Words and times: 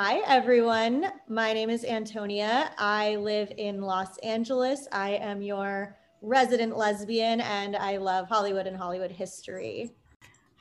Hi, 0.00 0.22
everyone. 0.28 1.10
My 1.26 1.52
name 1.52 1.70
is 1.70 1.84
Antonia. 1.84 2.70
I 2.78 3.16
live 3.16 3.52
in 3.58 3.80
Los 3.80 4.16
Angeles. 4.18 4.86
I 4.92 5.14
am 5.16 5.42
your 5.42 5.96
resident 6.22 6.76
lesbian 6.76 7.40
and 7.40 7.74
I 7.74 7.96
love 7.96 8.28
Hollywood 8.28 8.68
and 8.68 8.76
Hollywood 8.76 9.10
history. 9.10 9.90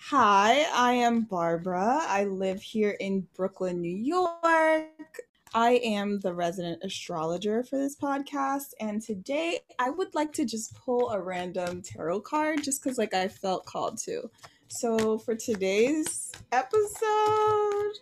Hi, 0.10 0.66
I 0.74 0.94
am 0.94 1.22
Barbara. 1.22 2.00
I 2.08 2.24
live 2.24 2.64
here 2.64 2.98
in 3.00 3.28
Brooklyn, 3.36 3.80
New 3.80 3.96
York. 3.96 5.20
I 5.54 5.82
am 5.84 6.20
the 6.22 6.34
resident 6.34 6.84
astrologer 6.84 7.64
for 7.64 7.78
this 7.78 7.96
podcast, 7.96 8.74
and 8.80 9.04
today 9.04 9.60
I 9.78 9.92
would 9.92 10.16
like 10.16 10.34
to 10.34 10.46
just 10.46 10.74
pull 10.74 11.12
a 11.12 11.22
random 11.22 11.84
tarot 11.84 12.22
card 12.22 12.64
just 12.64 12.84
because, 12.84 12.98
like, 12.98 13.14
I 13.14 13.28
felt 13.28 13.68
called 13.68 14.00
to. 14.06 14.32
So, 14.68 15.20
for 15.20 15.36
today's 15.36 16.32
episode, 16.52 17.94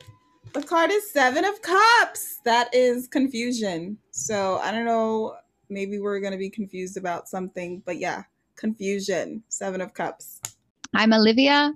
the 0.55 0.63
card 0.63 0.89
is 0.89 1.11
Seven 1.11 1.43
of 1.43 1.61
Cups. 1.61 2.39
That 2.45 2.73
is 2.73 3.07
confusion. 3.07 3.97
So 4.11 4.57
I 4.63 4.71
don't 4.71 4.85
know. 4.85 5.35
Maybe 5.69 5.99
we're 5.99 6.21
going 6.21 6.31
to 6.31 6.37
be 6.37 6.49
confused 6.49 6.95
about 6.95 7.27
something, 7.27 7.83
but 7.85 7.97
yeah, 7.97 8.23
confusion. 8.55 9.43
Seven 9.49 9.81
of 9.81 9.93
Cups. 9.93 10.39
I'm 10.93 11.11
Olivia. 11.11 11.73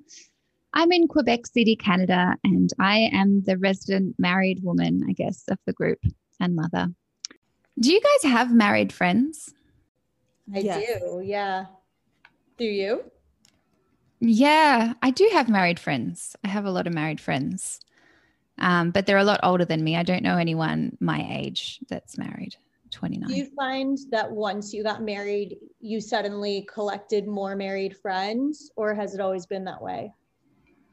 I'm 0.74 0.94
in 0.94 1.10
Quebec 1.10 1.48
City, 1.48 1.76
Canada, 1.76 2.38
and 2.46 2.70
I 2.80 3.10
am 3.12 3.44
the 3.44 3.58
resident 3.58 4.16
married 4.18 4.64
woman, 4.64 5.04
I 5.10 5.12
guess, 5.12 5.44
of 5.50 5.58
the 5.66 5.74
group 5.74 6.00
and 6.40 6.56
mother. 6.56 6.88
Do 7.80 7.92
you 7.92 8.00
guys 8.00 8.32
have 8.32 8.54
married 8.54 8.94
friends? 8.94 9.54
I 10.56 10.60
yes. 10.60 11.02
do, 11.02 11.22
yeah. 11.22 11.66
Do 12.58 12.64
you? 12.64 13.04
Yeah, 14.22 14.94
I 15.02 15.12
do 15.12 15.30
have 15.34 15.50
married 15.50 15.80
friends. 15.80 16.36
I 16.46 16.48
have 16.48 16.66
a 16.66 16.72
lot 16.72 16.88
of 16.88 16.94
married 16.94 17.20
friends. 17.20 17.82
Um, 18.60 18.92
but 18.92 19.06
they're 19.06 19.18
a 19.18 19.24
lot 19.24 19.40
older 19.44 19.66
than 19.66 19.84
me. 19.84 19.96
I 19.96 20.04
don't 20.04 20.24
know 20.24 20.38
anyone 20.38 20.98
my 21.00 21.26
age 21.30 21.80
that's 21.90 22.18
married. 22.18 22.56
29. 22.92 23.28
Do 23.28 23.36
you 23.36 23.46
find 23.56 23.98
that 24.12 24.32
once 24.32 24.74
you 24.74 24.84
got 24.84 25.04
married, 25.04 25.58
you 25.80 26.02
suddenly 26.02 26.68
collected 26.74 27.28
more 27.28 27.56
married 27.56 27.96
friends, 27.96 28.72
or 28.76 28.94
has 28.96 29.14
it 29.14 29.22
always 29.22 29.46
been 29.46 29.64
that 29.66 29.82
way? 29.82 30.12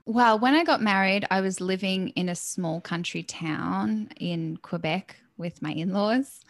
Well, 0.05 0.39
when 0.39 0.55
I 0.55 0.63
got 0.63 0.81
married, 0.81 1.27
I 1.31 1.41
was 1.41 1.61
living 1.61 2.11
in 2.11 2.29
a 2.29 2.37
small 2.37 2.81
country 2.81 3.23
town 3.23 4.11
in 4.21 4.57
Quebec 4.59 5.17
with 5.37 5.61
my 5.61 5.73
in 5.73 5.93
laws, 5.93 6.41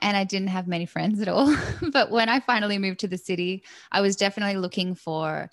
and 0.00 0.16
I 0.16 0.24
didn't 0.24 0.48
have 0.48 0.66
many 0.66 0.86
friends 0.86 1.20
at 1.20 1.28
all. 1.28 1.54
but 1.92 2.10
when 2.10 2.28
I 2.28 2.40
finally 2.40 2.78
moved 2.78 3.00
to 3.00 3.08
the 3.08 3.18
city, 3.18 3.62
I 3.92 4.00
was 4.00 4.16
definitely 4.16 4.56
looking 4.56 4.94
for 4.94 5.50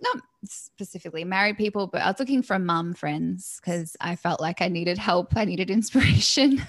not 0.00 0.22
specifically 0.44 1.24
married 1.24 1.56
people, 1.56 1.86
but 1.86 2.02
I 2.02 2.08
was 2.08 2.18
looking 2.18 2.42
for 2.42 2.58
mum 2.58 2.94
friends 2.94 3.60
because 3.60 3.96
I 4.00 4.16
felt 4.16 4.40
like 4.40 4.60
I 4.60 4.68
needed 4.68 4.98
help, 4.98 5.36
I 5.36 5.44
needed 5.44 5.70
inspiration. 5.78 6.62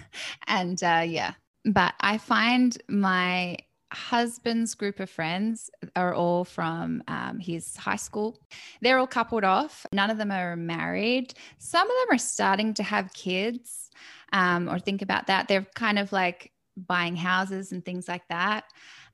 and 0.47 0.81
uh, 0.84 1.03
yeah, 1.06 1.34
but 1.66 1.94
I 2.00 2.17
find 2.17 2.78
my 2.88 3.58
husband's 3.94 4.75
group 4.75 5.00
of 5.00 5.09
friends 5.09 5.69
are 5.95 6.14
all 6.14 6.44
from 6.44 7.02
um, 7.08 7.39
his 7.39 7.75
high 7.78 7.95
school. 7.95 8.38
They're 8.81 8.97
all 8.97 9.08
coupled 9.08 9.44
off. 9.44 9.86
None 9.94 10.09
of 10.09 10.17
them 10.17 10.31
are 10.31 10.56
married. 10.56 11.34
Some 11.58 11.89
of 11.89 11.95
them 11.95 12.16
are 12.16 12.19
starting 12.19 12.73
to 12.75 12.84
have 12.84 13.14
kids 13.14 13.89
um, 14.34 14.69
or 14.69 14.80
think 14.80 15.02
about 15.02 15.28
that. 15.28 15.47
They're 15.47 15.66
kind 15.75 16.00
of 16.00 16.12
like 16.12 16.52
buying 16.75 17.16
houses 17.16 17.72
and 17.72 17.84
things 17.84 18.08
like 18.08 18.28
that. 18.30 18.66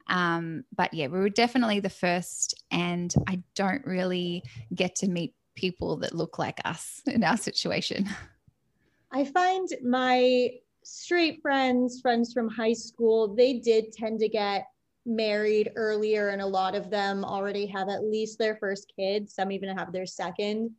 Um, 0.07 0.63
but 0.75 0.93
yeah, 0.93 1.07
we 1.07 1.19
were 1.19 1.29
definitely 1.29 1.79
the 1.79 1.89
first, 1.89 2.53
and 2.71 3.13
I 3.27 3.41
don't 3.55 3.85
really 3.85 4.43
get 4.73 4.95
to 4.97 5.07
meet 5.07 5.33
people 5.55 5.97
that 5.97 6.15
look 6.15 6.39
like 6.39 6.59
us 6.65 7.01
in 7.07 7.23
our 7.23 7.37
situation. 7.37 8.09
I 9.11 9.25
find 9.25 9.67
my 9.83 10.49
straight 10.83 11.41
friends, 11.41 12.01
friends 12.01 12.33
from 12.33 12.49
high 12.49 12.73
school, 12.73 13.33
they 13.33 13.53
did 13.59 13.93
tend 13.93 14.19
to 14.19 14.27
get 14.27 14.65
married 15.05 15.71
earlier, 15.75 16.29
and 16.29 16.41
a 16.41 16.45
lot 16.45 16.75
of 16.75 16.89
them 16.89 17.23
already 17.23 17.65
have 17.67 17.89
at 17.89 18.03
least 18.03 18.39
their 18.39 18.55
first 18.58 18.92
kid. 18.97 19.30
Some 19.30 19.52
even 19.52 19.75
have 19.77 19.92
their 19.92 20.05
second. 20.05 20.71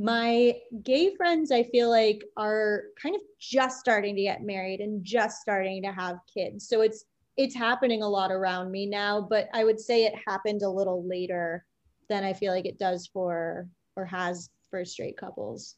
My 0.00 0.54
gay 0.82 1.14
friends, 1.16 1.50
I 1.50 1.64
feel 1.64 1.90
like, 1.90 2.22
are 2.36 2.84
kind 3.00 3.14
of 3.14 3.20
just 3.40 3.80
starting 3.80 4.14
to 4.14 4.22
get 4.22 4.42
married 4.42 4.80
and 4.80 5.04
just 5.04 5.40
starting 5.40 5.82
to 5.82 5.92
have 5.92 6.18
kids. 6.32 6.68
So 6.68 6.82
it's 6.82 7.04
it's 7.38 7.54
happening 7.54 8.02
a 8.02 8.08
lot 8.08 8.32
around 8.32 8.72
me 8.72 8.84
now, 8.84 9.20
but 9.20 9.48
I 9.54 9.64
would 9.64 9.80
say 9.80 10.04
it 10.04 10.14
happened 10.26 10.62
a 10.62 10.68
little 10.68 11.06
later 11.06 11.64
than 12.08 12.24
I 12.24 12.32
feel 12.32 12.52
like 12.52 12.66
it 12.66 12.80
does 12.80 13.06
for 13.06 13.68
or 13.94 14.04
has 14.04 14.50
for 14.68 14.84
straight 14.84 15.16
couples. 15.16 15.76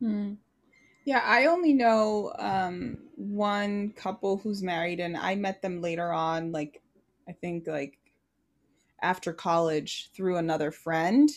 Hmm. 0.00 0.34
Yeah, 1.04 1.22
I 1.24 1.46
only 1.46 1.72
know 1.72 2.32
um, 2.38 2.98
one 3.16 3.92
couple 3.92 4.36
who's 4.36 4.62
married, 4.62 5.00
and 5.00 5.16
I 5.16 5.36
met 5.36 5.62
them 5.62 5.80
later 5.80 6.12
on, 6.12 6.50
like 6.50 6.82
I 7.28 7.32
think 7.32 7.68
like 7.68 7.96
after 9.00 9.32
college 9.32 10.10
through 10.12 10.36
another 10.36 10.70
friend. 10.70 11.30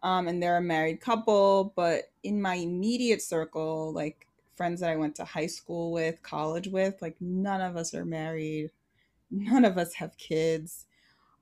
Um, 0.00 0.28
and 0.28 0.40
they're 0.40 0.58
a 0.58 0.62
married 0.62 1.00
couple, 1.00 1.72
but 1.74 2.12
in 2.22 2.40
my 2.40 2.54
immediate 2.54 3.20
circle, 3.20 3.92
like 3.92 4.28
friends 4.54 4.78
that 4.80 4.90
I 4.90 4.96
went 4.96 5.16
to 5.16 5.24
high 5.24 5.48
school 5.48 5.90
with, 5.90 6.22
college 6.22 6.68
with, 6.68 7.02
like 7.02 7.16
none 7.20 7.60
of 7.60 7.76
us 7.76 7.94
are 7.94 8.04
married 8.04 8.70
none 9.30 9.64
of 9.64 9.78
us 9.78 9.94
have 9.94 10.16
kids. 10.16 10.86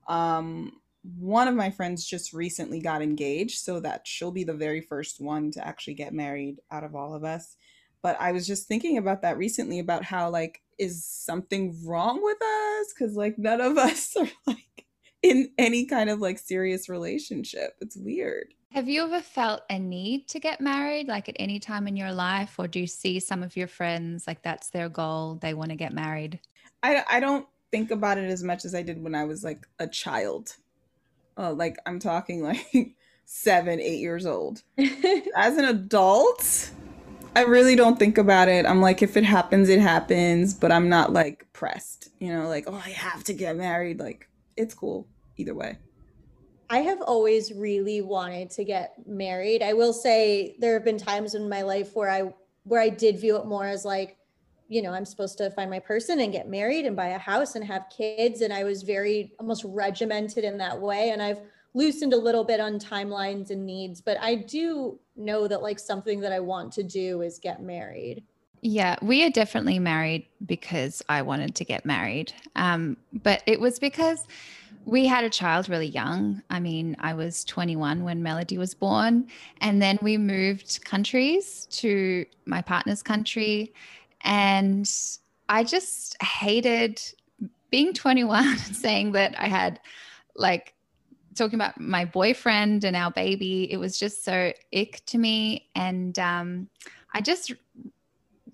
Um, 0.07 0.73
one 1.17 1.47
of 1.47 1.55
my 1.55 1.69
friends 1.69 2.05
just 2.05 2.33
recently 2.33 2.79
got 2.79 3.01
engaged, 3.01 3.59
so 3.59 3.79
that 3.79 4.05
she'll 4.05 4.31
be 4.31 4.43
the 4.43 4.53
very 4.53 4.81
first 4.81 5.21
one 5.21 5.51
to 5.51 5.65
actually 5.65 5.93
get 5.93 6.13
married 6.13 6.59
out 6.71 6.83
of 6.83 6.95
all 6.95 7.13
of 7.13 7.23
us. 7.23 7.55
But 8.01 8.17
I 8.19 8.31
was 8.31 8.45
just 8.45 8.67
thinking 8.67 8.97
about 8.97 9.21
that 9.21 9.37
recently 9.37 9.79
about 9.79 10.03
how, 10.03 10.29
like, 10.29 10.61
is 10.77 11.05
something 11.05 11.77
wrong 11.85 12.21
with 12.23 12.37
us? 12.41 12.93
Because, 12.93 13.15
like, 13.15 13.37
none 13.37 13.61
of 13.61 13.77
us 13.77 14.15
are, 14.15 14.27
like, 14.45 14.85
in 15.23 15.49
any 15.57 15.85
kind 15.85 16.09
of, 16.09 16.19
like, 16.19 16.39
serious 16.39 16.89
relationship. 16.89 17.75
It's 17.81 17.97
weird. 17.97 18.53
Have 18.71 18.89
you 18.89 19.03
ever 19.03 19.21
felt 19.21 19.61
a 19.69 19.79
need 19.79 20.27
to 20.29 20.39
get 20.39 20.61
married, 20.61 21.07
like, 21.07 21.29
at 21.29 21.37
any 21.39 21.59
time 21.59 21.87
in 21.87 21.95
your 21.95 22.11
life? 22.11 22.55
Or 22.57 22.67
do 22.67 22.79
you 22.79 22.87
see 22.87 23.19
some 23.19 23.43
of 23.43 23.55
your 23.55 23.67
friends, 23.67 24.27
like, 24.27 24.43
that's 24.43 24.69
their 24.69 24.89
goal? 24.89 25.39
They 25.41 25.53
want 25.53 25.69
to 25.69 25.75
get 25.77 25.93
married? 25.93 26.39
I, 26.83 27.03
I 27.09 27.19
don't 27.19 27.47
think 27.71 27.91
about 27.91 28.17
it 28.17 28.29
as 28.29 28.43
much 28.43 28.65
as 28.65 28.73
I 28.73 28.81
did 28.81 29.03
when 29.03 29.15
I 29.15 29.25
was 29.25 29.43
like 29.43 29.67
a 29.79 29.87
child. 29.87 30.55
Uh, 31.37 31.53
like 31.53 31.77
I'm 31.85 31.99
talking 31.99 32.41
like 32.73 32.95
seven, 33.25 33.79
eight 33.79 33.99
years 33.99 34.25
old. 34.25 34.63
as 35.35 35.57
an 35.57 35.65
adult, 35.65 36.71
I 37.35 37.41
really 37.41 37.75
don't 37.75 37.99
think 37.99 38.17
about 38.17 38.49
it. 38.49 38.65
I'm 38.65 38.81
like, 38.81 39.01
if 39.01 39.15
it 39.17 39.23
happens, 39.23 39.69
it 39.69 39.79
happens, 39.79 40.53
but 40.53 40.71
I'm 40.71 40.89
not 40.89 41.13
like 41.13 41.47
pressed, 41.53 42.09
you 42.19 42.33
know, 42.33 42.47
like, 42.47 42.65
oh, 42.67 42.81
I 42.83 42.89
have 42.89 43.23
to 43.25 43.33
get 43.33 43.55
married. 43.55 43.99
Like, 43.99 44.27
it's 44.55 44.73
cool 44.73 45.07
either 45.37 45.53
way. 45.53 45.77
I 46.69 46.79
have 46.79 47.01
always 47.01 47.53
really 47.53 48.01
wanted 48.01 48.49
to 48.51 48.65
get 48.65 48.93
married. 49.05 49.61
I 49.61 49.73
will 49.73 49.93
say 49.93 50.55
there 50.59 50.73
have 50.73 50.83
been 50.83 50.97
times 50.97 51.33
in 51.33 51.47
my 51.47 51.61
life 51.61 51.95
where 51.95 52.09
I 52.09 52.33
where 52.63 52.81
I 52.81 52.89
did 52.89 53.19
view 53.19 53.37
it 53.37 53.45
more 53.45 53.65
as 53.65 53.85
like 53.85 54.17
you 54.67 54.81
know, 54.81 54.91
I'm 54.91 55.05
supposed 55.05 55.37
to 55.37 55.49
find 55.51 55.69
my 55.69 55.79
person 55.79 56.19
and 56.19 56.31
get 56.31 56.49
married 56.49 56.85
and 56.85 56.95
buy 56.95 57.07
a 57.07 57.17
house 57.17 57.55
and 57.55 57.63
have 57.65 57.85
kids. 57.89 58.41
And 58.41 58.53
I 58.53 58.63
was 58.63 58.83
very 58.83 59.33
almost 59.39 59.63
regimented 59.65 60.43
in 60.43 60.57
that 60.57 60.79
way. 60.79 61.11
And 61.11 61.21
I've 61.21 61.41
loosened 61.73 62.13
a 62.13 62.17
little 62.17 62.43
bit 62.43 62.59
on 62.59 62.79
timelines 62.79 63.49
and 63.49 63.65
needs, 63.65 64.01
but 64.01 64.17
I 64.19 64.35
do 64.35 64.99
know 65.15 65.47
that 65.47 65.61
like 65.61 65.79
something 65.79 66.19
that 66.21 66.31
I 66.31 66.39
want 66.39 66.73
to 66.73 66.83
do 66.83 67.21
is 67.21 67.39
get 67.39 67.61
married. 67.61 68.23
Yeah, 68.61 68.97
we 69.01 69.23
are 69.23 69.29
definitely 69.29 69.79
married 69.79 70.25
because 70.45 71.03
I 71.07 71.21
wanted 71.21 71.55
to 71.55 71.63
get 71.63 71.85
married. 71.85 72.33
Um, 72.55 72.97
but 73.13 73.43
it 73.45 73.59
was 73.59 73.77
because 73.77 74.25
we 74.85 75.05
had 75.05 75.23
a 75.23 75.29
child 75.29 75.69
really 75.69 75.87
young. 75.87 76.41
I 76.49 76.59
mean, 76.59 76.95
I 76.99 77.13
was 77.13 77.43
21 77.43 78.03
when 78.03 78.23
Melody 78.23 78.57
was 78.57 78.73
born. 78.73 79.27
And 79.61 79.81
then 79.81 79.99
we 80.01 80.17
moved 80.17 80.83
countries 80.85 81.67
to 81.71 82.25
my 82.45 82.61
partner's 82.61 83.03
country. 83.03 83.73
And 84.21 84.89
I 85.49 85.63
just 85.63 86.21
hated 86.21 87.01
being 87.69 87.93
21 87.93 88.57
saying 88.57 89.13
that 89.13 89.35
I 89.37 89.47
had 89.47 89.79
like 90.35 90.73
talking 91.35 91.55
about 91.55 91.79
my 91.79 92.05
boyfriend 92.05 92.83
and 92.83 92.95
our 92.95 93.11
baby. 93.11 93.71
It 93.71 93.77
was 93.77 93.99
just 93.99 94.23
so 94.23 94.51
ick 94.73 95.01
to 95.07 95.17
me. 95.17 95.69
And 95.75 96.17
um, 96.19 96.69
I 97.13 97.21
just 97.21 97.53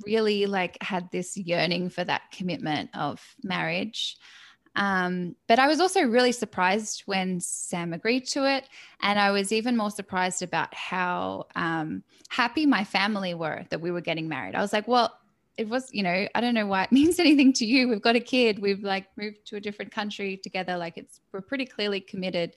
really 0.06 0.46
like 0.46 0.78
had 0.82 1.10
this 1.12 1.38
yearning 1.38 1.90
for 1.90 2.04
that 2.04 2.24
commitment 2.32 2.90
of 2.94 3.22
marriage. 3.44 4.18
Um, 4.76 5.36
but 5.48 5.60
I 5.60 5.68
was 5.68 5.80
also 5.80 6.02
really 6.02 6.32
surprised 6.32 7.04
when 7.06 7.40
Sam 7.40 7.94
agreed 7.94 8.26
to 8.30 8.50
it. 8.50 8.68
And 9.02 9.20
I 9.20 9.32
was 9.32 9.52
even 9.52 9.78
more 9.78 9.92
surprised 9.92 10.42
about 10.42 10.74
how 10.74 11.46
um, 11.56 12.04
happy 12.30 12.66
my 12.66 12.84
family 12.84 13.34
were 13.34 13.66
that 13.70 13.82
we 13.82 13.92
were 13.92 14.02
getting 14.02 14.28
married. 14.28 14.56
I 14.56 14.62
was 14.62 14.74
like, 14.74 14.88
well, 14.88 15.14
it 15.58 15.70
was, 15.70 15.90
you 15.92 16.04
know, 16.04 16.28
I 16.34 16.42
don't 16.42 16.54
know 16.54 16.68
why 16.68 16.84
it 16.84 16.92
means 16.92 17.20
anything 17.20 17.54
to 17.54 17.66
you. 17.66 17.88
We've 17.88 18.02
got 18.02 18.16
a 18.16 18.22
kid. 18.22 18.60
We've 18.60 18.84
like 18.84 19.08
moved 19.18 19.46
to 19.48 19.56
a 19.56 19.62
different 19.62 19.92
country 19.92 20.38
together. 20.38 20.78
Like 20.78 20.98
it's 20.98 21.20
we're 21.32 21.42
pretty 21.42 21.66
clearly 21.66 22.00
committed. 22.00 22.56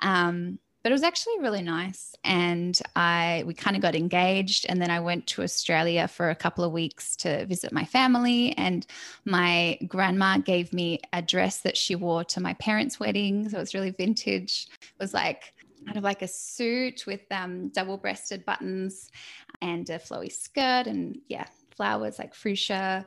Um, 0.00 0.58
but 0.82 0.90
it 0.90 0.94
was 0.94 1.04
actually 1.04 1.38
really 1.38 1.62
nice. 1.62 2.14
And 2.24 2.78
I 2.96 3.44
we 3.46 3.54
kind 3.54 3.76
of 3.76 3.82
got 3.82 3.94
engaged, 3.94 4.66
and 4.68 4.82
then 4.82 4.90
I 4.90 5.00
went 5.00 5.26
to 5.28 5.42
Australia 5.42 6.08
for 6.08 6.30
a 6.30 6.34
couple 6.34 6.64
of 6.64 6.72
weeks 6.72 7.14
to 7.16 7.46
visit 7.46 7.72
my 7.72 7.84
family. 7.84 8.52
And 8.58 8.84
my 9.24 9.78
grandma 9.86 10.38
gave 10.38 10.72
me 10.72 11.00
a 11.12 11.22
dress 11.22 11.60
that 11.60 11.76
she 11.76 11.94
wore 11.94 12.24
to 12.24 12.40
my 12.40 12.54
parents' 12.54 12.98
wedding, 12.98 13.48
so 13.48 13.58
it 13.58 13.60
was 13.60 13.74
really 13.74 13.90
vintage. 13.90 14.68
It 14.80 15.00
was 15.00 15.14
like 15.14 15.54
kind 15.86 15.96
of 15.96 16.04
like 16.04 16.22
a 16.22 16.28
suit 16.28 17.06
with 17.06 17.22
um, 17.32 17.68
double-breasted 17.68 18.44
buttons 18.44 19.10
and 19.60 19.88
a 19.88 19.98
flowy 19.98 20.32
skirt, 20.32 20.86
and 20.86 21.18
yeah, 21.28 21.46
flowers 21.72 22.18
like 22.18 22.34
fuchsia 22.34 23.04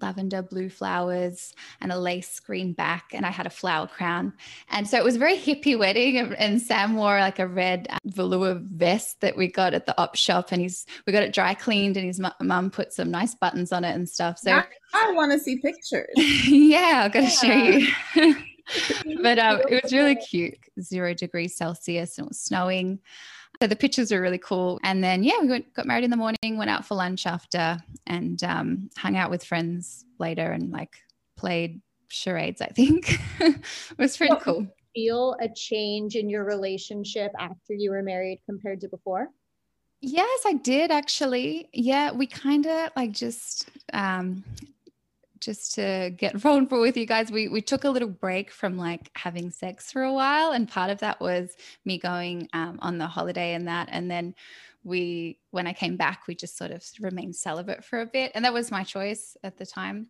lavender 0.00 0.42
blue 0.42 0.68
flowers 0.68 1.54
and 1.80 1.92
a 1.92 1.98
lace 1.98 2.40
green 2.40 2.72
back 2.72 3.10
and 3.12 3.24
i 3.24 3.30
had 3.30 3.46
a 3.46 3.50
flower 3.50 3.86
crown. 3.86 4.32
And 4.70 4.88
so 4.88 4.96
it 4.96 5.04
was 5.04 5.16
a 5.16 5.18
very 5.20 5.36
hippie 5.36 5.78
wedding 5.78 6.18
and, 6.18 6.60
sam 6.60 6.96
wore 6.96 7.18
like 7.20 7.38
a 7.38 7.46
red 7.46 7.86
um, 7.90 7.98
velour 8.04 8.60
vest 8.60 9.20
that 9.20 9.36
we 9.36 9.48
got 9.48 9.74
at 9.74 9.86
the 9.86 10.00
op 10.00 10.16
shop 10.16 10.50
and 10.50 10.60
he's 10.60 10.86
we 11.06 11.12
got 11.12 11.22
it 11.22 11.32
dry 11.32 11.54
cleaned 11.54 11.96
and 11.96 12.06
his 12.06 12.20
mum 12.40 12.70
put 12.70 12.92
some 12.92 13.10
nice 13.10 13.34
buttons 13.34 13.72
on 13.72 13.84
it 13.84 13.94
and 13.94 14.08
stuff 14.08 14.38
so 14.38 14.52
i, 14.52 14.64
I 14.94 15.12
want 15.12 15.32
to 15.32 15.38
see 15.38 15.58
pictures. 15.58 16.08
Yeah 16.16 17.02
i've 17.04 17.12
got 17.12 17.20
to 17.20 17.30
show 17.30 17.52
you. 17.52 18.34
But 19.22 19.38
um, 19.38 19.60
it 19.68 19.82
was 19.82 19.92
really 19.92 20.16
cute 20.30 20.58
zero 20.80 21.14
degrees 21.14 21.56
celsius 21.56 22.18
and 22.18 22.26
it 22.26 22.28
was 22.28 22.40
snowing 22.40 22.98
so 23.60 23.66
the 23.68 23.76
pictures 23.76 24.10
were 24.10 24.20
really 24.20 24.38
cool. 24.38 24.80
And 24.82 25.02
then, 25.02 25.22
yeah, 25.22 25.40
we 25.40 25.48
went, 25.48 25.72
got 25.74 25.86
married 25.86 26.04
in 26.04 26.10
the 26.10 26.16
morning, 26.16 26.56
went 26.56 26.70
out 26.70 26.84
for 26.84 26.94
lunch 26.94 27.26
after, 27.26 27.78
and 28.06 28.42
um, 28.42 28.90
hung 28.96 29.16
out 29.16 29.30
with 29.30 29.44
friends 29.44 30.04
later 30.18 30.52
and 30.52 30.70
like 30.70 30.96
played 31.36 31.80
charades, 32.08 32.60
I 32.60 32.68
think. 32.68 33.18
it 33.40 33.58
was 33.98 34.16
pretty 34.16 34.36
cool. 34.40 34.66
Feel 34.94 35.36
a 35.40 35.48
change 35.54 36.14
in 36.14 36.28
your 36.28 36.44
relationship 36.44 37.32
after 37.38 37.74
you 37.74 37.90
were 37.90 38.02
married 38.02 38.40
compared 38.46 38.80
to 38.82 38.88
before? 38.88 39.28
Yes, 40.00 40.42
I 40.46 40.54
did 40.54 40.90
actually. 40.90 41.68
Yeah, 41.72 42.12
we 42.12 42.26
kind 42.26 42.66
of 42.66 42.90
like 42.94 43.12
just 43.12 43.70
um 43.92 44.44
just 45.44 45.74
to 45.74 46.12
get 46.16 46.36
vulnerable 46.36 46.80
with 46.80 46.96
you 46.96 47.06
guys, 47.06 47.30
we 47.30 47.48
we 47.48 47.60
took 47.60 47.84
a 47.84 47.90
little 47.90 48.08
break 48.08 48.50
from 48.50 48.76
like 48.76 49.10
having 49.14 49.50
sex 49.50 49.92
for 49.92 50.02
a 50.02 50.12
while, 50.12 50.52
and 50.52 50.68
part 50.68 50.90
of 50.90 50.98
that 51.00 51.20
was 51.20 51.56
me 51.84 51.98
going 51.98 52.48
um, 52.52 52.78
on 52.80 52.98
the 52.98 53.06
holiday 53.06 53.54
and 53.54 53.68
that, 53.68 53.88
and 53.90 54.10
then 54.10 54.34
we 54.84 55.38
when 55.50 55.66
I 55.66 55.72
came 55.72 55.96
back, 55.96 56.26
we 56.26 56.34
just 56.34 56.56
sort 56.56 56.70
of 56.70 56.84
remained 57.00 57.36
celibate 57.36 57.84
for 57.84 58.00
a 58.00 58.06
bit, 58.06 58.32
and 58.34 58.44
that 58.44 58.52
was 58.52 58.70
my 58.70 58.84
choice 58.84 59.36
at 59.42 59.56
the 59.56 59.66
time. 59.66 60.08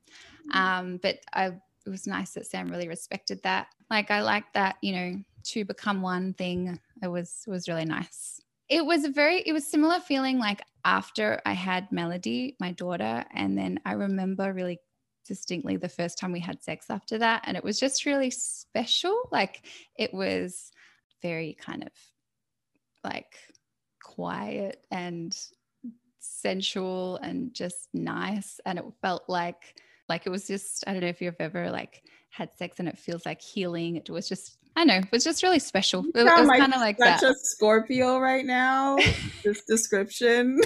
Mm-hmm. 0.48 0.58
Um, 0.58 1.00
but 1.02 1.18
I 1.32 1.52
it 1.86 1.90
was 1.90 2.06
nice 2.06 2.32
that 2.32 2.46
Sam 2.46 2.68
really 2.68 2.88
respected 2.88 3.42
that. 3.42 3.68
Like 3.90 4.10
I 4.10 4.22
like 4.22 4.52
that, 4.54 4.76
you 4.82 4.92
know, 4.92 5.16
to 5.44 5.64
become 5.64 6.02
one 6.02 6.34
thing. 6.34 6.78
It 7.02 7.08
was 7.08 7.44
was 7.46 7.68
really 7.68 7.84
nice. 7.84 8.40
It 8.68 8.84
was 8.84 9.04
a 9.04 9.10
very 9.10 9.40
it 9.40 9.52
was 9.52 9.66
similar 9.66 10.00
feeling 10.00 10.38
like 10.38 10.62
after 10.84 11.40
I 11.46 11.52
had 11.52 11.90
Melody, 11.92 12.56
my 12.60 12.72
daughter, 12.72 13.24
and 13.32 13.56
then 13.56 13.80
I 13.84 13.92
remember 13.92 14.52
really 14.52 14.80
distinctly 15.26 15.76
the 15.76 15.88
first 15.88 16.18
time 16.18 16.32
we 16.32 16.40
had 16.40 16.62
sex 16.62 16.86
after 16.90 17.18
that. 17.18 17.42
And 17.44 17.56
it 17.56 17.64
was 17.64 17.78
just 17.78 18.06
really 18.06 18.30
special. 18.30 19.16
Like 19.32 19.62
it 19.98 20.12
was 20.12 20.70
very 21.22 21.56
kind 21.58 21.82
of 21.82 21.92
like 23.02 23.34
quiet 24.02 24.84
and 24.90 25.36
sensual 26.20 27.16
and 27.16 27.52
just 27.54 27.88
nice. 27.92 28.60
And 28.64 28.78
it 28.78 28.84
felt 29.02 29.24
like, 29.28 29.80
like 30.08 30.26
it 30.26 30.30
was 30.30 30.46
just, 30.46 30.84
I 30.86 30.92
don't 30.92 31.00
know 31.00 31.08
if 31.08 31.20
you've 31.20 31.34
ever 31.40 31.70
like 31.70 32.02
had 32.30 32.54
sex 32.56 32.78
and 32.78 32.88
it 32.88 32.98
feels 32.98 33.24
like 33.24 33.40
healing. 33.40 33.96
It 33.96 34.10
was 34.10 34.28
just, 34.28 34.58
I 34.76 34.84
know, 34.84 34.96
it 34.96 35.12
was 35.12 35.24
just 35.24 35.42
really 35.42 35.58
special. 35.58 36.04
It, 36.14 36.20
it 36.20 36.24
was 36.24 36.48
kind 36.48 36.74
of 36.74 36.80
like 36.80 36.98
such 36.98 37.20
that. 37.20 37.30
a 37.30 37.34
Scorpio 37.34 38.18
right 38.18 38.44
now. 38.44 38.96
this 39.44 39.62
description. 39.64 40.60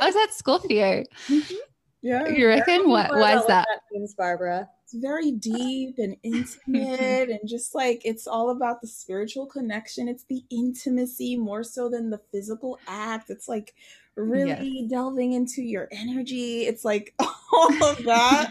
oh, 0.00 0.06
is 0.06 0.14
that 0.14 0.28
Scorpio? 0.32 1.04
Mm-hmm. 1.28 1.54
Yeah. 2.02 2.28
You 2.28 2.46
reckon? 2.46 2.88
What 2.88 3.10
why 3.10 3.36
is 3.36 3.46
that? 3.46 3.66
that 3.68 3.80
means, 3.92 4.14
Barbara. 4.14 4.68
It's 4.84 4.94
very 4.94 5.32
deep 5.32 5.96
and 5.98 6.16
intimate 6.22 7.28
and 7.28 7.40
just 7.46 7.74
like 7.74 8.00
it's 8.04 8.26
all 8.26 8.50
about 8.50 8.80
the 8.80 8.86
spiritual 8.86 9.46
connection. 9.46 10.08
It's 10.08 10.24
the 10.24 10.42
intimacy 10.50 11.36
more 11.36 11.62
so 11.62 11.90
than 11.90 12.08
the 12.08 12.20
physical 12.32 12.78
act. 12.86 13.30
It's 13.30 13.48
like 13.48 13.74
really 14.16 14.80
yes. 14.80 14.90
delving 14.90 15.32
into 15.32 15.62
your 15.62 15.88
energy. 15.92 16.62
It's 16.62 16.84
like 16.84 17.14
all 17.52 17.84
of 17.84 18.04
that. 18.04 18.50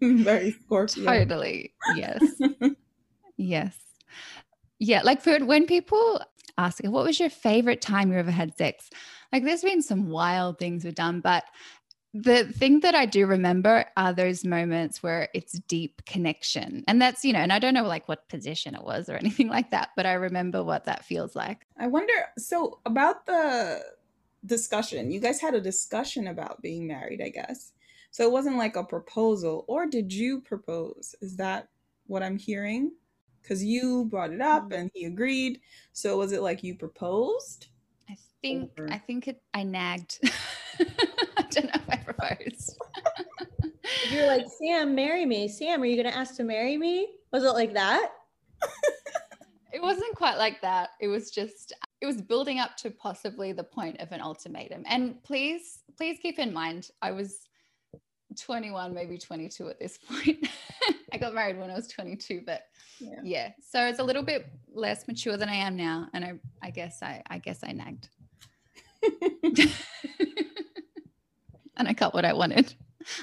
very 0.00 0.52
Scorpio. 0.52 1.04
Totally. 1.04 1.74
Yes. 1.94 2.22
yes. 3.36 3.76
Yeah. 4.78 5.02
Like 5.02 5.20
for 5.20 5.44
when 5.44 5.66
people 5.66 6.22
ask, 6.56 6.82
what 6.84 7.04
was 7.04 7.20
your 7.20 7.30
favorite 7.30 7.82
time 7.82 8.12
you 8.12 8.18
ever 8.18 8.30
had 8.30 8.56
sex? 8.56 8.88
Like 9.32 9.44
there's 9.44 9.62
been 9.62 9.82
some 9.82 10.08
wild 10.08 10.58
things 10.58 10.84
we've 10.84 10.94
done, 10.94 11.20
but 11.20 11.44
the 12.12 12.44
thing 12.44 12.80
that 12.80 12.94
I 12.94 13.06
do 13.06 13.26
remember 13.26 13.84
are 13.96 14.12
those 14.12 14.44
moments 14.44 15.02
where 15.02 15.28
it's 15.32 15.52
deep 15.52 16.04
connection. 16.06 16.82
And 16.88 17.00
that's, 17.00 17.24
you 17.24 17.32
know, 17.32 17.38
and 17.38 17.52
I 17.52 17.60
don't 17.60 17.74
know 17.74 17.84
like 17.84 18.08
what 18.08 18.28
position 18.28 18.74
it 18.74 18.82
was 18.82 19.08
or 19.08 19.16
anything 19.16 19.48
like 19.48 19.70
that, 19.70 19.90
but 19.96 20.06
I 20.06 20.14
remember 20.14 20.64
what 20.64 20.84
that 20.84 21.04
feels 21.04 21.36
like. 21.36 21.66
I 21.78 21.86
wonder 21.86 22.12
so 22.36 22.80
about 22.84 23.26
the 23.26 23.82
discussion, 24.44 25.10
you 25.10 25.20
guys 25.20 25.40
had 25.40 25.54
a 25.54 25.60
discussion 25.60 26.26
about 26.28 26.62
being 26.62 26.86
married, 26.86 27.22
I 27.22 27.28
guess. 27.28 27.72
So 28.10 28.24
it 28.24 28.32
wasn't 28.32 28.56
like 28.56 28.74
a 28.74 28.82
proposal, 28.82 29.64
or 29.68 29.86
did 29.86 30.12
you 30.12 30.40
propose? 30.40 31.14
Is 31.20 31.36
that 31.36 31.68
what 32.08 32.24
I'm 32.24 32.38
hearing? 32.38 32.90
Because 33.40 33.62
you 33.62 34.06
brought 34.06 34.32
it 34.32 34.40
up 34.40 34.70
mm. 34.70 34.78
and 34.78 34.90
he 34.92 35.04
agreed. 35.04 35.60
So 35.92 36.16
was 36.16 36.32
it 36.32 36.42
like 36.42 36.64
you 36.64 36.74
proposed? 36.74 37.68
I 38.08 38.16
think 38.42 38.72
or? 38.78 38.88
I 38.90 38.98
think 38.98 39.28
it 39.28 39.40
I 39.54 39.62
nagged. 39.62 40.18
I 41.56 41.60
don't 41.60 41.66
know 41.66 41.80
if 41.80 41.90
I 41.90 41.96
proposed. 41.96 42.78
You're 44.10 44.26
like, 44.26 44.46
Sam, 44.58 44.94
marry 44.94 45.26
me. 45.26 45.48
Sam, 45.48 45.82
are 45.82 45.86
you 45.86 45.96
gonna 46.00 46.14
ask 46.14 46.36
to 46.36 46.44
marry 46.44 46.76
me? 46.76 47.08
Was 47.32 47.44
it 47.44 47.50
like 47.50 47.72
that? 47.74 48.12
it 49.72 49.82
wasn't 49.82 50.14
quite 50.14 50.36
like 50.36 50.60
that. 50.60 50.90
It 51.00 51.08
was 51.08 51.30
just 51.30 51.72
it 52.00 52.06
was 52.06 52.20
building 52.20 52.58
up 52.58 52.76
to 52.78 52.90
possibly 52.90 53.52
the 53.52 53.64
point 53.64 54.00
of 54.00 54.12
an 54.12 54.20
ultimatum. 54.20 54.84
And 54.86 55.22
please, 55.22 55.80
please 55.96 56.18
keep 56.20 56.38
in 56.38 56.52
mind, 56.52 56.90
I 57.02 57.10
was 57.10 57.48
21, 58.40 58.94
maybe 58.94 59.18
22 59.18 59.68
at 59.68 59.78
this 59.78 59.98
point. 60.08 60.48
I 61.12 61.18
got 61.18 61.34
married 61.34 61.58
when 61.58 61.70
I 61.70 61.74
was 61.74 61.88
22, 61.88 62.42
but 62.46 62.62
yeah. 63.00 63.20
yeah. 63.22 63.48
So 63.60 63.84
it's 63.86 63.98
a 63.98 64.04
little 64.04 64.22
bit 64.22 64.46
less 64.72 65.06
mature 65.08 65.36
than 65.36 65.48
I 65.48 65.56
am 65.56 65.76
now. 65.76 66.08
And 66.14 66.24
I, 66.24 66.34
I 66.62 66.70
guess 66.70 67.02
I, 67.02 67.22
I 67.28 67.38
guess 67.38 67.60
I 67.64 67.72
nagged. 67.72 68.08
And 71.80 71.88
I 71.88 71.94
got 71.94 72.14
what 72.14 72.24
I 72.24 72.32
wanted. 72.32 72.74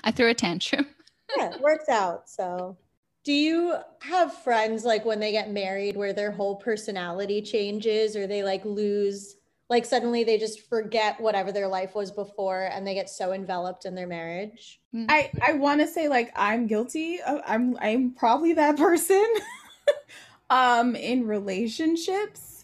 I 0.03 0.11
threw 0.11 0.29
a 0.29 0.33
tantrum. 0.33 0.87
yeah, 1.37 1.53
it 1.53 1.61
works 1.61 1.87
out. 1.87 2.29
So, 2.29 2.77
do 3.23 3.31
you 3.31 3.75
have 4.01 4.33
friends 4.33 4.83
like 4.83 5.05
when 5.05 5.19
they 5.19 5.31
get 5.31 5.51
married 5.51 5.95
where 5.95 6.13
their 6.13 6.31
whole 6.31 6.55
personality 6.55 7.41
changes 7.41 8.15
or 8.15 8.25
they 8.25 8.43
like 8.43 8.65
lose, 8.65 9.35
like 9.69 9.85
suddenly 9.85 10.23
they 10.23 10.37
just 10.37 10.67
forget 10.69 11.19
whatever 11.19 11.51
their 11.51 11.67
life 11.67 11.93
was 11.93 12.09
before 12.09 12.69
and 12.71 12.87
they 12.87 12.93
get 12.93 13.09
so 13.09 13.33
enveloped 13.33 13.85
in 13.85 13.95
their 13.95 14.07
marriage? 14.07 14.79
Hmm. 14.91 15.05
I 15.09 15.29
I 15.45 15.53
want 15.53 15.81
to 15.81 15.87
say 15.87 16.07
like 16.07 16.31
I'm 16.35 16.67
guilty. 16.67 17.19
I'm 17.23 17.77
I'm 17.79 18.11
probably 18.11 18.53
that 18.53 18.77
person. 18.77 19.25
um 20.49 20.95
in 20.95 21.27
relationships 21.27 22.56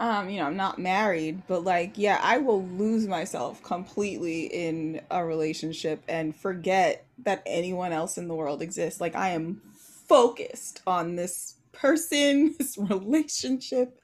um 0.00 0.30
you 0.30 0.40
know 0.40 0.46
i'm 0.46 0.56
not 0.56 0.78
married 0.78 1.42
but 1.46 1.62
like 1.62 1.92
yeah 1.96 2.18
i 2.22 2.38
will 2.38 2.66
lose 2.66 3.06
myself 3.06 3.62
completely 3.62 4.46
in 4.46 5.00
a 5.10 5.24
relationship 5.24 6.02
and 6.08 6.34
forget 6.34 7.06
that 7.24 7.42
anyone 7.46 7.92
else 7.92 8.16
in 8.18 8.26
the 8.26 8.34
world 8.34 8.62
exists. 8.62 9.00
Like 9.00 9.14
i 9.14 9.28
am 9.30 9.60
focused 10.08 10.80
on 10.86 11.16
this 11.16 11.54
person 11.72 12.54
this 12.58 12.76
relationship 12.78 14.00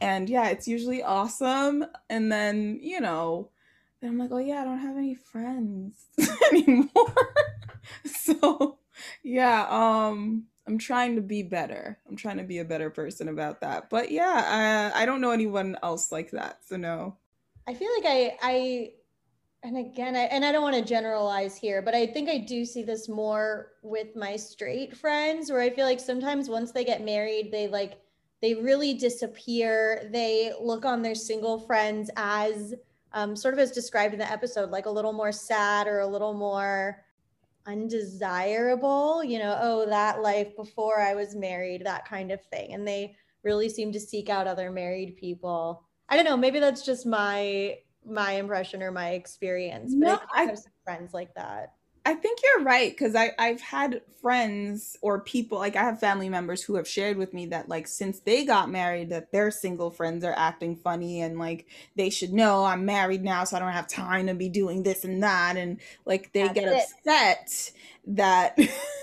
and 0.00 0.28
yeah 0.30 0.48
it's 0.48 0.68
usually 0.68 1.02
awesome. 1.02 1.84
And 2.08 2.30
then 2.30 2.78
you 2.82 3.00
know 3.00 3.50
then 4.00 4.10
i'm 4.10 4.18
like 4.18 4.30
oh 4.32 4.38
yeah 4.38 4.60
i 4.60 4.64
don't 4.64 4.78
have 4.78 4.96
any 4.96 5.14
friends 5.14 6.06
anymore. 6.52 6.88
So 8.04 8.78
yeah 9.24 9.66
um 9.68 10.44
I'm 10.70 10.78
trying 10.78 11.16
to 11.16 11.20
be 11.20 11.42
better. 11.42 11.98
I'm 12.08 12.14
trying 12.14 12.36
to 12.36 12.44
be 12.44 12.58
a 12.58 12.64
better 12.64 12.90
person 12.90 13.28
about 13.28 13.60
that. 13.62 13.90
But 13.90 14.12
yeah, 14.12 14.92
I, 14.94 15.02
I 15.02 15.04
don't 15.04 15.20
know 15.20 15.32
anyone 15.32 15.76
else 15.82 16.12
like 16.12 16.30
that. 16.30 16.60
So 16.64 16.76
no. 16.76 17.16
I 17.66 17.74
feel 17.74 17.90
like 17.98 18.04
I 18.06 18.36
I 18.40 18.92
and 19.64 19.76
again 19.76 20.14
I, 20.14 20.20
and 20.20 20.44
I 20.44 20.52
don't 20.52 20.62
want 20.62 20.76
to 20.76 20.84
generalize 20.84 21.56
here, 21.56 21.82
but 21.82 21.96
I 21.96 22.06
think 22.06 22.28
I 22.28 22.38
do 22.38 22.64
see 22.64 22.84
this 22.84 23.08
more 23.08 23.72
with 23.82 24.14
my 24.14 24.36
straight 24.36 24.96
friends 24.96 25.50
where 25.50 25.60
I 25.60 25.70
feel 25.70 25.86
like 25.86 25.98
sometimes 25.98 26.48
once 26.48 26.70
they 26.70 26.84
get 26.84 27.04
married, 27.04 27.50
they 27.50 27.66
like 27.66 27.98
they 28.40 28.54
really 28.54 28.94
disappear. 28.94 30.08
They 30.12 30.52
look 30.60 30.84
on 30.84 31.02
their 31.02 31.16
single 31.16 31.58
friends 31.58 32.10
as 32.16 32.74
um, 33.12 33.34
sort 33.34 33.54
of 33.54 33.60
as 33.60 33.72
described 33.72 34.14
in 34.14 34.20
the 34.20 34.30
episode, 34.30 34.70
like 34.70 34.86
a 34.86 34.90
little 34.90 35.12
more 35.12 35.32
sad 35.32 35.88
or 35.88 35.98
a 35.98 36.06
little 36.06 36.32
more 36.32 37.02
undesirable, 37.66 39.22
you 39.24 39.38
know, 39.38 39.58
oh, 39.60 39.86
that 39.86 40.22
life 40.22 40.54
before 40.56 41.00
I 41.00 41.14
was 41.14 41.34
married, 41.34 41.84
that 41.84 42.08
kind 42.08 42.30
of 42.30 42.42
thing. 42.46 42.74
And 42.74 42.86
they 42.86 43.16
really 43.42 43.68
seem 43.68 43.92
to 43.92 44.00
seek 44.00 44.28
out 44.28 44.46
other 44.46 44.70
married 44.70 45.16
people. 45.16 45.84
I 46.08 46.16
don't 46.16 46.24
know, 46.24 46.36
maybe 46.36 46.58
that's 46.58 46.84
just 46.84 47.06
my 47.06 47.78
my 48.04 48.32
impression 48.32 48.82
or 48.82 48.90
my 48.90 49.10
experience. 49.10 49.94
But 49.94 50.06
no, 50.06 50.20
I, 50.34 50.42
I 50.42 50.46
have 50.46 50.58
some 50.58 50.72
friends 50.84 51.12
like 51.12 51.34
that. 51.34 51.74
I 52.04 52.14
think 52.14 52.40
you're 52.42 52.64
right 52.64 52.90
because 52.90 53.14
I 53.14 53.32
I've 53.38 53.60
had 53.60 54.02
friends 54.22 54.96
or 55.02 55.20
people 55.20 55.58
like 55.58 55.76
I 55.76 55.82
have 55.82 56.00
family 56.00 56.28
members 56.28 56.62
who 56.62 56.76
have 56.76 56.88
shared 56.88 57.16
with 57.16 57.34
me 57.34 57.46
that 57.46 57.68
like 57.68 57.86
since 57.86 58.20
they 58.20 58.44
got 58.44 58.70
married 58.70 59.10
that 59.10 59.32
their 59.32 59.50
single 59.50 59.90
friends 59.90 60.24
are 60.24 60.34
acting 60.36 60.76
funny 60.76 61.20
and 61.20 61.38
like 61.38 61.66
they 61.96 62.10
should 62.10 62.32
know 62.32 62.64
I'm 62.64 62.84
married 62.84 63.22
now 63.22 63.44
so 63.44 63.56
I 63.56 63.60
don't 63.60 63.72
have 63.72 63.86
time 63.86 64.26
to 64.28 64.34
be 64.34 64.48
doing 64.48 64.82
this 64.82 65.04
and 65.04 65.22
that 65.22 65.56
and 65.56 65.78
like 66.06 66.32
they 66.32 66.44
That's 66.44 66.54
get 66.54 66.68
it. 66.68 66.84
upset 66.84 67.72
that 68.06 68.58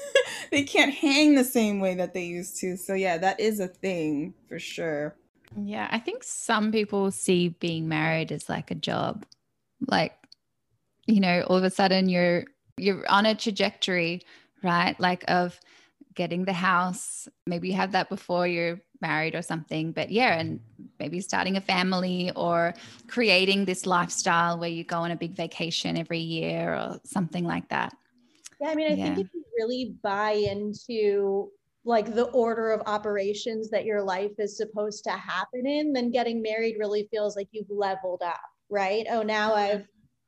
they 0.51 0.63
can't 0.63 0.93
hang 0.93 1.35
the 1.35 1.43
same 1.43 1.79
way 1.79 1.95
that 1.95 2.13
they 2.13 2.25
used 2.25 2.59
to. 2.61 2.77
So 2.77 2.93
yeah, 2.93 3.17
that 3.17 3.39
is 3.39 3.59
a 3.59 3.67
thing 3.67 4.33
for 4.47 4.59
sure. 4.59 5.15
Yeah, 5.55 5.87
I 5.91 5.99
think 5.99 6.23
some 6.23 6.71
people 6.71 7.11
see 7.11 7.49
being 7.49 7.87
married 7.87 8.31
as 8.31 8.49
like 8.49 8.71
a 8.71 8.75
job. 8.75 9.25
Like 9.87 10.13
you 11.05 11.19
know, 11.19 11.43
all 11.47 11.57
of 11.57 11.63
a 11.63 11.69
sudden 11.69 12.09
you're 12.09 12.45
you're 12.77 13.09
on 13.09 13.25
a 13.25 13.35
trajectory, 13.35 14.21
right? 14.63 14.99
Like 14.99 15.23
of 15.27 15.59
getting 16.13 16.45
the 16.45 16.53
house. 16.53 17.27
Maybe 17.45 17.69
you 17.69 17.75
have 17.75 17.91
that 17.91 18.09
before 18.09 18.47
you're 18.47 18.79
married 19.01 19.35
or 19.35 19.41
something, 19.41 19.91
but 19.91 20.09
yeah, 20.09 20.39
and 20.39 20.59
maybe 20.99 21.19
starting 21.19 21.57
a 21.57 21.61
family 21.61 22.31
or 22.35 22.73
creating 23.07 23.65
this 23.65 23.85
lifestyle 23.85 24.57
where 24.57 24.69
you 24.69 24.83
go 24.83 24.97
on 24.97 25.11
a 25.11 25.15
big 25.15 25.35
vacation 25.35 25.97
every 25.97 26.19
year 26.19 26.73
or 26.73 26.99
something 27.03 27.43
like 27.43 27.67
that. 27.69 27.93
Yeah, 28.59 28.69
I 28.69 28.75
mean, 28.75 28.91
I 28.91 28.95
yeah. 28.95 29.15
think 29.15 29.19
if 29.19 29.33
you 29.33 29.43
really 29.57 29.95
buy 30.01 30.31
into 30.31 31.51
like 31.85 32.13
the 32.13 32.25
order 32.31 32.71
of 32.71 32.81
operations 32.85 33.69
that 33.69 33.85
your 33.85 34.01
life 34.01 34.31
is 34.39 34.57
supposed 34.57 35.03
to 35.05 35.11
happen 35.11 35.65
in, 35.65 35.93
then 35.93 36.11
getting 36.11 36.41
married 36.41 36.75
really 36.79 37.07
feels 37.11 37.35
like 37.35 37.47
you've 37.51 37.69
leveled 37.69 38.23
up, 38.23 38.41
right? 38.69 39.05
Oh, 39.09 39.21
now 39.21 39.53
I've 39.53 39.87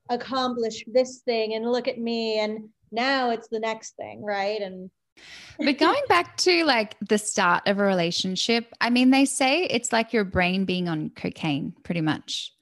accomplished 0.09 0.85
this 0.91 1.19
thing 1.19 1.53
and 1.53 1.71
look 1.71 1.87
at 1.87 1.99
me 1.99 2.39
and 2.39 2.69
now 2.91 3.29
it's 3.29 3.47
the 3.49 3.59
next 3.59 3.95
thing 3.95 4.23
right? 4.23 4.61
And 4.61 4.89
but 5.57 5.77
going 5.77 6.01
back 6.07 6.37
to 6.37 6.63
like 6.65 6.95
the 7.07 7.17
start 7.17 7.67
of 7.67 7.77
a 7.77 7.83
relationship 7.83 8.73
i 8.79 8.89
mean 8.89 9.09
they 9.09 9.25
say 9.25 9.63
it's 9.63 9.91
like 9.91 10.13
your 10.13 10.23
brain 10.23 10.63
being 10.63 10.87
on 10.87 11.09
cocaine 11.09 11.73
pretty 11.83 11.99
much 11.99 12.53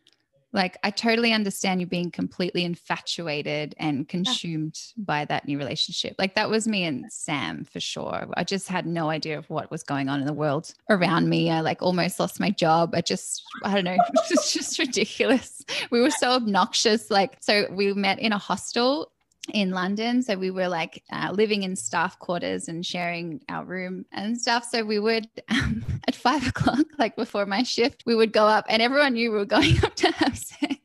like 0.53 0.77
I 0.83 0.91
totally 0.91 1.33
understand 1.33 1.81
you 1.81 1.87
being 1.87 2.09
completely 2.09 2.63
infatuated 2.63 3.75
and 3.77 4.07
consumed 4.07 4.79
yeah. 4.95 5.03
by 5.05 5.25
that 5.25 5.45
new 5.45 5.57
relationship. 5.57 6.15
Like 6.17 6.35
that 6.35 6.49
was 6.49 6.67
me 6.67 6.83
and 6.85 7.05
Sam 7.11 7.65
for 7.65 7.79
sure. 7.79 8.27
I 8.35 8.43
just 8.43 8.67
had 8.67 8.85
no 8.85 9.09
idea 9.09 9.37
of 9.37 9.49
what 9.49 9.69
was 9.69 9.83
going 9.83 10.09
on 10.09 10.19
in 10.19 10.25
the 10.25 10.33
world 10.33 10.73
around 10.89 11.29
me. 11.29 11.49
I 11.51 11.61
like 11.61 11.81
almost 11.81 12.19
lost 12.19 12.39
my 12.39 12.49
job. 12.49 12.95
I 12.95 13.01
just 13.01 13.43
I 13.63 13.73
don't 13.73 13.83
know, 13.83 13.97
it's 14.29 14.53
just 14.53 14.79
ridiculous. 14.79 15.63
We 15.91 16.01
were 16.01 16.11
so 16.11 16.31
obnoxious. 16.31 17.11
Like 17.11 17.37
so 17.41 17.67
we 17.71 17.93
met 17.93 18.19
in 18.19 18.31
a 18.31 18.37
hostel 18.37 19.11
in 19.53 19.71
London. 19.71 20.21
So 20.21 20.35
we 20.37 20.51
were 20.51 20.67
like 20.67 21.03
uh, 21.11 21.31
living 21.33 21.63
in 21.63 21.75
staff 21.75 22.19
quarters 22.19 22.67
and 22.67 22.85
sharing 22.85 23.41
our 23.49 23.65
room 23.65 24.05
and 24.11 24.39
stuff. 24.39 24.65
So 24.69 24.83
we 24.83 24.99
would, 24.99 25.27
um, 25.49 25.83
at 26.07 26.15
five 26.15 26.47
o'clock, 26.47 26.85
like 26.97 27.15
before 27.15 27.45
my 27.45 27.63
shift, 27.63 28.03
we 28.05 28.15
would 28.15 28.33
go 28.33 28.45
up 28.45 28.65
and 28.69 28.81
everyone 28.81 29.13
knew 29.13 29.31
we 29.31 29.37
were 29.37 29.45
going 29.45 29.77
up 29.83 29.95
to 29.95 30.11
have 30.11 30.37
sex. 30.37 30.75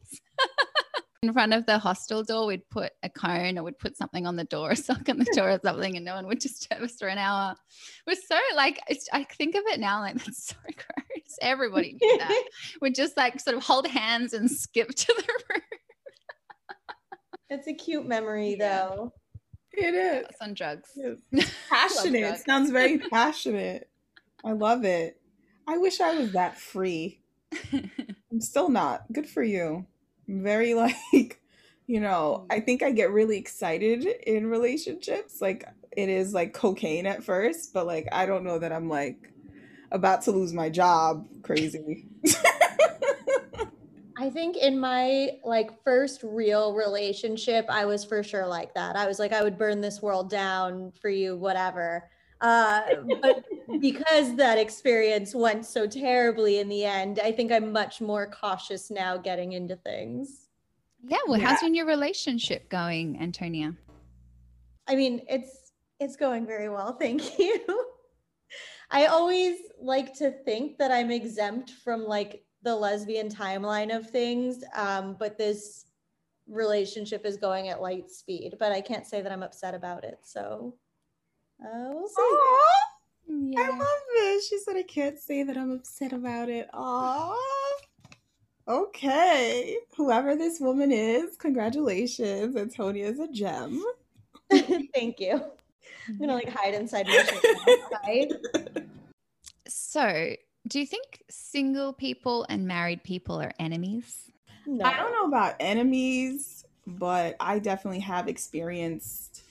in 1.23 1.33
front 1.33 1.54
of 1.54 1.66
the 1.66 1.78
hostel 1.78 2.23
door, 2.23 2.47
we'd 2.47 2.69
put 2.71 2.92
a 3.02 3.09
cone 3.09 3.59
or 3.59 3.64
we'd 3.64 3.78
put 3.78 3.97
something 3.97 4.26
on 4.26 4.37
the 4.37 4.45
door, 4.45 4.71
a 4.71 4.76
sock 4.76 5.09
on 5.09 5.19
the 5.19 5.33
door 5.35 5.50
or 5.50 5.61
something, 5.62 5.97
and 5.97 6.04
no 6.04 6.14
one 6.14 6.26
would 6.26 6.38
disturb 6.38 6.83
us 6.83 6.97
for 6.99 7.09
an 7.09 7.19
hour. 7.19 7.54
It 8.07 8.11
was 8.11 8.26
so 8.26 8.38
like, 8.57 8.81
I 9.12 9.25
think 9.25 9.54
of 9.54 9.62
it 9.66 9.81
now, 9.81 10.00
like 10.00 10.16
that's 10.16 10.49
so 10.49 10.57
gross. 10.64 11.38
Everybody 11.40 11.97
did 11.99 12.21
that. 12.21 12.45
We'd 12.81 12.95
just 12.95 13.16
like 13.16 13.40
sort 13.40 13.57
of 13.57 13.64
hold 13.64 13.87
hands 13.87 14.35
and 14.35 14.50
skip 14.50 14.88
to 14.90 15.07
the 15.07 15.33
room. 15.50 15.62
It's 17.52 17.68
a 17.68 17.75
cute 17.75 18.06
memory 18.06 18.54
though. 18.54 19.12
It 19.73 19.94
is. 19.94 20.25
It's 20.30 20.40
on 20.40 20.54
drugs. 20.54 20.88
It's 20.97 21.52
passionate. 21.68 22.23
it 22.23 22.44
sounds 22.47 22.71
very 22.71 22.99
passionate. 23.12 23.90
I 24.42 24.52
love 24.52 24.87
it. 24.87 25.21
I 25.68 25.76
wish 25.76 26.00
I 26.00 26.16
was 26.16 26.32
that 26.32 26.59
free. 26.59 27.21
I'm 27.73 28.40
still 28.40 28.71
not. 28.71 29.04
Good 29.12 29.28
for 29.28 29.42
you. 29.42 29.87
I'm 30.26 30.42
very 30.42 30.73
like, 30.73 31.42
you 31.87 32.00
know, 32.00 32.47
I 32.50 32.61
think 32.61 32.82
I 32.82 32.90
get 32.90 33.11
really 33.11 33.37
excited 33.37 34.06
in 34.26 34.47
relationships. 34.47 35.42
Like 35.42 35.66
it 35.94 36.09
is 36.09 36.32
like 36.32 36.54
cocaine 36.54 37.06
at 37.06 37.23
first, 37.23 37.75
but 37.75 37.87
like 37.87 38.09
I 38.12 38.25
don't 38.25 38.44
know 38.44 38.61
that 38.61 38.73
I'm 38.73 38.88
like 38.88 39.30
about 39.90 40.23
to 40.23 40.30
lose 40.30 40.54
my 40.54 40.71
job 40.71 41.28
crazy. 41.42 42.06
I 44.23 44.31
think 44.31 44.57
in 44.57 44.79
my 44.79 45.31
like 45.43 45.83
first 45.83 46.23
real 46.23 46.75
relationship, 46.75 47.67
I 47.69 47.87
was 47.87 48.05
for 48.05 48.23
sure 48.23 48.47
like 48.47 48.73
that. 48.75 48.95
I 48.95 49.09
was 49.09 49.19
like, 49.19 49.33
I 49.33 49.43
would 49.43 49.59
burn 49.59 49.81
this 49.81 50.00
world 50.00 50.31
down 50.31 50.93
for 50.93 51.09
you, 51.09 51.37
whatever. 51.37 52.09
Uh, 52.41 52.83
but 53.21 53.45
because 53.81 54.37
that 54.37 54.59
experience 54.59 55.35
went 55.35 55.67
so 55.67 55.88
terribly 55.88 56.61
in 56.61 56.69
the 56.69 56.85
end, 56.85 57.19
I 57.19 57.33
think 57.33 57.50
I'm 57.50 57.73
much 57.73 58.00
more 58.00 58.31
cautious 58.31 58.93
now 58.93 59.17
getting 59.17 59.55
into 59.55 59.75
things. 59.75 60.47
Yeah. 61.05 61.19
Well, 61.26 61.41
yeah. 61.41 61.57
how's 61.57 61.69
your 61.69 61.87
relationship 61.87 62.69
going, 62.69 63.19
Antonia? 63.21 63.75
I 64.87 64.95
mean, 64.95 65.23
it's 65.29 65.73
it's 65.99 66.14
going 66.14 66.47
very 66.47 66.69
well, 66.69 66.93
thank 66.93 67.41
you. 67.41 67.59
I 68.93 69.07
always 69.07 69.57
like 69.81 70.14
to 70.19 70.31
think 70.31 70.79
that 70.79 70.93
I'm 70.93 71.11
exempt 71.11 71.73
from 71.83 72.05
like 72.05 72.45
the 72.62 72.75
lesbian 72.75 73.28
timeline 73.28 73.95
of 73.95 74.09
things. 74.09 74.64
Um, 74.75 75.16
but 75.19 75.38
this 75.38 75.87
relationship 76.49 77.25
is 77.25 77.37
going 77.37 77.69
at 77.69 77.81
light 77.81 78.11
speed, 78.11 78.57
but 78.59 78.73
I 78.73 78.81
can't 78.81 79.07
say 79.07 79.23
that 79.23 79.33
I'm 79.33 79.42
upset 79.42 79.75
about 79.75 80.04
it. 80.04 80.19
So 80.23 80.75
uh, 81.64 81.90
we'll 81.90 82.09
see. 82.09 82.38
Yeah. 83.28 83.61
I 83.61 83.69
love 83.71 83.99
this. 84.14 84.49
She 84.49 84.59
said, 84.59 84.76
I 84.76 84.83
can't 84.83 85.19
say 85.19 85.42
that 85.42 85.57
I'm 85.57 85.71
upset 85.71 86.12
about 86.12 86.49
it. 86.49 86.69
Aww. 86.75 87.37
Okay. 88.69 89.76
Whoever 89.97 90.37
this 90.37 90.61
woman 90.61 90.92
is, 90.92 91.37
congratulations. 91.37 92.57
Antonia 92.57 93.07
is 93.07 93.19
a 93.19 93.28
gem. 93.28 93.83
Thank 94.95 95.21
you. 95.21 95.40
I'm 96.09 96.19
gonna 96.19 96.35
like 96.35 96.49
hide 96.49 96.75
inside 96.75 97.07
my 97.07 97.25
shirt. 98.28 98.87
So 99.69 100.35
do 100.73 100.81
you 100.81 100.87
think 100.87 101.23
single 101.29 101.93
people 101.93 102.47
and 102.49 102.67
married 102.67 103.05
people 103.05 103.38
are 103.38 103.52
enemies? 103.61 104.31
No. 104.67 104.87
I 104.87 104.97
don't 104.97 105.12
know 105.12 105.26
about 105.26 105.57
enemies, 105.61 106.64
but 106.87 107.37
I 107.38 107.59
definitely 107.59 108.00
have 108.00 108.26
experienced 108.26 109.43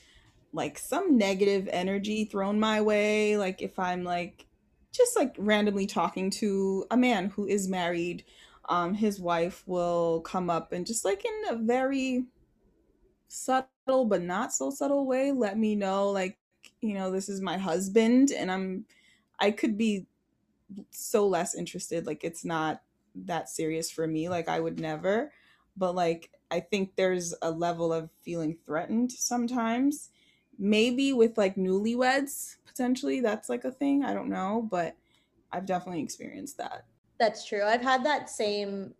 like 0.52 0.80
some 0.80 1.20
negative 1.20 1.70
energy 1.72 2.26
thrown 2.26 2.60
my 2.60 2.82
way. 2.82 3.38
Like 3.38 3.62
if 3.62 3.78
I'm 3.78 4.04
like 4.04 4.48
just 4.92 5.16
like 5.16 5.36
randomly 5.38 5.86
talking 5.86 6.32
to 6.32 6.88
a 6.90 6.98
man 6.98 7.30
who 7.30 7.46
is 7.46 7.70
married, 7.70 8.26
um, 8.68 8.96
his 8.96 9.20
wife 9.20 9.62
will 9.68 10.22
come 10.22 10.50
up 10.50 10.72
and 10.72 10.88
just 10.88 11.06
like 11.06 11.24
in 11.24 11.54
a 11.54 11.56
very 11.56 12.26
subtle 13.28 14.06
but 14.06 14.24
not 14.24 14.52
so 14.52 14.72
subtle 14.72 15.06
way 15.06 15.32
let 15.32 15.58
me 15.58 15.74
know 15.74 16.10
like 16.10 16.38
you 16.82 16.94
know 16.94 17.10
this 17.10 17.30
is 17.30 17.40
my 17.40 17.58
husband 17.58 18.30
and 18.30 18.52
i'm 18.52 18.84
i 19.40 19.50
could 19.50 19.78
be 19.78 20.06
so 20.90 21.28
less 21.28 21.56
interested. 21.56 22.06
Like 22.06 22.24
it's 22.24 22.46
not 22.46 22.82
that 23.16 23.50
serious 23.50 23.92
for 23.92 24.08
me. 24.08 24.30
Like 24.30 24.48
I 24.48 24.60
would 24.60 24.80
never. 24.80 25.32
But 25.78 25.96
like 25.96 26.32
I 26.50 26.60
think 26.60 26.96
there's 26.96 27.34
a 27.42 27.52
level 27.52 27.94
of 27.94 28.10
feeling 28.24 28.58
threatened 28.66 29.12
sometimes. 29.12 30.10
Maybe 30.60 31.14
with 31.14 31.38
like 31.38 31.56
newlyweds, 31.56 32.58
potentially 32.66 33.22
that's 33.22 33.50
like 33.50 33.64
a 33.64 33.72
thing. 33.72 34.04
I 34.04 34.14
don't 34.14 34.30
know, 34.30 34.68
but 34.70 34.96
I've 35.52 35.66
definitely 35.66 36.04
experienced 36.04 36.58
that. 36.58 36.86
That's 37.20 37.46
true. 37.48 37.64
I've 37.64 37.82
had 37.82 38.06
that 38.06 38.30
same 38.30 38.94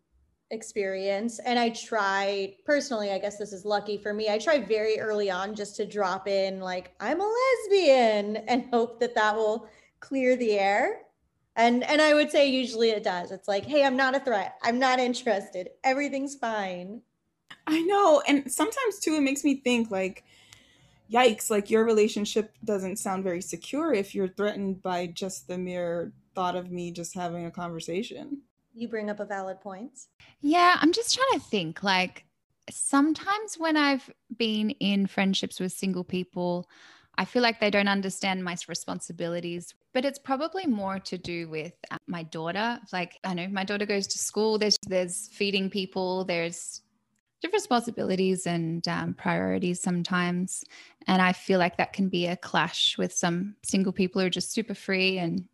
experience 0.52 1.40
and 1.40 1.58
I 1.58 1.70
try 1.70 2.56
personally, 2.66 3.12
I 3.12 3.20
guess 3.20 3.38
this 3.38 3.54
is 3.54 3.66
lucky 3.66 3.98
for 3.98 4.14
me. 4.14 4.30
I 4.30 4.38
try 4.38 4.60
very 4.60 5.00
early 5.00 5.30
on 5.32 5.56
just 5.56 5.76
to 5.78 5.86
drop 5.86 6.28
in 6.28 6.60
like 6.60 6.94
I'm 7.00 7.22
a 7.22 7.34
lesbian 7.64 8.38
and 8.48 8.66
hope 8.72 9.00
that 9.00 9.16
that 9.16 9.36
will 9.36 9.68
clear 10.00 10.36
the 10.36 10.60
air 10.60 11.02
and 11.56 11.84
and 11.84 12.02
i 12.02 12.14
would 12.14 12.32
say 12.32 12.50
usually 12.50 12.90
it 12.90 13.04
does. 13.04 13.32
It's 13.32 13.48
like 13.48 13.66
hey 13.66 13.84
i'm 13.84 13.98
not 13.98 14.16
a 14.16 14.20
threat. 14.20 14.56
I'm 14.62 14.80
not 14.80 15.00
interested. 15.00 15.70
Everything's 15.84 16.36
fine. 16.36 17.02
I 17.68 17.82
know. 17.82 18.22
And 18.28 18.52
sometimes 18.52 19.00
too 19.00 19.16
it 19.16 19.22
makes 19.22 19.44
me 19.44 19.56
think 19.56 19.92
like 19.92 20.24
yikes 21.12 21.50
like 21.50 21.70
your 21.70 21.84
relationship 21.84 22.56
doesn't 22.64 22.98
sound 22.98 23.24
very 23.24 23.42
secure 23.42 23.94
if 23.94 24.16
you're 24.16 24.30
threatened 24.30 24.82
by 24.82 25.08
just 25.08 25.48
the 25.48 25.58
mere 25.58 26.14
thought 26.34 26.56
of 26.56 26.72
me 26.72 26.92
just 26.92 27.14
having 27.14 27.46
a 27.46 27.52
conversation. 27.52 28.42
You 28.74 28.88
bring 28.88 29.10
up 29.10 29.20
a 29.20 29.26
valid 29.26 29.60
point. 29.62 29.92
Yeah 30.42 30.78
i'm 30.80 30.94
just 30.94 31.14
trying 31.14 31.40
to 31.40 31.46
think 31.46 31.84
like 31.84 32.26
sometimes 32.70 33.56
when 33.58 33.76
i've 33.76 34.10
been 34.38 34.70
in 34.70 35.08
friendships 35.08 35.60
with 35.60 35.74
single 35.74 36.04
people 36.04 36.70
I 37.18 37.26
feel 37.26 37.42
like 37.42 37.60
they 37.60 37.70
don't 37.70 37.88
understand 37.88 38.44
my 38.44 38.58
responsibilities 38.68 39.74
but 39.94 40.06
it's 40.06 40.20
probably 40.20 40.66
more 40.66 41.00
to 41.00 41.18
do 41.18 41.50
with 41.50 41.74
uh, 41.90 41.98
my 42.08 42.24
daughter. 42.24 42.80
Like 42.94 43.20
I 43.24 43.34
know 43.34 43.48
my 43.48 43.64
daughter 43.64 43.86
goes 43.86 44.08
to 44.08 44.18
school. 44.18 44.58
There's 44.58 44.78
there's 44.88 45.30
feeding 45.34 45.70
people. 45.70 46.26
There's 46.26 46.82
different 47.42 47.62
responsibilities 47.62 48.46
and 48.46 48.88
um, 48.88 49.14
priorities 49.14 49.82
sometimes, 49.82 50.64
and 51.08 51.22
I 51.22 51.34
feel 51.34 51.60
like 51.60 51.78
that 51.78 51.94
can 51.94 52.10
be 52.10 52.28
a 52.28 52.38
clash 52.38 52.98
with 52.98 53.14
some 53.14 53.56
single 53.64 53.94
people 53.94 54.22
who 54.22 54.28
are 54.28 54.32
just 54.32 54.52
super 54.52 54.76
free 54.76 55.18
and 55.18 55.48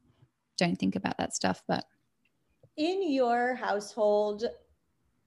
don't 0.58 0.78
think 0.78 0.96
about 0.96 1.18
that 1.18 1.34
stuff. 1.34 1.64
But 1.68 1.86
in 2.76 3.12
your 3.12 3.56
household, 3.56 4.44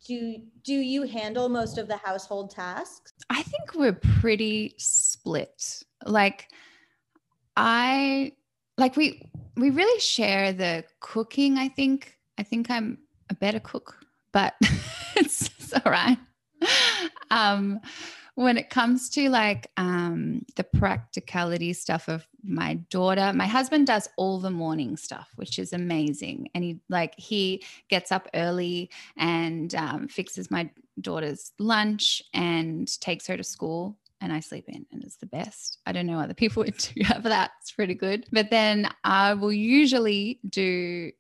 do 0.07 0.37
do 0.63 0.75
you 0.75 1.03
handle 1.03 1.49
most 1.49 1.79
of 1.79 1.89
the 1.89 1.97
household 1.97 2.51
tasks? 2.51 3.13
I 3.29 3.43
think 3.43 3.75
we're 3.75 3.99
pretty 4.21 4.75
split. 4.79 5.83
Like 6.07 6.49
I 7.57 8.33
like 8.81 8.97
we 8.97 9.23
we 9.57 9.71
really 9.71 10.01
share 10.01 10.53
the 10.53 10.85
cooking 11.01 11.59
i 11.59 11.69
think. 11.69 12.17
I 12.39 12.43
think 12.43 12.71
i'm 12.71 12.99
a 13.29 13.35
better 13.35 13.61
cook 13.61 13.99
but 14.33 14.55
it's, 15.17 15.51
it's 15.59 15.73
all 15.75 15.93
right. 15.93 16.19
Um 17.31 17.81
when 18.37 18.57
it 18.57 18.71
comes 18.71 19.11
to 19.11 19.29
like 19.29 19.71
um 19.77 20.47
the 20.57 20.65
practicality 20.65 21.75
stuff 21.75 22.09
of 22.09 22.27
my 22.43 22.75
daughter 22.89 23.33
my 23.35 23.47
husband 23.47 23.87
does 23.87 24.09
all 24.17 24.41
the 24.41 24.51
morning 24.51 24.97
stuff 24.97 25.29
which 25.37 25.59
is 25.59 25.75
amazing. 25.75 26.49
And 26.55 26.65
he 26.65 26.81
like 26.89 27.15
he 27.19 27.63
gets 27.89 28.11
up 28.11 28.29
early 28.33 28.91
and 29.19 29.75
um, 29.75 30.09
fixes 30.09 30.51
my 30.51 30.71
daughter's 31.01 31.53
lunch 31.59 32.23
and 32.33 32.89
takes 33.01 33.27
her 33.27 33.37
to 33.37 33.45
school 33.45 33.99
and 34.21 34.33
I 34.33 34.41
sleep 34.41 34.69
in, 34.69 34.87
and 34.93 35.03
it's 35.03 35.17
the 35.17 35.27
best. 35.27 35.79
I 35.87 35.93
don't 35.93 36.07
know 36.07 36.19
other 36.19 36.35
people 36.35 36.63
would 36.65 36.77
do 36.77 37.03
have 37.05 37.23
that. 37.25 37.53
It's 37.61 37.73
pretty 37.73 37.95
good. 37.95 38.27
But 38.33 38.51
then 38.51 38.89
I 39.05 39.35
will 39.35 39.53
usually 39.53 40.41
do 40.49 41.13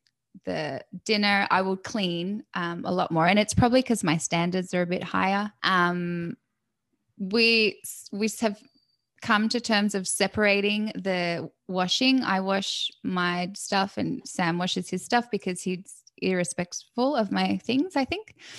the 0.44 0.82
dinner. 1.04 1.46
I 1.50 1.62
will 1.62 1.76
clean 1.76 2.44
um, 2.54 2.84
a 2.84 2.92
lot 2.92 3.10
more, 3.10 3.26
and 3.26 3.38
it's 3.38 3.54
probably 3.54 3.82
because 3.82 4.04
my 4.04 4.16
standards 4.16 4.74
are 4.74 4.82
a 4.82 4.86
bit 4.86 5.02
higher. 5.02 5.52
Um, 5.62 6.36
we 7.18 7.80
we 8.12 8.28
have 8.40 8.60
come 9.20 9.48
to 9.50 9.60
terms 9.60 9.94
of 9.94 10.08
separating 10.08 10.92
the 10.94 11.50
washing. 11.68 12.22
I 12.22 12.40
wash 12.40 12.90
my 13.02 13.50
stuff, 13.54 13.96
and 13.96 14.22
Sam 14.26 14.58
washes 14.58 14.88
his 14.88 15.04
stuff 15.04 15.30
because 15.30 15.62
he's 15.62 15.99
irrespectful 16.22 17.16
of 17.16 17.32
my 17.32 17.58
things, 17.58 17.96
I 17.96 18.04
think. 18.04 18.34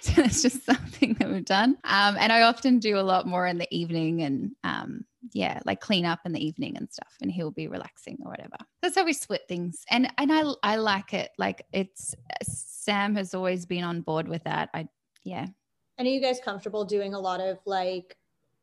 so 0.00 0.22
it's 0.22 0.42
just 0.42 0.64
something 0.64 1.14
that 1.14 1.30
we've 1.30 1.44
done. 1.44 1.76
Um, 1.84 2.16
and 2.18 2.32
I 2.32 2.42
often 2.42 2.78
do 2.78 2.98
a 2.98 3.02
lot 3.02 3.26
more 3.26 3.46
in 3.46 3.58
the 3.58 3.72
evening 3.74 4.22
and 4.22 4.52
um, 4.64 5.04
yeah, 5.32 5.60
like 5.64 5.80
clean 5.80 6.04
up 6.04 6.20
in 6.24 6.32
the 6.32 6.44
evening 6.44 6.76
and 6.76 6.90
stuff. 6.92 7.14
And 7.20 7.30
he'll 7.30 7.50
be 7.50 7.68
relaxing 7.68 8.18
or 8.24 8.30
whatever. 8.30 8.56
That's 8.82 8.96
how 8.96 9.04
we 9.04 9.12
split 9.12 9.42
things. 9.48 9.84
And 9.90 10.12
and 10.18 10.32
I 10.32 10.44
I 10.62 10.76
like 10.76 11.14
it. 11.14 11.30
Like 11.38 11.66
it's 11.72 12.14
Sam 12.42 13.14
has 13.16 13.34
always 13.34 13.66
been 13.66 13.84
on 13.84 14.02
board 14.02 14.28
with 14.28 14.44
that. 14.44 14.70
I 14.74 14.88
yeah. 15.22 15.46
And 15.96 16.08
are 16.08 16.10
you 16.10 16.20
guys 16.20 16.40
comfortable 16.44 16.84
doing 16.84 17.14
a 17.14 17.20
lot 17.20 17.40
of 17.40 17.58
like 17.64 18.16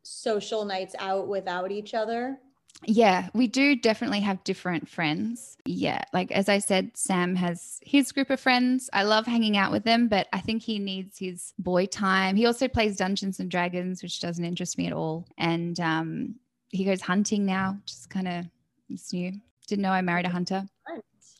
social 0.03 0.65
nights 0.65 0.95
out 0.99 1.27
without 1.27 1.71
each 1.71 1.93
other? 1.93 2.39
Yeah, 2.85 3.29
we 3.33 3.47
do 3.47 3.75
definitely 3.75 4.21
have 4.21 4.43
different 4.43 4.89
friends. 4.89 5.57
Yeah, 5.65 6.03
like 6.13 6.31
as 6.31 6.49
I 6.49 6.59
said, 6.59 6.91
Sam 6.95 7.35
has 7.35 7.79
his 7.83 8.11
group 8.11 8.29
of 8.29 8.39
friends. 8.39 8.89
I 8.91 9.03
love 9.03 9.25
hanging 9.25 9.55
out 9.55 9.71
with 9.71 9.83
them, 9.83 10.07
but 10.07 10.27
I 10.33 10.39
think 10.39 10.63
he 10.63 10.79
needs 10.79 11.17
his 11.17 11.53
boy 11.59 11.85
time. 11.85 12.35
He 12.35 12.45
also 12.47 12.67
plays 12.67 12.97
Dungeons 12.97 13.39
and 13.39 13.51
Dragons, 13.51 14.01
which 14.01 14.19
doesn't 14.19 14.43
interest 14.43 14.77
me 14.77 14.87
at 14.87 14.93
all. 14.93 15.27
And 15.37 15.79
um, 15.79 16.35
he 16.69 16.83
goes 16.83 17.01
hunting 17.01 17.45
now, 17.45 17.77
just 17.85 18.09
kind 18.09 18.27
of 18.27 18.45
it's 18.89 19.13
new. 19.13 19.33
Didn't 19.67 19.83
know 19.83 19.91
I 19.91 20.01
married 20.01 20.25
a 20.25 20.29
hunter. 20.29 20.65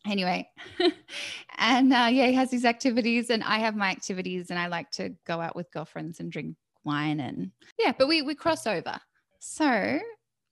Anyway, 0.06 0.50
and 1.60 1.94
uh, 1.94 2.08
yeah, 2.12 2.28
he 2.28 2.34
has 2.34 2.50
his 2.50 2.66
activities, 2.66 3.30
and 3.30 3.44
I 3.44 3.60
have 3.60 3.76
my 3.76 3.90
activities, 3.92 4.50
and 4.50 4.58
I 4.58 4.68
like 4.68 4.90
to 4.92 5.10
go 5.26 5.40
out 5.40 5.56
with 5.56 5.72
girlfriends 5.72 6.20
and 6.20 6.32
drink 6.32 6.56
wine, 6.84 7.20
and 7.20 7.52
yeah, 7.78 7.94
but 7.98 8.08
we 8.08 8.24
we 8.24 8.34
cross 8.34 8.66
over. 8.66 9.00
So 9.40 10.00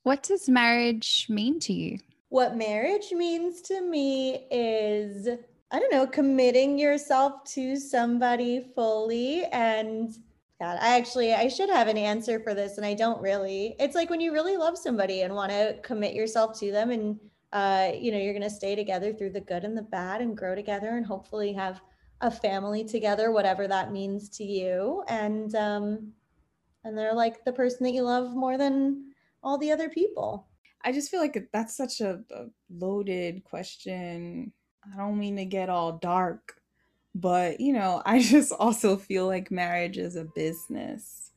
what 0.03 0.23
does 0.23 0.49
marriage 0.49 1.27
mean 1.29 1.59
to 1.61 1.73
you? 1.73 1.97
What 2.29 2.55
marriage 2.55 3.11
means 3.11 3.61
to 3.63 3.81
me 3.81 4.47
is, 4.51 5.27
I 5.71 5.79
don't 5.79 5.91
know, 5.91 6.05
committing 6.05 6.77
yourself 6.77 7.43
to 7.53 7.75
somebody 7.75 8.71
fully. 8.75 9.45
And 9.45 10.15
God, 10.59 10.77
I 10.81 10.97
actually, 10.97 11.33
I 11.33 11.47
should 11.47 11.69
have 11.69 11.87
an 11.87 11.97
answer 11.97 12.39
for 12.39 12.53
this, 12.53 12.77
and 12.77 12.85
I 12.85 12.93
don't 12.93 13.21
really. 13.21 13.75
It's 13.79 13.95
like 13.95 14.09
when 14.09 14.21
you 14.21 14.33
really 14.33 14.57
love 14.57 14.77
somebody 14.77 15.21
and 15.21 15.33
want 15.33 15.51
to 15.51 15.77
commit 15.81 16.13
yourself 16.13 16.59
to 16.59 16.71
them, 16.71 16.91
and 16.91 17.19
uh, 17.51 17.91
you 17.97 18.11
know, 18.11 18.17
you're 18.17 18.33
going 18.33 18.43
to 18.43 18.49
stay 18.49 18.75
together 18.75 19.13
through 19.13 19.31
the 19.31 19.41
good 19.41 19.63
and 19.63 19.77
the 19.77 19.81
bad, 19.81 20.21
and 20.21 20.37
grow 20.37 20.55
together, 20.55 20.97
and 20.97 21.05
hopefully 21.05 21.53
have 21.53 21.81
a 22.21 22.29
family 22.29 22.83
together, 22.83 23.31
whatever 23.31 23.67
that 23.67 23.91
means 23.91 24.29
to 24.29 24.43
you. 24.43 25.03
And 25.07 25.55
um, 25.55 26.11
and 26.83 26.97
they're 26.97 27.13
like 27.13 27.45
the 27.45 27.53
person 27.53 27.85
that 27.85 27.93
you 27.93 28.03
love 28.03 28.35
more 28.35 28.57
than 28.57 29.08
all 29.43 29.57
the 29.57 29.71
other 29.71 29.89
people? 29.89 30.47
I 30.83 30.91
just 30.91 31.11
feel 31.11 31.19
like 31.19 31.49
that's 31.51 31.75
such 31.75 32.01
a, 32.01 32.21
a 32.31 32.45
loaded 32.69 33.43
question. 33.43 34.53
I 34.83 34.97
don't 34.97 35.19
mean 35.19 35.35
to 35.37 35.45
get 35.45 35.69
all 35.69 35.93
dark, 35.97 36.61
but 37.13 37.59
you 37.59 37.73
know, 37.73 38.01
I 38.05 38.21
just 38.21 38.51
also 38.51 38.97
feel 38.97 39.27
like 39.27 39.51
marriage 39.51 39.97
is 39.97 40.15
a 40.15 40.25
business. 40.25 41.31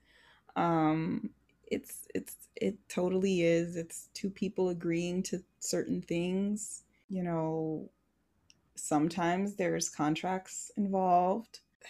Um, 0.57 1.31
it's 1.67 2.07
it's 2.15 2.37
it 2.57 2.77
totally 2.89 3.43
is. 3.43 3.77
It's 3.77 4.09
two 4.15 4.31
people 4.31 4.69
agreeing 4.69 5.23
to 5.25 5.43
certain 5.59 6.03
things. 6.03 6.85
You 7.09 7.25
know, 7.25 7.91
sometimes 8.77 9.55
there's 9.57 9.89
contracts 9.89 10.71
involved. 10.77 11.61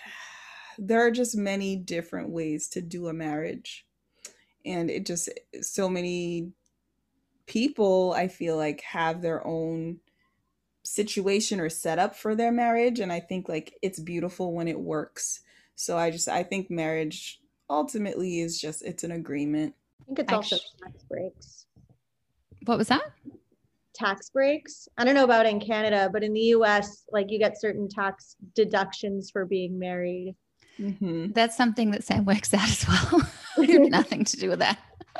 There 0.79 1.07
are 1.07 1.11
just 1.11 1.37
many 1.37 1.77
different 1.77 2.31
ways 2.31 2.67
to 2.69 2.81
do 2.81 3.09
a 3.09 3.13
marriage 3.13 3.85
and 4.65 4.91
it 4.91 5.07
just 5.07 5.29
so 5.61 5.89
many 5.89 6.51
people 7.47 8.15
i 8.17 8.29
feel 8.29 8.57
like 8.57 8.81
have 8.83 9.21
their 9.21 9.47
own 9.47 9.99
situation 10.85 11.61
or 11.61 11.69
setup 11.69 12.15
for 12.17 12.35
their 12.35 12.53
marriage 12.53 13.01
and 13.01 13.13
i 13.13 13.21
think 13.21 13.49
like 13.49 13.75
it's 13.83 14.01
beautiful 14.01 14.53
when 14.53 14.69
it 14.69 14.79
works. 14.79 15.41
So 15.75 15.97
i 15.97 16.11
just 16.11 16.29
i 16.29 16.43
think 16.43 16.71
marriage 16.71 17.41
ultimately 17.71 18.41
is 18.41 18.61
just 18.61 18.83
it's 18.83 19.05
an 19.05 19.13
agreement. 19.13 19.75
I 20.03 20.05
think 20.07 20.19
it's 20.19 20.33
also 20.33 20.57
tax 20.83 21.05
breaks. 21.05 21.67
What 22.67 22.79
was 22.79 22.89
that? 22.89 23.13
Tax 23.95 24.31
breaks? 24.31 24.89
I 24.99 25.05
don't 25.05 25.15
know 25.15 25.25
about 25.25 25.47
in 25.47 25.61
canada 25.61 26.11
but 26.13 26.23
in 26.23 26.33
the 26.33 26.41
us 26.41 27.05
like 27.13 27.31
you 27.31 27.39
get 27.39 27.61
certain 27.61 27.89
tax 27.89 28.37
deductions 28.55 29.31
for 29.31 29.45
being 29.45 29.79
married. 29.79 30.35
Mm-hmm. 30.81 31.33
that's 31.33 31.55
something 31.55 31.91
that 31.91 32.03
sam 32.03 32.25
works 32.25 32.55
out 32.55 32.67
as 32.67 32.89
well 32.89 33.21
nothing 33.91 34.25
to 34.25 34.37
do 34.37 34.51
with 34.51 34.61
that. 34.61 34.79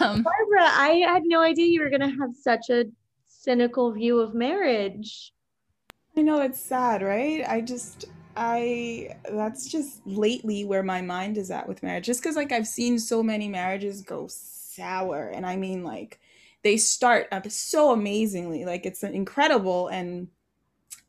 um, 0.00 0.22
Barbara, 0.22 0.62
I 0.62 1.02
had 1.06 1.22
no 1.24 1.40
idea 1.40 1.66
you 1.66 1.80
were 1.80 1.90
going 1.90 2.00
to 2.00 2.16
have 2.20 2.34
such 2.40 2.70
a 2.70 2.84
cynical 3.26 3.92
view 3.92 4.20
of 4.20 4.34
marriage. 4.34 5.32
I 6.16 6.22
know 6.22 6.40
it's 6.42 6.60
sad, 6.60 7.02
right? 7.02 7.44
I 7.48 7.60
just, 7.60 8.06
I, 8.36 9.16
that's 9.30 9.68
just 9.68 10.04
lately 10.06 10.64
where 10.64 10.82
my 10.82 11.00
mind 11.00 11.38
is 11.38 11.50
at 11.50 11.68
with 11.68 11.82
marriage. 11.82 12.06
Just 12.06 12.22
because, 12.22 12.36
like, 12.36 12.52
I've 12.52 12.66
seen 12.66 12.98
so 12.98 13.22
many 13.22 13.48
marriages 13.48 14.02
go 14.02 14.26
sour. 14.28 15.28
And 15.28 15.46
I 15.46 15.56
mean, 15.56 15.84
like, 15.84 16.18
they 16.64 16.76
start 16.76 17.28
up 17.30 17.48
so 17.50 17.92
amazingly. 17.92 18.64
Like, 18.64 18.84
it's 18.84 19.02
incredible. 19.04 19.88
And 19.88 20.28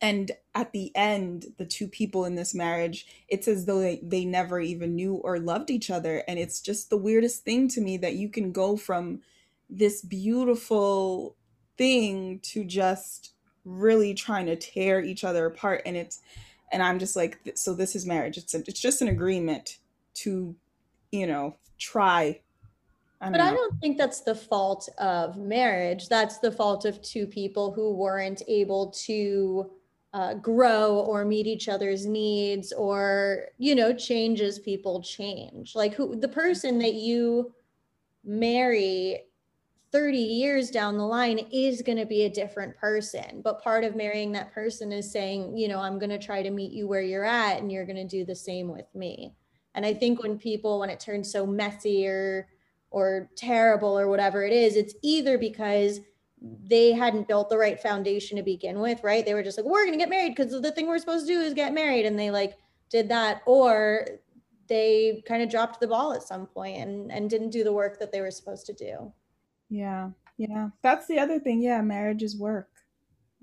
and 0.02 0.32
at 0.56 0.72
the 0.72 0.92
end 0.96 1.48
the 1.58 1.66
two 1.66 1.88
people 1.88 2.26
in 2.26 2.36
this 2.36 2.54
marriage 2.54 3.06
it's 3.28 3.48
as 3.48 3.66
though 3.66 3.80
they, 3.80 4.00
they 4.04 4.26
never 4.26 4.60
even 4.60 4.96
knew 4.96 5.16
or 5.16 5.40
loved 5.40 5.70
each 5.70 5.90
other 5.90 6.24
and 6.28 6.40
it's 6.40 6.62
just 6.62 6.90
the 6.90 6.98
weirdest 6.98 7.44
thing 7.44 7.68
to 7.68 7.82
me 7.82 7.98
that 7.98 8.16
you 8.16 8.30
can 8.30 8.52
go 8.52 8.78
from 8.78 9.20
this 9.70 10.02
beautiful 10.02 11.36
thing 11.78 12.40
to 12.40 12.64
just 12.64 13.34
really 13.66 14.14
trying 14.14 14.46
to 14.46 14.56
tear 14.56 15.02
each 15.02 15.24
other 15.24 15.46
apart 15.46 15.82
and 15.86 15.96
it's 15.96 16.22
and 16.72 16.82
i'm 16.82 17.00
just 17.00 17.16
like 17.16 17.40
so 17.56 17.74
this 17.74 17.96
is 17.96 18.06
marriage 18.06 18.38
it's 18.38 18.54
a, 18.54 18.60
it's 18.60 18.80
just 18.80 19.02
an 19.02 19.08
agreement 19.08 19.78
to 20.14 20.56
you 21.12 21.28
know 21.28 21.56
try 21.78 22.40
I 23.22 23.30
but 23.32 23.40
know. 23.40 23.48
I 23.48 23.52
don't 23.52 23.78
think 23.82 23.98
that's 23.98 24.22
the 24.22 24.34
fault 24.34 24.88
of 24.98 25.38
marriage. 25.38 26.08
That's 26.08 26.38
the 26.38 26.54
fault 26.54 26.86
of 26.86 27.02
two 27.02 27.28
people 27.28 27.74
who 27.74 27.94
weren't 27.94 28.42
able 28.48 28.92
to 28.92 29.70
uh, 30.14 30.34
grow 30.36 31.00
or 31.00 31.24
meet 31.24 31.46
each 31.46 31.70
other's 31.70 32.06
needs 32.06 32.72
or 32.74 33.46
you 33.58 33.76
know 33.76 33.94
change 33.94 34.42
as 34.42 34.60
people 34.60 35.02
change. 35.02 35.76
Like 35.76 35.94
who 35.94 36.16
the 36.16 36.28
person 36.28 36.80
that 36.80 36.96
you 36.96 37.54
marry 38.24 39.24
30 39.92 40.18
years 40.18 40.70
down 40.70 40.98
the 40.98 41.06
line 41.06 41.40
is 41.52 41.82
going 41.82 41.98
to 41.98 42.06
be 42.06 42.24
a 42.24 42.30
different 42.30 42.76
person. 42.78 43.42
But 43.44 43.64
part 43.64 43.84
of 43.84 43.96
marrying 43.96 44.32
that 44.34 44.54
person 44.54 44.92
is 44.92 45.12
saying 45.12 45.56
you 45.56 45.68
know 45.68 45.80
i'm 45.80 46.00
going 46.00 46.10
to 46.10 46.20
try 46.20 46.42
to 46.42 46.52
meet 46.52 46.72
you 46.72 46.88
where 46.88 47.02
you're 47.02 47.26
at 47.26 47.60
and 47.60 47.72
you're 47.72 47.86
going 47.86 47.96
to 47.96 48.08
do 48.08 48.26
the 48.26 48.36
same 48.36 48.68
with 48.70 48.88
me. 48.96 49.36
And 49.76 49.86
i 49.86 49.94
think 49.94 50.24
when 50.24 50.40
people 50.40 50.80
when 50.80 50.90
it 50.90 51.00
turns 51.00 51.32
so 51.32 51.46
messy 51.46 52.08
or 52.08 52.48
or 52.92 53.30
terrible 53.36 53.98
or 54.00 54.08
whatever 54.08 54.44
it 54.44 54.52
is 54.52 54.76
it's 54.76 54.96
either 55.04 55.38
because 55.38 56.00
they 56.42 56.94
hadn't 56.94 57.28
built 57.28 57.50
the 57.50 57.58
right 57.58 57.80
foundation 57.80 58.38
to 58.38 58.44
begin 58.44 58.80
with, 58.80 59.04
right? 59.04 59.26
They 59.26 59.34
were 59.34 59.44
just 59.44 59.58
like, 59.58 59.66
we're 59.66 59.86
going 59.86 59.94
to 59.94 60.00
get 60.00 60.10
married 60.10 60.36
because 60.36 60.62
the 60.62 60.72
thing 60.72 60.88
we're 60.88 61.00
supposed 61.00 61.28
to 61.28 61.34
do 61.34 61.42
is 61.42 61.54
get 61.54 61.74
married. 61.74 62.06
And 62.06 62.18
they 62.18 62.32
like 62.32 62.58
did 62.90 63.10
that. 63.10 63.42
Or 63.46 64.08
they 64.68 65.24
kind 65.28 65.44
of 65.44 65.50
dropped 65.50 65.80
the 65.80 65.88
ball 65.88 66.14
at 66.14 66.24
some 66.24 66.46
point 66.46 66.78
and, 66.78 67.12
and 67.12 67.30
didn't 67.30 67.50
do 67.50 67.64
the 67.64 67.74
work 67.74 68.00
that 68.00 68.12
they 68.12 68.22
were 68.22 68.32
supposed 68.32 68.66
to 68.68 68.74
do. 68.74 69.12
Yeah. 69.70 70.12
Yeah. 70.38 70.70
That's 70.82 71.08
the 71.08 71.20
other 71.20 71.40
thing. 71.40 71.62
Yeah. 71.62 71.82
Marriage 71.82 72.24
is 72.24 72.38
work. 72.38 72.70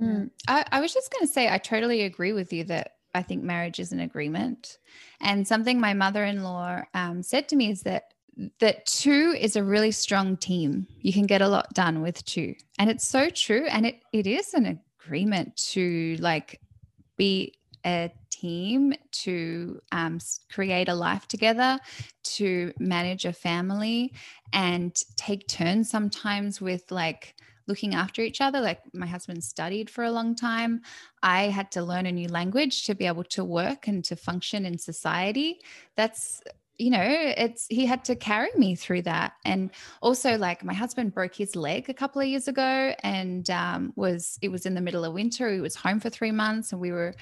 Mm. 0.01 0.31
I, 0.49 0.65
I 0.73 0.81
was 0.81 0.95
just 0.95 1.13
going 1.13 1.27
to 1.27 1.33
say, 1.33 1.51
I 1.51 1.59
totally 1.59 2.03
agree 2.03 2.33
with 2.33 2.53
you 2.53 2.65
that 2.65 2.93
I 3.15 3.23
think 3.23 3.43
marriage 3.43 3.79
is 3.79 3.93
an 3.93 4.01
agreement. 4.01 4.79
And 5.21 5.47
something 5.47 5.81
my 5.81 5.95
mother 5.95 6.25
in 6.25 6.43
law 6.43 6.83
um, 6.95 7.23
said 7.23 7.49
to 7.49 7.57
me 7.57 7.71
is 7.71 7.83
that 7.83 8.13
that 8.61 8.87
two 8.87 9.35
is 9.39 9.57
a 9.57 9.65
really 9.65 9.91
strong 9.91 10.37
team. 10.37 10.87
You 11.01 11.13
can 11.13 11.27
get 11.27 11.43
a 11.43 11.49
lot 11.49 11.73
done 11.75 12.03
with 12.03 12.25
two. 12.25 12.55
And 12.79 12.91
it's 12.91 13.07
so 13.07 13.31
true. 13.31 13.67
And 13.71 13.87
it 13.87 14.01
it 14.13 14.27
is 14.27 14.55
an 14.55 14.81
agreement 15.01 15.57
to 15.73 16.17
like 16.21 16.61
be 17.17 17.55
a 17.85 18.11
team 18.31 18.93
to 19.11 19.81
um, 19.93 20.19
create 20.53 20.89
a 20.89 20.95
life 20.95 21.27
together, 21.29 21.79
to 22.23 22.73
manage 22.79 23.25
a 23.25 23.33
family, 23.33 24.13
and 24.53 24.95
take 25.17 25.49
turns 25.49 25.89
sometimes 25.89 26.61
with 26.61 26.91
like 26.91 27.35
looking 27.69 27.95
after 27.95 28.23
each 28.23 28.41
other. 28.41 28.61
Like 28.61 28.81
my 28.93 29.07
husband 29.07 29.43
studied 29.43 29.89
for 29.89 30.05
a 30.05 30.11
long 30.11 30.35
time. 30.35 30.83
I 31.23 31.45
had 31.45 31.71
to 31.73 31.83
learn 31.83 32.07
a 32.07 32.13
new 32.13 32.29
language 32.29 32.85
to 32.85 32.95
be 32.95 33.07
able 33.07 33.25
to 33.25 33.45
work 33.45 33.89
and 33.89 34.05
to 34.05 34.17
function 34.17 34.67
in 34.67 34.79
society. 34.79 35.61
That's 35.97 36.43
you 36.79 36.91
know 36.91 37.03
it's 37.03 37.67
he 37.69 37.87
had 37.87 38.05
to 38.05 38.17
carry 38.17 38.51
me 38.57 38.75
through 38.75 39.03
that. 39.03 39.35
And 39.45 39.71
also 40.03 40.37
like 40.37 40.65
my 40.65 40.75
husband 40.75 41.15
broke 41.15 41.35
his 41.35 41.57
leg 41.57 41.89
a 41.89 41.95
couple 41.95 42.21
of 42.21 42.29
years 42.29 42.49
ago 42.49 42.95
and 43.03 43.49
um, 43.51 43.93
was 43.97 44.39
it 44.43 44.49
was 44.49 44.67
in 44.67 44.75
the 44.75 44.81
middle 44.81 45.05
of 45.05 45.13
winter. 45.13 45.53
He 45.53 45.61
was 45.61 45.75
home 45.75 46.01
for 46.01 46.11
three 46.11 46.33
months 46.33 46.73
and 46.73 46.81
we 46.81 46.93
were 46.93 47.15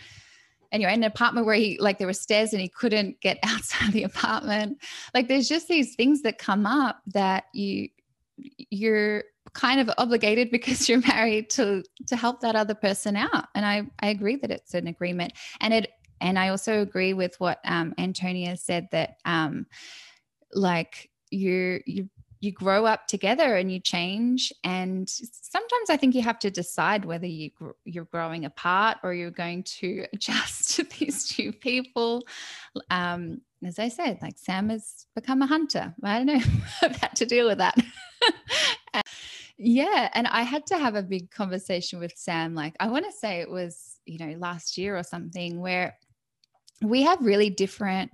anyway 0.72 0.92
in 0.92 1.02
an 1.02 1.10
apartment 1.10 1.46
where 1.46 1.54
he 1.54 1.78
like 1.80 1.98
there 1.98 2.06
were 2.06 2.12
stairs 2.12 2.52
and 2.52 2.60
he 2.60 2.68
couldn't 2.68 3.20
get 3.20 3.38
outside 3.44 3.92
the 3.92 4.02
apartment. 4.02 4.78
Like 5.12 5.28
there's 5.28 5.48
just 5.48 5.68
these 5.68 5.94
things 5.94 6.22
that 6.22 6.38
come 6.38 6.66
up 6.66 7.00
that 7.08 7.44
you 7.52 7.88
you're 8.36 9.24
kind 9.52 9.80
of 9.80 9.88
obligated 9.98 10.50
because 10.50 10.88
you're 10.88 11.00
married 11.00 11.50
to 11.50 11.84
to 12.08 12.16
help 12.16 12.40
that 12.40 12.56
other 12.56 12.74
person 12.74 13.16
out. 13.16 13.46
And 13.54 13.64
i 13.64 13.86
i 14.00 14.08
agree 14.08 14.36
that 14.36 14.50
it's 14.50 14.74
an 14.74 14.88
agreement. 14.88 15.32
And 15.60 15.72
it 15.72 15.90
and 16.24 16.38
i 16.38 16.48
also 16.48 16.80
agree 16.80 17.12
with 17.12 17.38
what 17.38 17.60
um, 17.64 17.94
antonia 17.98 18.56
said 18.56 18.88
that 18.90 19.18
um 19.24 19.66
like 20.52 21.10
you 21.30 21.80
you 21.86 22.08
you 22.44 22.52
grow 22.52 22.84
up 22.84 23.06
together 23.06 23.56
and 23.56 23.72
you 23.72 23.80
change. 23.80 24.52
And 24.62 25.08
sometimes 25.08 25.90
i 25.90 25.96
think 25.96 26.14
you 26.14 26.22
have 26.22 26.38
to 26.40 26.50
decide 26.50 27.04
whether 27.04 27.26
you 27.26 27.50
you're 27.84 28.04
growing 28.04 28.44
apart 28.44 28.98
or 29.02 29.14
you're 29.14 29.30
going 29.30 29.62
to 29.80 30.06
adjust 30.12 30.76
to 30.76 30.84
these 30.84 31.26
two 31.26 31.52
people. 31.52 32.22
Um, 32.90 33.40
as 33.64 33.78
i 33.78 33.88
said 33.88 34.18
like 34.20 34.36
sam 34.36 34.68
has 34.68 35.06
become 35.14 35.40
a 35.40 35.46
hunter. 35.46 35.94
I 36.02 36.18
don't 36.18 36.26
know 36.26 36.40
i've 36.82 36.96
had 36.96 37.16
to 37.16 37.26
deal 37.26 37.48
with 37.48 37.58
that. 37.58 37.76
Yeah 39.56 40.10
and 40.14 40.26
i 40.26 40.42
had 40.42 40.66
to 40.66 40.78
have 40.78 40.96
a 40.96 41.02
big 41.02 41.30
conversation 41.30 42.00
with 42.00 42.12
sam. 42.16 42.54
Like 42.54 42.74
i 42.80 42.88
want 42.88 43.04
to 43.06 43.12
say 43.12 43.40
it 43.40 43.48
was 43.48 44.00
you 44.04 44.18
know 44.18 44.36
last 44.38 44.76
year 44.76 44.96
or 44.96 45.04
something 45.04 45.60
where 45.60 45.96
we 46.88 47.02
have 47.02 47.20
really 47.24 47.50
different 47.50 48.10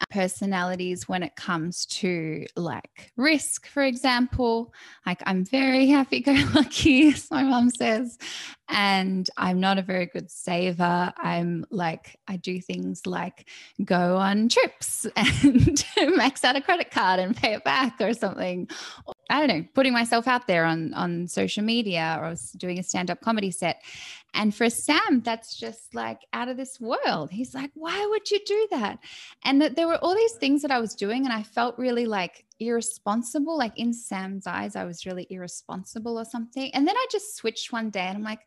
uh, 0.00 0.04
personalities 0.10 1.08
when 1.08 1.22
it 1.22 1.36
comes 1.36 1.86
to 1.86 2.46
like 2.56 3.12
risk, 3.16 3.66
for 3.66 3.82
example. 3.82 4.72
Like 5.06 5.22
I'm 5.26 5.44
very 5.44 5.86
happy 5.98 6.20
go 6.20 6.34
lucky, 6.54 7.08
as 7.08 7.30
my 7.30 7.42
mom 7.44 7.70
says, 7.70 8.18
and 8.68 9.28
I'm 9.36 9.60
not 9.60 9.78
a 9.78 9.82
very 9.82 10.06
good 10.06 10.30
saver. 10.30 11.12
I'm 11.16 11.64
like, 11.70 12.18
I 12.26 12.36
do 12.36 12.60
things 12.60 13.06
like 13.06 13.48
go 13.84 14.16
on 14.16 14.48
trips 14.48 15.06
and 15.16 15.84
max 16.16 16.44
out 16.44 16.56
a 16.56 16.60
credit 16.60 16.90
card 16.90 17.20
and 17.20 17.36
pay 17.36 17.54
it 17.54 17.64
back 17.64 18.00
or 18.00 18.14
something. 18.14 18.68
I 19.30 19.38
don't 19.46 19.56
know, 19.56 19.64
putting 19.74 19.92
myself 19.92 20.26
out 20.26 20.46
there 20.46 20.64
on 20.64 20.92
on 20.94 21.28
social 21.28 21.62
media 21.62 22.18
or 22.20 22.34
doing 22.56 22.78
a 22.78 22.82
stand-up 22.82 23.20
comedy 23.20 23.50
set. 23.50 23.82
And 24.34 24.54
for 24.54 24.68
Sam, 24.68 25.22
that's 25.24 25.56
just 25.56 25.94
like 25.94 26.20
out 26.32 26.48
of 26.48 26.56
this 26.56 26.80
world. 26.80 27.30
He's 27.30 27.54
like, 27.54 27.70
why 27.74 28.04
would 28.10 28.30
you 28.30 28.40
do 28.44 28.68
that? 28.72 28.98
And 29.44 29.62
that 29.62 29.76
there 29.76 29.86
were 29.86 29.98
all 29.98 30.14
these 30.14 30.34
things 30.34 30.60
that 30.62 30.72
I 30.72 30.80
was 30.80 30.94
doing, 30.94 31.24
and 31.24 31.32
I 31.32 31.42
felt 31.42 31.78
really 31.78 32.06
like 32.06 32.44
irresponsible. 32.58 33.56
Like 33.56 33.78
in 33.78 33.92
Sam's 33.92 34.46
eyes, 34.46 34.76
I 34.76 34.84
was 34.84 35.06
really 35.06 35.26
irresponsible 35.30 36.18
or 36.18 36.24
something. 36.24 36.70
And 36.74 36.86
then 36.86 36.96
I 36.96 37.06
just 37.10 37.36
switched 37.36 37.72
one 37.72 37.90
day 37.90 38.00
and 38.00 38.18
I'm 38.18 38.24
like, 38.24 38.40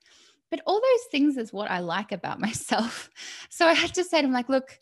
but 0.50 0.62
all 0.65 0.80
those 0.80 1.06
things 1.12 1.38
is 1.38 1.52
what 1.52 1.71
I 1.71 1.80
like 1.80 2.12
about 2.12 2.39
myself. 2.47 3.10
So 3.50 3.65
I 3.65 3.73
had 3.73 3.93
to 3.95 4.04
say 4.04 4.21
to 4.21 4.28
him, 4.28 4.34
like, 4.34 4.50
look, 4.50 4.78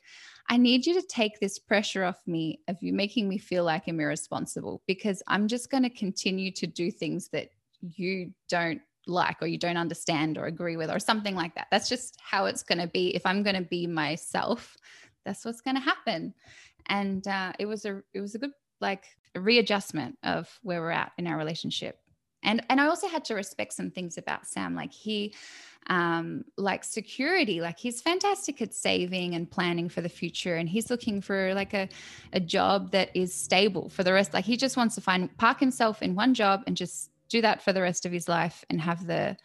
I 0.47 0.57
need 0.57 0.85
you 0.85 0.93
to 0.99 1.07
take 1.07 1.39
this 1.39 1.57
pressure 1.57 2.03
off 2.03 2.21
me 2.27 2.59
of 2.67 2.77
you 2.81 2.93
making 2.93 3.27
me 3.27 3.37
feel 3.39 3.63
like 3.63 3.83
I'm 3.87 3.99
irresponsible 3.99 4.83
because 4.85 5.23
I'm 5.27 5.47
just 5.47 5.71
going 5.71 5.83
to 5.83 5.89
continue 5.89 6.51
to 6.51 6.67
do 6.67 6.91
things 6.91 7.29
that 7.29 7.49
you 7.81 8.31
don't 8.47 8.81
like 9.07 9.37
or 9.41 9.47
you 9.47 9.57
don't 9.57 9.77
understand 9.77 10.37
or 10.37 10.45
agree 10.45 10.77
with 10.77 10.89
or 10.89 10.99
something 10.99 11.35
like 11.35 11.55
that. 11.55 11.67
That's 11.71 11.89
just 11.89 12.19
how 12.21 12.45
it's 12.45 12.63
going 12.63 12.79
to 12.79 12.87
be. 12.87 13.15
If 13.15 13.25
I'm 13.25 13.43
going 13.43 13.55
to 13.55 13.61
be 13.61 13.87
myself, 13.87 14.77
that's 15.25 15.45
what's 15.45 15.61
going 15.61 15.75
to 15.75 15.81
happen. 15.81 16.33
And 16.87 17.27
uh, 17.27 17.53
it 17.59 17.65
was 17.65 17.85
a 17.85 18.01
it 18.13 18.21
was 18.21 18.35
a 18.35 18.39
good 18.39 18.51
like 18.81 19.05
a 19.33 19.39
readjustment 19.39 20.17
of 20.23 20.59
where 20.63 20.81
we're 20.81 20.91
at 20.91 21.11
in 21.17 21.27
our 21.27 21.37
relationship. 21.37 21.99
And 22.43 22.63
and 22.69 22.79
I 22.79 22.87
also 22.87 23.07
had 23.07 23.25
to 23.25 23.35
respect 23.35 23.73
some 23.73 23.89
things 23.89 24.17
about 24.17 24.47
Sam. 24.47 24.75
Like 24.75 24.93
he 24.93 25.33
um, 25.87 26.45
like 26.57 26.83
security. 26.83 27.61
Like 27.61 27.77
he's 27.77 28.01
fantastic 28.01 28.61
at 28.61 28.73
saving 28.73 29.35
and 29.35 29.49
planning 29.49 29.89
for 29.89 30.01
the 30.01 30.09
future, 30.09 30.55
and 30.55 30.67
he's 30.69 30.89
looking 30.89 31.21
for 31.21 31.53
like 31.53 31.73
a 31.73 31.89
a 32.33 32.39
job 32.39 32.91
that 32.91 33.09
is 33.15 33.33
stable 33.33 33.89
for 33.89 34.03
the 34.03 34.13
rest. 34.13 34.33
Like 34.33 34.45
he 34.45 34.57
just 34.57 34.77
wants 34.77 34.95
to 34.95 35.01
find 35.01 35.35
park 35.37 35.59
himself 35.59 36.01
in 36.01 36.15
one 36.15 36.33
job 36.33 36.63
and 36.67 36.77
just 36.77 37.09
do 37.29 37.41
that 37.41 37.61
for 37.61 37.73
the 37.73 37.81
rest 37.81 38.05
of 38.05 38.11
his 38.11 38.27
life 38.27 38.63
and 38.69 38.79
have 38.81 39.05
the 39.05 39.37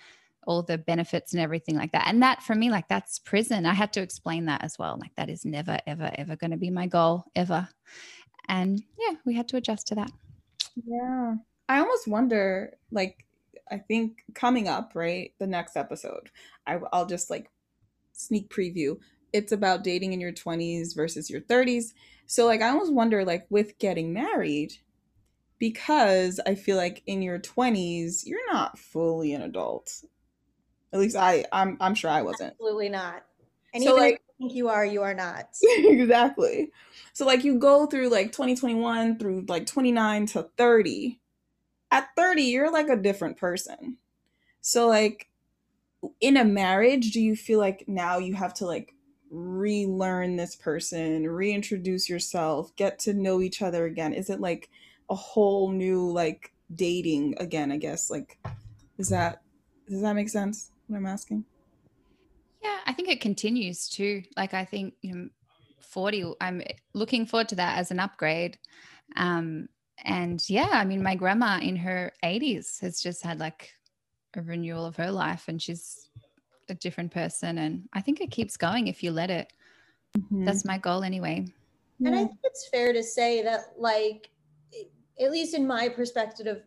all 0.47 0.63
the 0.63 0.79
benefits 0.79 1.33
and 1.33 1.41
everything 1.41 1.77
like 1.77 1.93
that. 1.93 2.09
And 2.09 2.23
that 2.23 2.43
for 2.43 2.55
me, 2.55 2.71
like 2.71 2.89
that's 2.89 3.19
prison. 3.19 3.67
I 3.67 3.75
had 3.75 3.93
to 3.93 4.01
explain 4.01 4.47
that 4.47 4.65
as 4.65 4.79
well. 4.79 4.99
Like 4.99 5.15
that 5.17 5.29
is 5.29 5.45
never, 5.45 5.79
ever, 5.87 6.11
ever 6.15 6.35
going 6.37 6.51
to 6.51 6.57
be 6.57 6.71
my 6.71 6.87
goal 6.87 7.25
ever. 7.37 7.69
And 8.49 8.83
yeah, 8.99 9.17
we 9.25 9.35
had 9.35 9.49
to 9.49 9.59
adjust 9.59 9.87
to 9.89 9.95
that. 9.97 10.11
Yeah. 10.85 11.35
I 11.69 11.79
almost 11.79 12.09
wonder, 12.09 12.77
like, 12.91 13.25
I 13.71 13.79
think 13.79 14.25
coming 14.35 14.67
up, 14.67 14.93
right, 14.95 15.33
the 15.39 15.47
next 15.47 15.77
episode, 15.77 16.31
I, 16.67 16.81
I'll 16.93 17.07
just 17.07 17.31
like 17.31 17.51
sneak 18.13 18.51
preview. 18.51 18.99
It's 19.33 19.53
about 19.53 19.85
dating 19.85 20.13
in 20.13 20.21
your 20.21 20.33
20s 20.33 20.97
versus 20.97 21.31
your 21.31 21.43
30s. 21.43 21.93
So, 22.27 22.47
like, 22.47 22.63
I 22.63 22.71
almost 22.71 22.93
wonder, 22.93 23.25
like, 23.25 23.47
with 23.51 23.79
getting 23.79 24.13
married, 24.13 24.73
because 25.61 26.41
I 26.45 26.57
feel 26.57 26.77
like 26.77 27.05
in 27.07 27.23
your 27.23 27.39
20s, 27.39 28.27
you're 28.27 28.53
not 28.53 28.77
fully 28.77 29.33
an 29.35 29.43
adult. 29.43 30.03
At 30.93 30.99
least 30.99 31.15
I, 31.15 31.45
I'm, 31.53 31.77
I'm 31.81 31.95
sure 31.95 32.11
I 32.11 32.23
wasn't. 32.23 32.55
Absolutely 32.55 32.89
not. 32.89 33.23
And 33.73 33.85
so 33.85 33.91
even 33.91 34.03
like, 34.03 34.15
if 34.15 34.21
you 34.21 34.49
think 34.49 34.57
you 34.57 34.69
are, 34.69 34.85
you 34.85 35.03
are 35.03 35.15
not. 35.15 35.47
exactly. 35.63 36.73
So 37.13 37.25
like 37.25 37.45
you 37.45 37.61
go 37.61 37.87
through 37.87 38.09
like 38.09 38.33
2021 38.33 39.19
through 39.21 39.45
like 39.47 39.67
29 39.67 40.27
to 40.27 40.51
30 40.57 41.21
at 41.91 42.09
30 42.17 42.43
you're 42.43 42.73
like 42.73 42.89
a 42.89 42.97
different 42.97 43.37
person 43.37 43.97
so 44.61 44.87
like 44.87 45.29
in 46.21 46.37
a 46.37 46.45
marriage 46.45 47.11
do 47.11 47.21
you 47.21 47.37
feel 47.37 47.59
like 47.59 47.85
now 47.87 48.19
you 48.19 48.35
have 48.35 48.55
to 48.55 48.67
like 48.67 48.95
relearn 49.31 50.37
this 50.37 50.57
person 50.57 51.27
reintroduce 51.27 52.09
yourself 52.09 52.75
get 52.77 52.99
to 52.99 53.13
know 53.13 53.41
each 53.41 53.63
other 53.63 53.85
again 53.85 54.13
is 54.13 54.31
it 54.31 54.41
like 54.41 54.69
a 55.11 55.15
whole 55.15 55.71
new 55.71 56.11
like 56.11 56.53
dating 56.75 57.35
again 57.39 57.73
i 57.73 57.77
guess 57.77 58.11
like 58.11 58.39
is 58.99 59.09
that 59.09 59.43
does 59.89 60.01
that 60.01 60.15
make 60.15 60.29
sense 60.29 60.71
what 60.87 60.97
i'm 60.97 61.07
asking 61.07 61.45
yeah 62.63 62.79
i 62.87 62.93
think 62.93 63.09
it 63.09 63.21
continues 63.21 63.89
too 63.89 64.23
like 64.37 64.55
i 64.55 64.65
think 64.65 64.95
you 65.03 65.15
know 65.15 65.29
40 65.81 66.35
i'm 66.41 66.63
looking 66.95 67.27
forward 67.27 67.49
to 67.49 67.57
that 67.57 67.79
as 67.79 67.91
an 67.91 67.99
upgrade 67.99 68.59
um 69.17 69.69
and 70.05 70.43
yeah, 70.49 70.69
I 70.73 70.85
mean, 70.85 71.03
my 71.03 71.15
grandma 71.15 71.59
in 71.61 71.77
her 71.77 72.13
80s 72.25 72.81
has 72.81 73.01
just 73.01 73.23
had 73.23 73.39
like 73.39 73.73
a 74.35 74.43
renewal 74.43 74.87
of 74.87 74.97
her 74.97 75.11
life 75.11 75.45
and 75.49 75.61
she's 75.61 76.09
a 76.69 76.75
different 76.75 77.13
person. 77.13 77.59
And 77.59 77.89
I 77.93 78.01
think 78.01 78.21
it 78.21 78.31
keeps 78.31 78.57
going 78.57 78.89
if 78.89 79.03
you 79.03 79.11
let 79.11 79.31
it. 79.31 79.53
Mm-hmm. 80.17 80.45
That's 80.45 80.65
my 80.65 80.79
goal 80.79 81.03
anyway. 81.03 81.47
And 82.05 82.15
I 82.15 82.25
think 82.25 82.39
it's 82.45 82.69
fair 82.69 82.93
to 82.95 83.03
say 83.03 83.43
that, 83.43 83.75
like, 83.77 84.31
at 85.21 85.31
least 85.31 85.55
in 85.55 85.67
my 85.67 85.89
perspective 85.89 86.47
of 86.47 86.63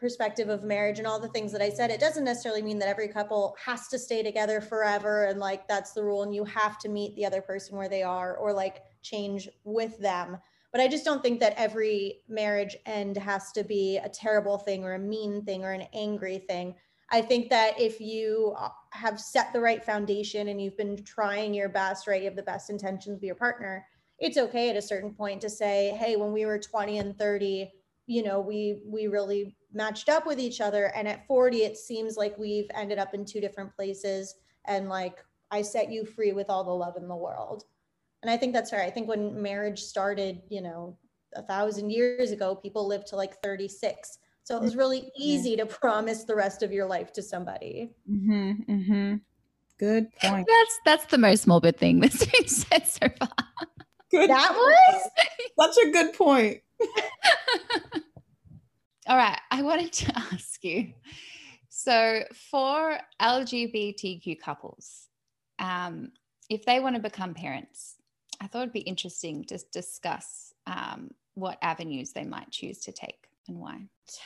perspective 0.00 0.48
of 0.48 0.62
marriage 0.62 0.98
and 0.98 1.08
all 1.08 1.18
the 1.18 1.28
things 1.28 1.50
that 1.52 1.60
I 1.60 1.70
said, 1.70 1.90
it 1.90 2.00
doesn't 2.00 2.24
necessarily 2.24 2.62
mean 2.62 2.78
that 2.78 2.88
every 2.88 3.08
couple 3.08 3.56
has 3.64 3.88
to 3.88 3.98
stay 3.98 4.22
together 4.22 4.60
forever 4.60 5.24
and 5.24 5.40
like 5.40 5.66
that's 5.66 5.92
the 5.92 6.04
rule 6.04 6.22
and 6.22 6.32
you 6.32 6.44
have 6.44 6.78
to 6.78 6.88
meet 6.88 7.16
the 7.16 7.26
other 7.26 7.42
person 7.42 7.76
where 7.76 7.88
they 7.88 8.04
are 8.04 8.36
or 8.36 8.52
like 8.52 8.82
change 9.02 9.48
with 9.64 9.98
them. 9.98 10.38
But 10.70 10.80
I 10.80 10.88
just 10.88 11.04
don't 11.04 11.22
think 11.22 11.40
that 11.40 11.54
every 11.56 12.20
marriage 12.28 12.76
end 12.86 13.16
has 13.16 13.50
to 13.52 13.64
be 13.64 13.96
a 13.96 14.08
terrible 14.08 14.58
thing 14.58 14.84
or 14.84 14.94
a 14.94 14.98
mean 14.98 15.42
thing 15.42 15.64
or 15.64 15.72
an 15.72 15.88
angry 15.92 16.38
thing. 16.38 16.74
I 17.10 17.22
think 17.22 17.48
that 17.50 17.80
if 17.80 18.00
you 18.00 18.54
uh, 18.58 18.68
have 18.90 19.18
set 19.18 19.52
the 19.52 19.60
right 19.60 19.82
foundation 19.82 20.48
and 20.48 20.60
you've 20.60 20.76
been 20.76 21.02
trying 21.04 21.54
your 21.54 21.70
best, 21.70 22.06
right, 22.06 22.20
you 22.20 22.28
have 22.28 22.36
the 22.36 22.42
best 22.42 22.68
intentions 22.68 23.14
with 23.14 23.22
your 23.24 23.34
partner, 23.34 23.86
it's 24.18 24.36
okay 24.36 24.68
at 24.68 24.76
a 24.76 24.82
certain 24.82 25.14
point 25.14 25.40
to 25.40 25.48
say, 25.48 25.96
hey, 25.98 26.16
when 26.16 26.32
we 26.32 26.44
were 26.44 26.58
20 26.58 26.98
and 26.98 27.18
30, 27.18 27.72
you 28.08 28.22
know, 28.22 28.40
we 28.40 28.82
we 28.84 29.06
really 29.06 29.56
matched 29.72 30.08
up 30.08 30.26
with 30.26 30.40
each 30.40 30.60
other. 30.60 30.86
And 30.96 31.06
at 31.06 31.26
40, 31.26 31.58
it 31.58 31.76
seems 31.76 32.16
like 32.16 32.36
we've 32.36 32.70
ended 32.74 32.98
up 32.98 33.14
in 33.14 33.24
two 33.24 33.40
different 33.40 33.74
places. 33.74 34.34
And 34.66 34.88
like 34.88 35.24
I 35.50 35.62
set 35.62 35.92
you 35.92 36.04
free 36.04 36.32
with 36.32 36.50
all 36.50 36.64
the 36.64 36.70
love 36.70 36.96
in 36.96 37.06
the 37.06 37.16
world. 37.16 37.64
And 38.22 38.30
I 38.30 38.36
think 38.36 38.52
that's 38.52 38.72
right. 38.72 38.86
I 38.86 38.90
think 38.90 39.08
when 39.08 39.40
marriage 39.40 39.80
started, 39.80 40.42
you 40.48 40.60
know, 40.60 40.96
a 41.36 41.42
thousand 41.42 41.90
years 41.90 42.32
ago, 42.32 42.56
people 42.56 42.86
lived 42.86 43.06
to 43.08 43.16
like 43.16 43.40
36 43.42 44.18
so 44.48 44.56
it 44.56 44.62
was 44.62 44.76
really 44.76 45.12
easy 45.14 45.56
to 45.56 45.66
promise 45.66 46.24
the 46.24 46.34
rest 46.34 46.62
of 46.62 46.72
your 46.72 46.86
life 46.86 47.12
to 47.12 47.22
somebody. 47.22 47.90
Mm-hmm, 48.10 48.52
mm-hmm. 48.72 49.16
Good 49.78 50.10
point. 50.22 50.48
That's 50.48 50.78
that's 50.86 51.04
the 51.10 51.18
most 51.18 51.46
morbid 51.46 51.76
thing 51.76 52.00
that's 52.00 52.24
been 52.24 52.48
said 52.48 52.86
so 52.86 53.08
far. 53.18 53.28
Good. 54.10 54.30
That 54.30 54.52
was 54.54 55.10
such 55.60 55.84
a 55.86 55.90
good 55.90 56.14
point. 56.14 56.62
All 59.06 59.16
right, 59.16 59.38
I 59.50 59.62
wanted 59.62 59.92
to 59.92 60.12
ask 60.32 60.62
you. 60.62 60.92
So 61.68 62.24
for 62.50 62.98
LGBTQ 63.20 64.40
couples, 64.40 65.08
um, 65.58 66.12
if 66.50 66.64
they 66.64 66.80
want 66.80 66.96
to 66.96 67.02
become 67.02 67.34
parents, 67.34 67.96
I 68.40 68.46
thought 68.46 68.62
it'd 68.62 68.72
be 68.72 68.80
interesting 68.80 69.44
to 69.44 69.58
discuss 69.72 70.52
um, 70.66 71.10
what 71.34 71.58
avenues 71.62 72.12
they 72.12 72.24
might 72.24 72.50
choose 72.50 72.80
to 72.80 72.92
take 72.92 73.28
and 73.48 73.58
why? 73.58 73.80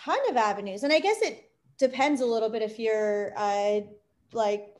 Ton 0.05 0.19
of 0.31 0.37
avenues. 0.37 0.83
And 0.83 0.93
I 0.93 1.01
guess 1.01 1.21
it 1.23 1.51
depends 1.79 2.21
a 2.21 2.27
little 2.27 2.49
bit 2.49 2.63
if 2.63 2.79
you're 2.79 3.33
uh, 3.37 3.81
like 4.33 4.77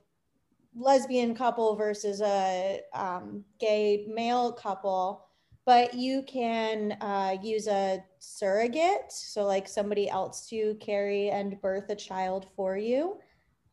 lesbian 0.75 1.35
couple 1.35 1.77
versus 1.77 2.21
a 2.21 2.81
um, 2.95 3.45
gay 3.61 4.07
male 4.09 4.53
couple 4.53 5.27
but 5.65 5.95
you 5.95 6.23
can 6.27 6.97
uh, 7.01 7.37
use 7.41 7.69
a 7.69 8.03
surrogate. 8.19 9.11
So 9.13 9.45
like 9.45 9.69
somebody 9.69 10.09
else 10.09 10.49
to 10.49 10.75
carry 10.81 11.31
and 11.31 11.61
birth 11.61 11.89
a 11.89 11.95
child 11.95 12.49
for 12.57 12.77
you. 12.77 13.19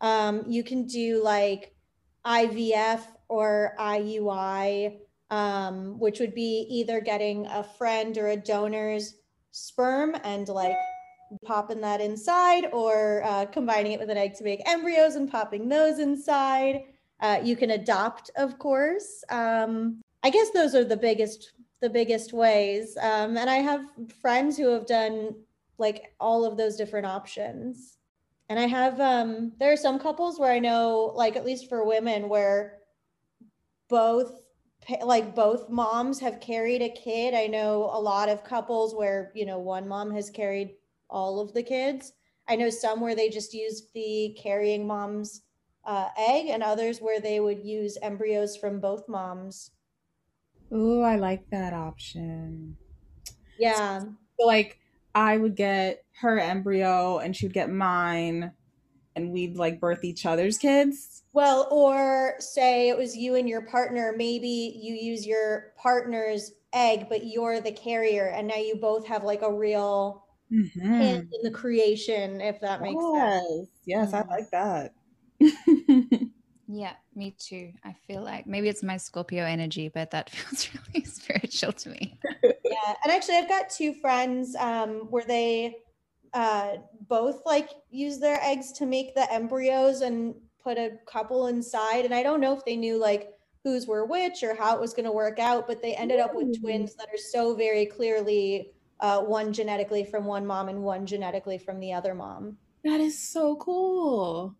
Um, 0.01 0.43
you 0.47 0.63
can 0.63 0.85
do 0.85 1.23
like 1.23 1.73
ivf 2.25 3.01
or 3.27 3.73
iui 3.79 4.99
um, 5.31 5.99
which 5.99 6.19
would 6.19 6.33
be 6.33 6.65
either 6.69 7.01
getting 7.01 7.45
a 7.47 7.63
friend 7.63 8.17
or 8.17 8.29
a 8.29 8.37
donor's 8.37 9.15
sperm 9.51 10.15
and 10.23 10.47
like 10.47 10.75
popping 11.45 11.81
that 11.81 12.01
inside 12.01 12.65
or 12.71 13.23
uh, 13.23 13.45
combining 13.45 13.93
it 13.93 13.99
with 13.99 14.09
an 14.09 14.17
egg 14.17 14.33
to 14.35 14.43
make 14.43 14.61
embryos 14.67 15.15
and 15.15 15.31
popping 15.31 15.69
those 15.69 15.99
inside. 15.99 16.83
Uh, 17.21 17.39
you 17.43 17.55
can 17.55 17.71
adopt, 17.71 18.31
of 18.37 18.57
course. 18.59 19.23
Um, 19.29 20.01
I 20.23 20.29
guess 20.29 20.49
those 20.51 20.75
are 20.75 20.83
the 20.83 20.97
biggest 20.97 21.53
the 21.81 21.89
biggest 21.89 22.33
ways. 22.33 22.97
Um, 23.01 23.37
and 23.37 23.49
I 23.49 23.57
have 23.57 23.85
friends 24.21 24.57
who 24.57 24.67
have 24.73 24.85
done 24.85 25.33
like 25.77 26.13
all 26.19 26.43
of 26.43 26.57
those 26.57 26.75
different 26.75 27.05
options. 27.05 27.97
And 28.49 28.59
I 28.59 28.67
have 28.67 28.99
um, 28.99 29.53
there 29.59 29.71
are 29.71 29.77
some 29.77 29.99
couples 29.99 30.39
where 30.39 30.51
I 30.51 30.59
know, 30.59 31.13
like 31.15 31.35
at 31.35 31.45
least 31.45 31.69
for 31.69 31.85
women, 31.85 32.27
where 32.27 32.79
both 33.87 34.41
like 35.03 35.35
both 35.35 35.69
moms 35.69 36.19
have 36.19 36.39
carried 36.39 36.81
a 36.81 36.89
kid. 36.89 37.33
I 37.33 37.47
know 37.47 37.89
a 37.93 37.99
lot 37.99 38.29
of 38.29 38.43
couples 38.43 38.95
where, 38.95 39.31
you 39.35 39.45
know, 39.45 39.59
one 39.59 39.87
mom 39.87 40.11
has 40.11 40.29
carried 40.29 40.71
all 41.09 41.39
of 41.39 41.53
the 41.53 41.63
kids. 41.63 42.13
I 42.47 42.55
know 42.55 42.69
some 42.69 42.99
where 42.99 43.15
they 43.15 43.29
just 43.29 43.53
used 43.53 43.93
the 43.93 44.35
carrying 44.41 44.87
mom's 44.87 45.43
uh, 45.85 46.09
egg 46.17 46.47
and 46.47 46.63
others 46.63 46.99
where 46.99 47.19
they 47.19 47.39
would 47.39 47.63
use 47.63 47.97
embryos 48.01 48.57
from 48.57 48.79
both 48.79 49.07
moms. 49.07 49.71
Oh, 50.71 51.01
I 51.01 51.15
like 51.15 51.49
that 51.49 51.73
option. 51.73 52.77
Yeah. 53.57 54.01
So, 54.39 54.45
like 54.45 54.79
I 55.15 55.37
would 55.37 55.55
get 55.55 56.05
her 56.21 56.39
embryo 56.39 57.19
and 57.19 57.35
she 57.35 57.45
would 57.45 57.53
get 57.53 57.69
mine 57.69 58.51
and 59.15 59.31
we'd 59.31 59.57
like 59.57 59.79
birth 59.79 60.03
each 60.03 60.25
other's 60.25 60.57
kids. 60.57 61.23
Well, 61.33 61.67
or 61.71 62.35
say 62.39 62.89
it 62.89 62.97
was 62.97 63.15
you 63.15 63.35
and 63.35 63.47
your 63.47 63.61
partner, 63.61 64.13
maybe 64.15 64.79
you 64.81 64.95
use 64.95 65.25
your 65.25 65.73
partner's 65.77 66.51
egg, 66.73 67.07
but 67.09 67.25
you're 67.25 67.59
the 67.61 67.71
carrier, 67.71 68.27
and 68.27 68.47
now 68.47 68.55
you 68.55 68.75
both 68.75 69.05
have 69.07 69.23
like 69.23 69.41
a 69.41 69.53
real 69.53 70.25
mm-hmm. 70.51 70.93
hand 70.93 71.33
in 71.33 71.43
the 71.43 71.51
creation, 71.51 72.41
if 72.41 72.59
that 72.61 72.81
makes 72.81 73.01
yes. 73.13 73.43
sense. 73.47 73.69
Yes, 73.85 74.13
I 74.13 74.21
like 74.23 74.49
that. 74.51 74.93
yeah, 76.67 76.93
me 77.15 77.35
too. 77.39 77.71
I 77.83 77.95
feel 78.07 78.21
like 78.21 78.47
maybe 78.47 78.69
it's 78.69 78.83
my 78.83 78.97
Scorpio 78.97 79.45
energy, 79.45 79.89
but 79.89 80.11
that 80.11 80.29
feels 80.29 80.69
really 80.73 81.05
spiritual 81.05 81.73
to 81.73 81.89
me. 81.89 82.19
yeah, 82.43 82.95
and 83.03 83.11
actually, 83.11 83.37
I've 83.37 83.49
got 83.49 83.69
two 83.69 83.93
friends 83.93 84.55
um, 84.55 85.07
where 85.09 85.25
they 85.25 85.77
uh, 86.33 86.77
both 87.07 87.41
like 87.45 87.69
use 87.89 88.19
their 88.19 88.39
eggs 88.41 88.71
to 88.73 88.85
make 88.85 89.15
the 89.15 89.31
embryos 89.31 90.01
and 90.01 90.35
put 90.63 90.77
a 90.77 90.97
couple 91.07 91.47
inside. 91.47 92.05
And 92.05 92.13
I 92.13 92.23
don't 92.23 92.41
know 92.41 92.55
if 92.55 92.65
they 92.65 92.75
knew 92.75 92.97
like 92.97 93.29
whose 93.63 93.87
were 93.87 94.05
which 94.05 94.43
or 94.43 94.55
how 94.55 94.75
it 94.75 94.81
was 94.81 94.93
going 94.93 95.05
to 95.05 95.11
work 95.11 95.39
out, 95.39 95.67
but 95.67 95.81
they 95.81 95.95
ended 95.95 96.19
up 96.19 96.33
with 96.33 96.59
twins 96.59 96.95
that 96.95 97.07
are 97.07 97.17
so 97.17 97.55
very 97.55 97.85
clearly 97.85 98.71
uh, 98.99 99.21
one 99.21 99.53
genetically 99.53 100.03
from 100.03 100.25
one 100.25 100.45
mom 100.45 100.69
and 100.69 100.83
one 100.83 101.05
genetically 101.05 101.57
from 101.57 101.79
the 101.79 101.93
other 101.93 102.13
mom. 102.13 102.57
That 102.83 102.99
is 102.99 103.17
so 103.17 103.55
cool. 103.57 104.55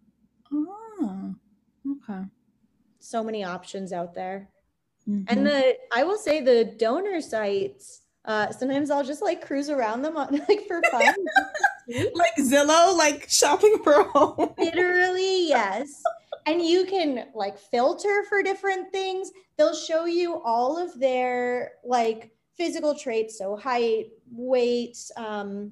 Oh, 0.51 1.35
okay. 1.87 2.23
So 2.99 3.23
many 3.23 3.43
options 3.43 3.93
out 3.93 4.13
there. 4.13 4.49
Mm-hmm. 5.07 5.23
And 5.27 5.45
the 5.45 5.77
I 5.93 6.03
will 6.03 6.17
say 6.17 6.41
the 6.41 6.65
donor 6.65 7.21
sites 7.21 8.01
uh, 8.25 8.51
sometimes 8.51 8.91
I'll 8.91 9.03
just 9.03 9.21
like 9.21 9.45
cruise 9.45 9.69
around 9.69 10.01
them 10.01 10.17
on, 10.17 10.31
like 10.49 10.67
for 10.67 10.81
fun. 10.91 11.15
like 12.13 12.35
Zillow, 12.39 12.95
like 12.97 13.29
shopping 13.29 13.77
for 13.83 14.03
home. 14.03 14.53
Literally, 14.57 15.47
yes. 15.47 15.89
And 16.45 16.61
you 16.61 16.85
can 16.85 17.25
like 17.33 17.57
filter 17.57 18.23
for 18.27 18.43
different 18.43 18.91
things. 18.91 19.31
They'll 19.57 19.75
show 19.75 20.05
you 20.05 20.41
all 20.43 20.77
of 20.77 20.99
their 20.99 21.73
like 21.83 22.31
physical 22.59 22.93
traits, 22.93 23.37
so 23.37 23.55
height, 23.55 24.09
weight, 24.31 24.97
um, 25.17 25.71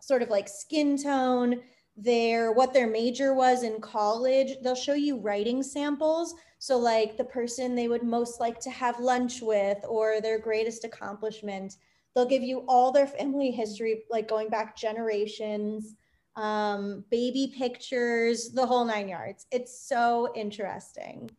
sort 0.00 0.22
of 0.22 0.28
like 0.28 0.48
skin 0.48 1.00
tone, 1.00 1.62
their 1.96 2.52
what 2.52 2.74
their 2.74 2.86
major 2.86 3.32
was 3.32 3.62
in 3.62 3.80
college. 3.80 4.56
They'll 4.62 4.74
show 4.74 4.94
you 4.94 5.18
writing 5.18 5.62
samples. 5.62 6.34
So 6.58 6.76
like 6.76 7.16
the 7.16 7.24
person 7.24 7.74
they 7.74 7.88
would 7.88 8.02
most 8.02 8.40
like 8.40 8.60
to 8.60 8.70
have 8.70 8.98
lunch 9.00 9.40
with 9.40 9.78
or 9.88 10.20
their 10.20 10.38
greatest 10.38 10.84
accomplishment. 10.84 11.76
They'll 12.14 12.26
give 12.26 12.42
you 12.42 12.64
all 12.66 12.92
their 12.92 13.06
family 13.06 13.50
history, 13.50 14.04
like 14.10 14.28
going 14.28 14.48
back 14.48 14.76
generations, 14.76 15.94
um, 16.34 17.04
baby 17.10 17.54
pictures, 17.56 18.50
the 18.50 18.66
whole 18.66 18.84
nine 18.84 19.08
yards. 19.08 19.46
It's 19.50 19.86
so 19.86 20.32
interesting. 20.34 21.30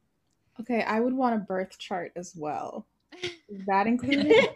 Okay, 0.60 0.84
I 0.84 1.00
would 1.00 1.14
want 1.14 1.36
a 1.36 1.40
birth 1.40 1.78
chart 1.78 2.12
as 2.16 2.34
well. 2.36 2.88
Is 3.24 3.66
that 3.68 3.88
included? 3.88 4.34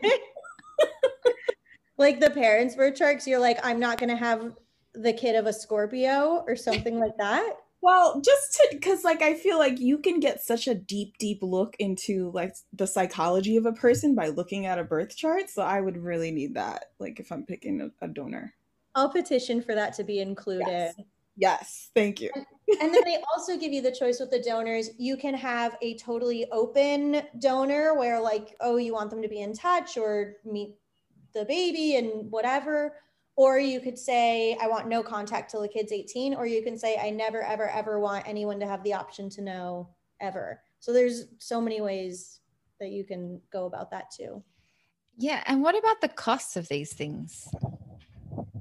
like 1.98 2.20
the 2.20 2.30
parents' 2.30 2.76
birth 2.76 2.96
charts, 2.96 3.28
you're 3.28 3.40
like, 3.40 3.60
I'm 3.64 3.80
not 3.80 4.00
gonna 4.00 4.16
have 4.16 4.54
the 4.94 5.14
kid 5.14 5.36
of 5.36 5.46
a 5.46 5.54
Scorpio 5.54 6.44
or 6.48 6.56
something 6.56 7.00
like 7.00 7.18
that? 7.18 7.54
Well, 7.82 8.22
just 8.24 8.54
to 8.54 8.68
because 8.72 9.04
like 9.04 9.24
I 9.24 9.34
feel 9.34 9.58
like 9.58 9.80
you 9.80 9.98
can 9.98 10.20
get 10.20 10.44
such 10.44 10.68
a 10.68 10.76
deep, 10.76 11.18
deep 11.18 11.40
look 11.42 11.76
into 11.80 12.32
like 12.32 12.56
the 12.74 12.86
psychology 12.86 13.58
of 13.58 13.66
a 13.66 13.74
person 13.74 14.14
by 14.14 14.28
looking 14.28 14.68
at 14.68 14.78
a 14.78 14.84
birth 14.84 15.16
chart. 15.18 15.50
So 15.50 15.64
I 15.64 15.82
would 15.82 15.98
really 15.98 16.32
need 16.32 16.56
that, 16.56 16.86
like 17.00 17.20
if 17.20 17.32
I'm 17.32 17.46
picking 17.46 17.82
a, 17.82 18.06
a 18.06 18.08
donor. 18.08 18.54
I'll 18.94 19.10
petition 19.10 19.62
for 19.62 19.74
that 19.74 19.94
to 19.96 20.04
be 20.04 20.20
included. 20.20 20.68
Yes, 20.68 20.96
yes. 21.42 21.90
thank 21.94 22.22
you. 22.22 22.30
And, 22.36 22.46
and 22.82 22.94
then 22.94 23.04
they 23.04 23.18
also 23.34 23.58
give 23.58 23.74
you 23.74 23.82
the 23.82 23.92
choice 23.92 24.20
with 24.20 24.32
the 24.32 24.42
donors. 24.42 24.92
You 24.98 25.18
can 25.18 25.34
have 25.34 25.76
a 25.82 25.98
totally 25.98 26.50
open 26.52 27.24
donor 27.40 27.98
where, 27.98 28.22
like, 28.22 28.56
oh, 28.62 28.78
you 28.78 28.94
want 28.94 29.10
them 29.10 29.22
to 29.22 29.28
be 29.28 29.42
in 29.42 29.54
touch 29.54 29.98
or 29.98 30.36
meet 30.46 30.76
the 31.34 31.44
baby 31.46 31.98
and 31.98 32.32
whatever 32.32 32.94
or 33.36 33.58
you 33.58 33.80
could 33.80 33.98
say, 33.98 34.58
I 34.62 34.68
want 34.68 34.88
no 34.88 35.02
contact 35.02 35.52
till 35.52 35.62
the 35.62 35.68
kid's 35.68 35.92
18. 35.92 36.36
Or 36.36 36.46
you 36.46 36.62
can 36.62 36.78
say, 36.78 36.98
I 37.02 37.10
never, 37.10 37.42
ever, 37.42 37.70
ever 37.70 38.00
want 38.00 38.28
anyone 38.28 38.60
to 38.60 38.68
have 38.68 38.84
the 38.84 38.94
option 38.94 39.30
to 39.32 39.42
know 39.42 39.90
ever. 40.20 40.62
So 40.80 40.94
there's 40.94 41.26
so 41.40 41.62
many 41.62 41.82
ways 41.82 42.40
that 42.80 42.90
you 42.90 43.04
can 43.04 43.42
go 43.52 43.66
about 43.66 43.92
that 43.92 44.12
too. 44.12 44.44
Yeah. 45.18 45.44
And 45.46 45.62
what 45.64 45.78
about 45.78 46.02
the 46.02 46.10
costs 46.10 46.58
of 46.58 46.68
these 46.68 46.94
things? 46.94 47.48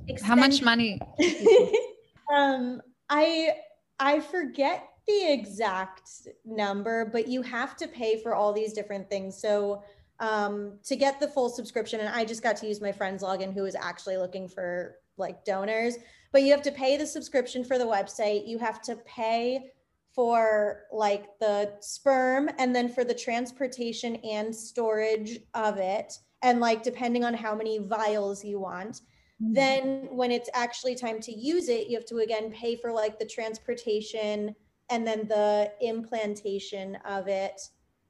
Extend- 0.09 0.27
How 0.27 0.35
much 0.35 0.63
money? 0.63 1.01
um, 2.33 2.81
I 3.09 3.55
I 3.99 4.21
forget 4.21 4.89
the 5.07 5.33
exact 5.33 6.09
number, 6.45 7.05
but 7.05 7.29
you 7.29 7.43
have 7.43 7.77
to 7.77 7.89
pay 7.89 8.23
for 8.23 8.35
all 8.35 8.53
these 8.53 8.73
different 8.73 9.11
things. 9.11 9.41
So 9.41 9.83
um, 10.21 10.79
to 10.85 10.97
get 10.97 11.19
the 11.19 11.29
full 11.29 11.49
subscription. 11.49 12.01
And 12.01 12.09
I 12.09 12.25
just 12.25 12.43
got 12.43 12.57
to 12.59 12.67
use 12.67 12.81
my 12.81 12.93
friend's 12.93 13.23
login 13.23 13.53
who 13.53 13.65
is 13.65 13.75
actually 13.75 14.19
looking 14.19 14.49
for 14.49 14.97
like 15.17 15.45
donors. 15.45 15.97
But 16.33 16.43
you 16.43 16.53
have 16.53 16.63
to 16.63 16.73
pay 16.73 16.97
the 16.97 17.07
subscription 17.07 17.65
for 17.65 17.79
the 17.79 17.85
website. 17.85 18.47
You 18.47 18.59
have 18.59 18.81
to 18.83 18.97
pay 19.07 19.71
for 20.15 20.83
like 20.93 21.27
the 21.41 21.73
sperm 21.81 22.51
and 22.59 22.75
then 22.75 22.89
for 22.89 23.05
the 23.05 23.15
transportation 23.15 24.17
and 24.17 24.55
storage 24.55 25.39
of 25.55 25.79
it. 25.79 26.13
And 26.43 26.61
like 26.61 26.83
depending 26.83 27.25
on 27.25 27.35
how 27.35 27.55
many 27.55 27.79
vials 27.79 28.45
you 28.45 28.61
want. 28.61 29.01
Mm-hmm. 29.43 29.55
Then 29.55 30.09
when 30.11 30.31
it's 30.31 30.51
actually 30.53 30.95
time 30.95 31.21
to 31.21 31.33
use 31.33 31.69
it, 31.69 31.89
you 31.89 31.97
have 31.97 32.07
to 32.07 32.19
again 32.19 32.51
pay 32.51 32.77
for 32.77 32.93
like 32.93 33.19
the 33.19 33.25
transportation 33.25 34.55
and 34.91 35.07
then 35.07 35.27
the 35.29 35.73
implantation 35.81 36.97
of 37.07 37.29
it. 37.29 37.61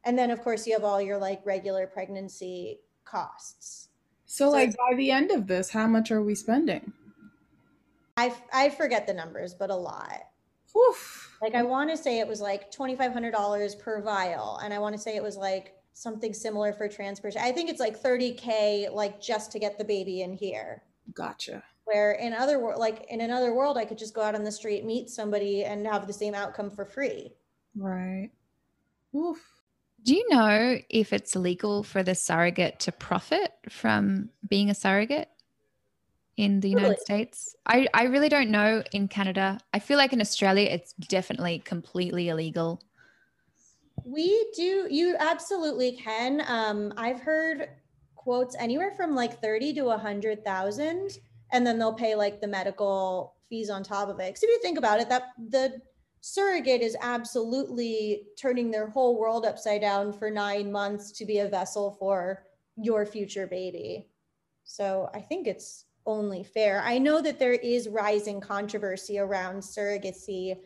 And 0.05 0.19
then 0.19 0.31
of 0.31 0.40
course 0.40 0.66
you 0.66 0.73
have 0.73 0.85
all 0.85 1.01
your 1.01 1.19
like 1.19 1.40
regular 1.45 1.87
pregnancy 1.87 2.81
costs. 3.05 3.88
So, 4.27 4.47
so 4.47 4.51
like 4.51 4.77
by 4.77 4.97
the 4.97 5.11
end 5.11 5.31
of 5.31 5.47
this 5.47 5.71
how 5.71 5.87
much 5.87 6.11
are 6.11 6.23
we 6.23 6.35
spending? 6.35 6.93
I 8.16 8.35
i 8.53 8.69
forget 8.71 9.07
the 9.07 9.14
numbers 9.14 9.55
but 9.55 9.71
a 9.71 9.77
lot. 9.77 10.23
Oof. 10.77 11.37
like 11.43 11.57
i 11.57 11.64
want 11.64 11.90
to 11.90 11.97
say 11.97 12.21
it 12.21 12.29
was 12.29 12.40
like 12.40 12.71
$2500 12.71 13.79
per 13.81 14.01
vial 14.03 14.61
and 14.62 14.73
i 14.73 14.79
want 14.79 14.95
to 14.95 15.03
say 15.03 15.16
it 15.16 15.23
was 15.23 15.37
like 15.37 15.75
something 15.95 16.33
similar 16.33 16.73
for 16.73 16.87
transportation. 16.87 17.43
I 17.43 17.51
think 17.51 17.69
it's 17.69 17.81
like 17.81 18.01
30k 18.01 18.93
like 18.93 19.21
just 19.21 19.51
to 19.53 19.59
get 19.59 19.79
the 19.79 19.85
baby 19.85 20.23
in 20.23 20.33
here 20.33 20.85
gotcha 21.14 21.62
where 21.85 22.12
in 22.12 22.33
other 22.33 22.61
world, 22.61 22.79
like 22.79 23.07
in 23.09 23.20
another 23.20 23.55
world 23.55 23.77
i 23.77 23.85
could 23.85 23.99
just 23.99 24.14
go 24.14 24.20
out 24.20 24.35
on 24.35 24.44
the 24.44 24.53
street 24.53 24.85
meet 24.85 25.09
somebody 25.09 25.64
and 25.64 25.87
have 25.87 26.07
the 26.07 26.12
same 26.12 26.35
outcome 26.35 26.70
for 26.70 26.85
free 26.85 27.33
right 27.77 28.31
Oof. 29.14 29.38
Do 30.03 30.14
you 30.14 30.27
know 30.31 30.79
if 30.88 31.12
it's 31.12 31.37
legal 31.37 31.83
for 31.83 32.03
the 32.03 32.14
surrogate 32.14 32.81
to 32.81 32.92
profit 32.92 33.53
from 33.68 34.31
being 34.49 34.70
a 34.70 34.75
surrogate 34.75 35.29
in 36.37 36.61
the 36.61 36.70
United 36.70 36.88
really? 36.88 36.96
States? 37.01 37.55
I, 37.66 37.87
I 37.92 38.05
really 38.05 38.29
don't 38.29 38.51
know 38.51 38.83
in 38.92 39.09
Canada. 39.09 39.59
I 39.75 39.79
feel 39.79 39.99
like 39.99 40.12
in 40.12 40.20
Australia, 40.20 40.68
it's 40.70 40.94
definitely 40.94 41.59
completely 41.59 42.29
illegal. 42.29 42.81
We 44.05 44.51
do, 44.57 44.87
you 44.90 45.16
absolutely 45.18 45.92
can. 45.92 46.42
Um, 46.46 46.94
I've 46.96 47.20
heard 47.20 47.68
quotes 48.21 48.55
anywhere 48.59 48.93
from 48.93 49.15
like 49.15 49.41
30 49.41 49.73
to 49.75 49.83
100,000, 49.85 51.19
and 51.53 51.67
then 51.67 51.79
they'll 51.79 51.95
pay 51.95 52.15
like 52.15 52.41
the 52.41 52.47
medical 52.47 53.35
fees 53.49 53.71
on 53.71 53.83
top 53.83 54.11
of 54.11 54.21
it. 54.21 54.29
Because 54.29 54.43
if 54.43 54.51
you 54.51 54.61
think 54.61 54.77
about 54.77 55.01
it, 55.01 55.09
that 55.09 55.29
the 55.49 55.81
surrogate 56.21 56.83
is 56.83 56.97
absolutely 57.01 58.27
turning 58.39 58.71
their 58.71 58.89
whole 58.89 59.19
world 59.19 59.47
upside 59.47 59.81
down 59.81 60.13
for 60.13 60.31
nine 60.31 60.71
months 60.71 61.13
to 61.13 61.25
be 61.25 61.39
a 61.39 61.49
vessel 61.49 61.97
for 61.99 62.45
your 62.77 63.07
future 63.07 63.47
baby. 63.47 64.07
So 64.65 65.09
I 65.15 65.21
think 65.21 65.47
it's 65.47 65.87
only 66.05 66.45
fair. 66.45 66.83
I 66.83 66.99
know 66.99 67.23
that 67.23 67.39
there 67.39 67.55
is 67.55 67.89
rising 67.89 68.39
controversy 68.39 69.19
around 69.19 69.61
surrogacy. 69.61 70.57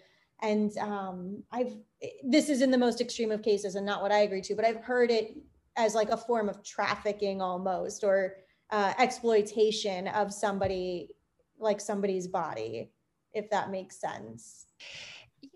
And 0.42 0.76
um, 0.78 1.44
I've 1.52 1.76
this 2.24 2.48
is 2.48 2.60
in 2.60 2.70
the 2.70 2.76
most 2.76 3.00
extreme 3.00 3.30
of 3.30 3.42
cases 3.42 3.76
and 3.76 3.86
not 3.86 4.02
what 4.02 4.12
I 4.12 4.18
agree 4.18 4.42
to, 4.42 4.56
but 4.56 4.64
I've 4.64 4.82
heard 4.82 5.10
it 5.10 5.36
as 5.76 5.94
like 5.94 6.10
a 6.10 6.16
form 6.16 6.48
of 6.48 6.62
trafficking 6.62 7.42
almost 7.42 8.04
or 8.04 8.36
uh, 8.70 8.92
exploitation 8.98 10.08
of 10.08 10.32
somebody 10.32 11.10
like 11.58 11.80
somebody's 11.80 12.26
body, 12.26 12.90
if 13.32 13.50
that 13.50 13.70
makes 13.70 14.00
sense. 14.00 14.66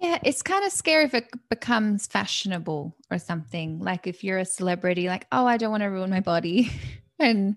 Yeah, 0.00 0.18
it's 0.22 0.42
kind 0.42 0.64
of 0.64 0.72
scary 0.72 1.04
if 1.04 1.14
it 1.14 1.28
becomes 1.48 2.06
fashionable 2.06 2.94
or 3.10 3.18
something. 3.18 3.80
Like 3.80 4.06
if 4.06 4.22
you're 4.22 4.38
a 4.38 4.44
celebrity, 4.44 5.08
like, 5.08 5.26
oh, 5.32 5.46
I 5.46 5.56
don't 5.56 5.70
want 5.70 5.82
to 5.82 5.88
ruin 5.88 6.10
my 6.10 6.20
body 6.20 6.70
and 7.18 7.56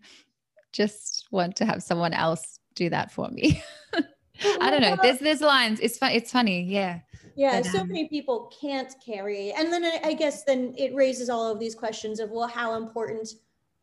just 0.71 1.27
want 1.31 1.55
to 1.57 1.65
have 1.65 1.83
someone 1.83 2.13
else 2.13 2.59
do 2.75 2.89
that 2.89 3.11
for 3.11 3.29
me. 3.29 3.61
I 4.59 4.71
don't 4.71 4.81
know. 4.81 4.97
There's 5.01 5.19
there's 5.19 5.41
lines. 5.41 5.79
It's 5.79 5.97
fun. 5.97 6.11
It's 6.13 6.31
funny. 6.31 6.63
Yeah. 6.63 7.01
Yeah. 7.41 7.61
But, 7.61 7.71
so 7.71 7.79
um, 7.79 7.87
many 7.87 8.07
people 8.07 8.53
can't 8.61 8.93
carry, 9.03 9.51
and 9.51 9.73
then 9.73 9.83
I, 9.83 9.99
I 10.03 10.13
guess 10.13 10.43
then 10.43 10.75
it 10.77 10.93
raises 10.93 11.27
all 11.27 11.51
of 11.51 11.57
these 11.59 11.73
questions 11.73 12.19
of 12.19 12.29
well, 12.29 12.47
how 12.47 12.75
important 12.75 13.29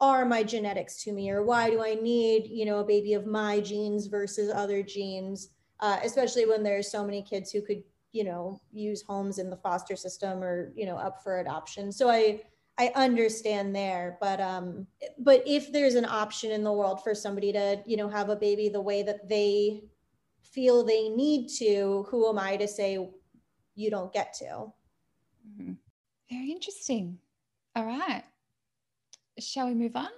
are 0.00 0.24
my 0.24 0.44
genetics 0.44 1.02
to 1.02 1.12
me, 1.12 1.28
or 1.28 1.42
why 1.42 1.68
do 1.68 1.82
I 1.82 1.94
need 1.94 2.46
you 2.46 2.64
know 2.64 2.78
a 2.78 2.84
baby 2.84 3.14
of 3.14 3.26
my 3.26 3.58
genes 3.58 4.06
versus 4.06 4.48
other 4.54 4.80
genes? 4.84 5.48
Uh, 5.80 5.98
especially 6.04 6.46
when 6.46 6.62
there's 6.62 6.88
so 6.88 7.04
many 7.04 7.20
kids 7.20 7.50
who 7.50 7.60
could 7.60 7.82
you 8.12 8.22
know 8.22 8.60
use 8.72 9.02
homes 9.02 9.38
in 9.38 9.50
the 9.50 9.56
foster 9.56 9.96
system 9.96 10.40
or 10.40 10.72
you 10.76 10.86
know 10.86 10.96
up 10.96 11.22
for 11.22 11.40
adoption 11.40 11.92
so 11.92 12.08
i 12.08 12.40
i 12.78 12.90
understand 12.94 13.76
there 13.76 14.16
but 14.18 14.40
um 14.40 14.86
but 15.18 15.42
if 15.46 15.70
there's 15.72 15.94
an 15.94 16.06
option 16.06 16.50
in 16.50 16.64
the 16.64 16.72
world 16.72 17.04
for 17.04 17.14
somebody 17.14 17.52
to 17.52 17.82
you 17.84 17.98
know 17.98 18.08
have 18.08 18.30
a 18.30 18.34
baby 18.36 18.70
the 18.70 18.80
way 18.80 19.02
that 19.02 19.28
they 19.28 19.82
feel 20.42 20.82
they 20.82 21.10
need 21.10 21.48
to 21.48 22.06
who 22.08 22.26
am 22.30 22.38
i 22.38 22.56
to 22.56 22.66
say 22.66 23.10
you 23.78 23.90
don't 23.90 24.12
get 24.12 24.34
to 24.34 24.44
mm-hmm. 24.44 25.72
very 26.30 26.50
interesting 26.50 27.18
all 27.76 27.84
right 27.84 28.24
shall 29.38 29.66
we 29.66 29.74
move 29.74 29.96
on 29.96 30.08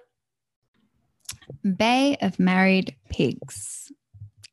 bay 1.76 2.16
of 2.22 2.38
married 2.38 2.94
pigs 3.10 3.92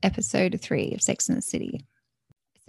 episode 0.03 0.59
3 0.61 0.93
of 0.93 1.01
sex 1.01 1.29
and 1.29 1.37
the 1.37 1.41
city 1.41 1.85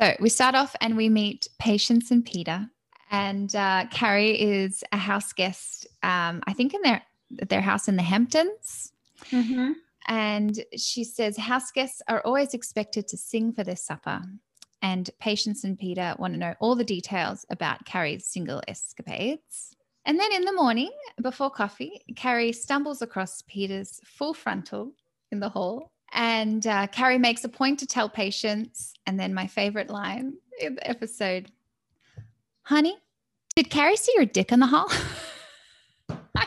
so 0.00 0.14
we 0.20 0.28
start 0.28 0.54
off 0.54 0.76
and 0.80 0.96
we 0.96 1.08
meet 1.08 1.48
Patience 1.58 2.10
and 2.10 2.24
Peter. 2.24 2.66
And 3.10 3.54
uh, 3.54 3.86
Carrie 3.90 4.40
is 4.40 4.84
a 4.92 4.96
house 4.96 5.32
guest, 5.32 5.86
um, 6.02 6.42
I 6.46 6.52
think, 6.52 6.74
in 6.74 6.82
their 6.82 7.02
their 7.30 7.60
house 7.60 7.88
in 7.88 7.96
the 7.96 8.02
Hamptons. 8.02 8.92
Mm-hmm. 9.30 9.72
And 10.06 10.64
she 10.76 11.04
says 11.04 11.36
house 11.36 11.70
guests 11.70 12.00
are 12.08 12.20
always 12.20 12.54
expected 12.54 13.08
to 13.08 13.16
sing 13.16 13.52
for 13.52 13.64
their 13.64 13.76
supper. 13.76 14.22
And 14.82 15.10
Patience 15.20 15.64
and 15.64 15.78
Peter 15.78 16.14
want 16.18 16.34
to 16.34 16.38
know 16.38 16.54
all 16.60 16.76
the 16.76 16.84
details 16.84 17.44
about 17.50 17.84
Carrie's 17.84 18.26
single 18.26 18.62
escapades. 18.68 19.74
And 20.04 20.18
then 20.18 20.32
in 20.32 20.44
the 20.44 20.52
morning, 20.52 20.90
before 21.20 21.50
coffee, 21.50 22.00
Carrie 22.16 22.52
stumbles 22.52 23.02
across 23.02 23.42
Peter's 23.42 24.00
full 24.04 24.34
frontal 24.34 24.92
in 25.32 25.40
the 25.40 25.48
hall 25.48 25.90
and 26.12 26.66
uh, 26.66 26.86
Carrie 26.88 27.18
makes 27.18 27.44
a 27.44 27.48
point 27.48 27.78
to 27.80 27.86
tell 27.86 28.08
Patience, 28.08 28.94
and 29.06 29.20
then 29.20 29.34
my 29.34 29.46
favorite 29.46 29.90
line 29.90 30.34
in 30.60 30.74
the 30.76 30.88
episode 30.88 31.50
Honey, 32.62 32.96
did 33.56 33.70
Carrie 33.70 33.96
see 33.96 34.12
your 34.14 34.26
dick 34.26 34.52
in 34.52 34.60
the 34.60 34.66
hall? 34.66 34.90
I, 36.36 36.46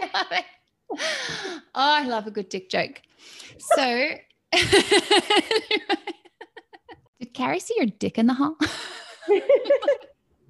I 0.00 0.10
love 0.14 0.26
it. 0.30 0.44
Oh, 0.98 1.60
I 1.74 2.06
love 2.06 2.26
a 2.26 2.30
good 2.30 2.48
dick 2.48 2.68
joke. 2.68 3.00
So, 3.58 4.10
Carrie 7.36 7.60
see 7.60 7.74
your 7.76 7.86
dick 7.86 8.16
in 8.16 8.26
the 8.26 8.32
hall? 8.32 8.56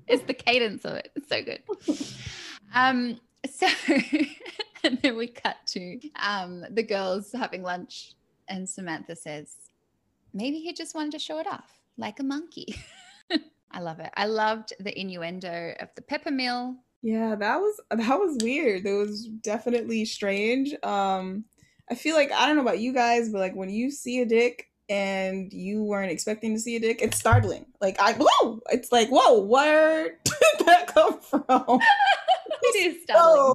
it's 0.06 0.22
the 0.22 0.34
cadence 0.34 0.84
of 0.84 0.94
it. 0.94 1.10
It's 1.16 1.28
so 1.28 1.42
good. 1.42 1.60
Um, 2.72 3.20
so 3.50 3.66
and 4.84 4.96
then 5.02 5.16
we 5.16 5.26
cut 5.26 5.56
to 5.66 5.98
um, 6.14 6.64
the 6.70 6.84
girls 6.84 7.32
having 7.32 7.64
lunch, 7.64 8.14
and 8.48 8.68
Samantha 8.68 9.16
says, 9.16 9.56
maybe 10.32 10.58
he 10.60 10.72
just 10.72 10.94
wanted 10.94 11.10
to 11.12 11.18
show 11.18 11.40
it 11.40 11.48
off 11.48 11.80
like 11.98 12.20
a 12.20 12.22
monkey. 12.22 12.76
I 13.72 13.80
love 13.80 13.98
it. 13.98 14.10
I 14.16 14.26
loved 14.26 14.72
the 14.78 14.96
innuendo 14.96 15.74
of 15.80 15.88
the 15.96 16.02
pepper 16.02 16.30
mill. 16.30 16.76
Yeah, 17.02 17.34
that 17.34 17.56
was 17.56 17.80
that 17.90 18.16
was 18.16 18.38
weird. 18.40 18.86
It 18.86 18.92
was 18.92 19.26
definitely 19.26 20.04
strange. 20.04 20.72
Um 20.84 21.46
I 21.90 21.96
feel 21.96 22.14
like 22.14 22.30
I 22.30 22.46
don't 22.46 22.54
know 22.54 22.62
about 22.62 22.78
you 22.78 22.92
guys, 22.92 23.30
but 23.30 23.40
like 23.40 23.56
when 23.56 23.70
you 23.70 23.90
see 23.90 24.20
a 24.20 24.24
dick 24.24 24.68
and 24.88 25.52
you 25.52 25.82
weren't 25.82 26.12
expecting 26.12 26.54
to 26.54 26.60
see 26.60 26.76
a 26.76 26.80
dick, 26.80 27.02
it's 27.02 27.18
startling. 27.18 27.66
Like 27.80 27.98
I 28.00 28.14
whoa, 28.18 28.60
it's 28.70 28.92
like 28.92 29.08
whoa, 29.08 29.40
where 29.40 30.18
did 30.24 30.66
that 30.66 30.86
come 30.88 31.20
from? 31.20 31.42
it 32.62 32.96
is 32.96 33.02
startling. 33.04 33.54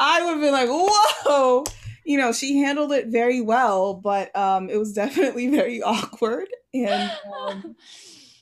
I 0.00 0.24
would 0.24 0.32
have 0.32 0.40
been 0.40 0.52
like, 0.52 0.68
whoa. 0.68 1.64
You 2.04 2.18
know, 2.18 2.32
she 2.32 2.58
handled 2.58 2.90
it 2.90 3.06
very 3.06 3.40
well, 3.40 3.94
but 3.94 4.34
um, 4.36 4.68
it 4.68 4.76
was 4.76 4.92
definitely 4.92 5.48
very 5.48 5.80
awkward. 5.82 6.48
And 6.74 7.12
um, 7.32 7.76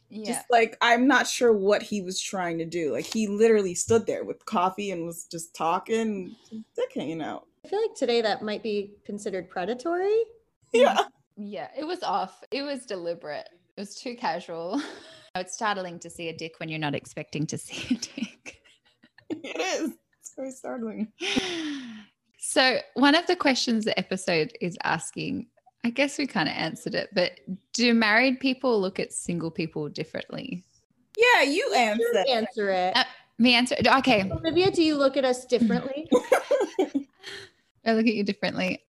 yeah. 0.08 0.32
just 0.32 0.46
like, 0.50 0.78
I'm 0.80 1.06
not 1.06 1.26
sure 1.26 1.52
what 1.52 1.82
he 1.82 2.00
was 2.00 2.18
trying 2.18 2.56
to 2.58 2.64
do. 2.64 2.90
Like, 2.92 3.04
he 3.04 3.26
literally 3.26 3.74
stood 3.74 4.06
there 4.06 4.24
with 4.24 4.46
coffee 4.46 4.90
and 4.92 5.04
was 5.04 5.26
just 5.30 5.54
talking, 5.54 6.34
dick 6.74 6.92
hanging 6.94 7.20
out. 7.20 7.46
I 7.62 7.68
feel 7.68 7.82
like 7.82 7.94
today 7.94 8.22
that 8.22 8.40
might 8.40 8.62
be 8.62 8.94
considered 9.04 9.50
predatory. 9.50 10.22
Yeah. 10.72 10.96
Yeah, 11.42 11.68
it 11.76 11.84
was 11.84 12.02
off. 12.02 12.42
It 12.50 12.62
was 12.62 12.84
deliberate. 12.84 13.48
It 13.76 13.80
was 13.80 13.94
too 13.94 14.14
casual. 14.14 14.80
It's 15.36 15.54
startling 15.54 16.00
to 16.00 16.10
see 16.10 16.28
a 16.28 16.36
dick 16.36 16.54
when 16.58 16.68
you're 16.68 16.80
not 16.80 16.96
expecting 16.96 17.46
to 17.46 17.56
see 17.56 17.94
a 17.94 17.98
dick. 17.98 18.60
it 19.30 19.56
is 19.80 19.92
It's 20.20 20.32
very 20.36 20.50
startling. 20.50 21.12
So, 22.42 22.78
one 22.94 23.14
of 23.14 23.26
the 23.28 23.36
questions 23.36 23.84
the 23.84 23.96
episode 23.98 24.52
is 24.60 24.76
asking, 24.82 25.46
I 25.84 25.90
guess 25.90 26.18
we 26.18 26.26
kind 26.26 26.48
of 26.48 26.54
answered 26.56 26.94
it, 26.96 27.10
but 27.12 27.38
do 27.74 27.94
married 27.94 28.40
people 28.40 28.80
look 28.80 28.98
at 28.98 29.12
single 29.12 29.50
people 29.52 29.88
differently? 29.90 30.64
Yeah, 31.16 31.42
you 31.42 31.72
answer. 31.74 32.24
answer 32.28 32.70
it. 32.70 32.96
Uh, 32.96 33.04
Me 33.38 33.54
answer. 33.54 33.76
It. 33.78 33.86
Okay. 33.86 34.28
Olivia, 34.32 34.70
do 34.72 34.82
you 34.82 34.96
look 34.96 35.16
at 35.18 35.24
us 35.24 35.44
differently? 35.44 36.08
I 37.84 37.92
look 37.92 38.06
at 38.06 38.14
you 38.14 38.24
differently. 38.24 38.82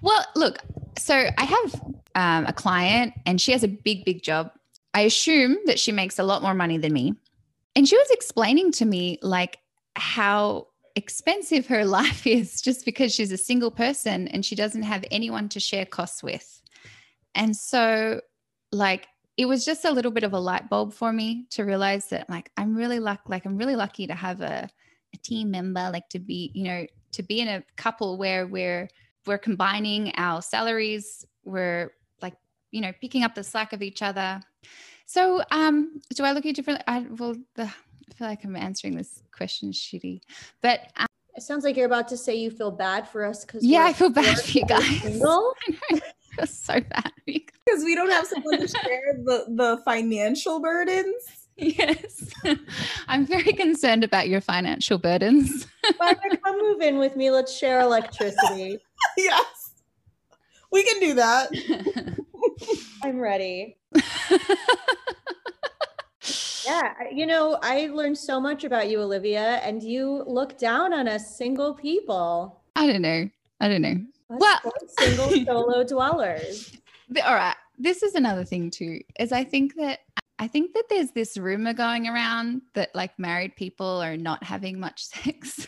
Well, 0.00 0.24
look, 0.36 0.58
so 0.98 1.14
I 1.36 1.44
have 1.44 1.82
um, 2.14 2.46
a 2.46 2.52
client 2.52 3.14
and 3.26 3.40
she 3.40 3.52
has 3.52 3.64
a 3.64 3.68
big, 3.68 4.04
big 4.04 4.22
job. 4.22 4.50
I 4.94 5.02
assume 5.02 5.56
that 5.66 5.80
she 5.80 5.92
makes 5.92 6.18
a 6.18 6.22
lot 6.24 6.42
more 6.42 6.54
money 6.54 6.78
than 6.78 6.92
me. 6.92 7.14
And 7.74 7.88
she 7.88 7.96
was 7.96 8.10
explaining 8.10 8.72
to 8.72 8.84
me 8.84 9.18
like 9.22 9.58
how 9.96 10.68
expensive 10.94 11.66
her 11.66 11.84
life 12.00 12.26
is 12.26 12.60
just 12.60 12.84
because 12.84 13.14
she's 13.14 13.32
a 13.32 13.38
single 13.38 13.70
person 13.70 14.28
and 14.28 14.44
she 14.44 14.54
doesn't 14.54 14.82
have 14.82 15.04
anyone 15.10 15.48
to 15.50 15.60
share 15.60 15.86
costs 15.86 16.22
with. 16.22 16.60
And 17.34 17.56
so, 17.56 18.20
like, 18.70 19.06
it 19.38 19.46
was 19.46 19.64
just 19.64 19.86
a 19.86 19.90
little 19.90 20.10
bit 20.10 20.24
of 20.24 20.34
a 20.34 20.38
light 20.38 20.68
bulb 20.68 20.92
for 20.92 21.12
me 21.12 21.46
to 21.50 21.64
realize 21.64 22.08
that, 22.08 22.28
like, 22.28 22.50
I'm 22.58 22.74
really 22.74 23.00
lucky, 23.00 23.22
like, 23.26 23.46
I'm 23.46 23.56
really 23.56 23.76
lucky 23.76 24.06
to 24.06 24.14
have 24.14 24.42
a, 24.42 24.68
a 25.14 25.16
team 25.18 25.50
member, 25.50 25.88
like, 25.90 26.08
to 26.10 26.18
be, 26.18 26.50
you 26.54 26.64
know, 26.64 26.86
to 27.12 27.22
be 27.22 27.40
in 27.40 27.48
a 27.48 27.64
couple 27.76 28.18
where 28.18 28.46
we're 28.46 28.88
we're 29.26 29.38
combining 29.38 30.12
our 30.16 30.42
salaries, 30.42 31.26
we're 31.44 31.92
like, 32.20 32.34
you 32.70 32.80
know, 32.80 32.92
picking 33.00 33.22
up 33.22 33.34
the 33.34 33.44
slack 33.44 33.72
of 33.72 33.82
each 33.82 34.02
other. 34.02 34.40
So, 35.06 35.42
um, 35.50 36.00
do 36.14 36.24
I 36.24 36.32
look 36.32 36.40
at 36.40 36.46
you 36.46 36.52
differently? 36.52 36.84
I 36.86 37.06
well, 37.10 37.34
the, 37.54 37.64
I 37.64 38.14
feel 38.14 38.28
like 38.28 38.44
I'm 38.44 38.56
answering 38.56 38.96
this 38.96 39.22
question 39.30 39.72
shitty, 39.72 40.20
but 40.60 40.90
um, 40.96 41.06
it 41.34 41.42
sounds 41.42 41.64
like 41.64 41.76
you're 41.76 41.86
about 41.86 42.08
to 42.08 42.16
say 42.16 42.34
you 42.34 42.50
feel 42.50 42.70
bad 42.70 43.08
for 43.08 43.24
us 43.24 43.44
because 43.44 43.64
yeah, 43.64 43.84
I 43.84 43.92
feel 43.92 44.10
bad 44.10 44.38
for 44.38 44.58
you 44.58 44.64
guys. 44.66 44.84
Single. 45.02 45.54
I 45.90 46.00
feel 46.36 46.46
so 46.46 46.80
bad 46.80 47.12
because 47.26 47.84
we 47.84 47.94
don't 47.94 48.10
have 48.10 48.26
someone 48.26 48.58
to 48.58 48.68
share 48.68 49.18
the 49.24 49.46
the 49.48 49.82
financial 49.84 50.60
burdens. 50.60 51.41
Yes, 51.62 52.28
I'm 53.08 53.24
very 53.24 53.52
concerned 53.52 54.02
about 54.02 54.28
your 54.28 54.40
financial 54.40 54.98
burdens. 54.98 55.68
come 56.00 56.58
move 56.60 56.80
in 56.80 56.98
with 56.98 57.14
me. 57.14 57.30
Let's 57.30 57.56
share 57.56 57.80
electricity. 57.80 58.78
yes, 59.16 59.72
we 60.72 60.82
can 60.82 60.98
do 60.98 61.14
that. 61.14 61.50
I'm 63.04 63.20
ready. 63.20 63.76
yeah, 66.66 66.94
you 67.12 67.26
know, 67.26 67.58
I 67.62 67.86
learned 67.92 68.18
so 68.18 68.40
much 68.40 68.64
about 68.64 68.90
you, 68.90 69.00
Olivia, 69.00 69.60
and 69.62 69.80
you 69.80 70.24
look 70.26 70.58
down 70.58 70.92
on 70.92 71.06
us 71.06 71.36
single 71.36 71.74
people. 71.74 72.60
I 72.74 72.88
don't 72.88 73.02
know. 73.02 73.28
I 73.60 73.68
don't 73.68 73.82
know. 73.82 74.00
Us 74.30 74.40
well, 74.40 74.60
single 74.98 75.30
solo 75.44 75.84
dwellers. 75.84 76.76
All 77.24 77.34
right. 77.34 77.54
This 77.82 78.04
is 78.04 78.14
another 78.14 78.44
thing 78.44 78.70
too, 78.70 79.00
is 79.18 79.32
I 79.32 79.42
think 79.42 79.74
that 79.74 79.98
I 80.38 80.46
think 80.46 80.72
that 80.74 80.84
there's 80.88 81.10
this 81.10 81.36
rumor 81.36 81.72
going 81.72 82.06
around 82.06 82.62
that 82.74 82.94
like 82.94 83.18
married 83.18 83.56
people 83.56 84.00
are 84.00 84.16
not 84.16 84.44
having 84.44 84.78
much 84.78 85.04
sex. 85.06 85.66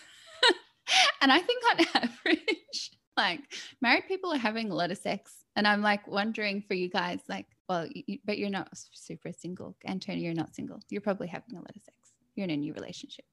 and 1.21 1.33
I 1.33 1.41
think 1.41 1.63
on 1.73 1.87
average, 2.05 2.91
like 3.17 3.41
married 3.83 4.05
people 4.07 4.33
are 4.33 4.39
having 4.39 4.71
a 4.71 4.75
lot 4.77 4.93
of 4.93 4.99
sex. 4.99 5.45
And 5.57 5.67
I'm 5.67 5.83
like 5.83 6.07
wondering 6.07 6.63
for 6.63 6.75
you 6.75 6.89
guys, 6.89 7.19
like, 7.29 7.47
well, 7.69 7.89
you, 7.93 8.19
but 8.25 8.39
you're 8.39 8.49
not 8.49 8.69
super 8.93 9.33
single. 9.37 9.77
Antonia, 9.85 10.23
you're 10.23 10.35
not 10.35 10.55
single. 10.55 10.79
You're 10.91 11.01
probably 11.01 11.27
having 11.27 11.57
a 11.57 11.61
lot 11.61 11.75
of 11.75 11.83
sex. 11.83 12.13
You're 12.37 12.45
in 12.45 12.51
a 12.51 12.57
new 12.57 12.75
relationship. 12.75 13.25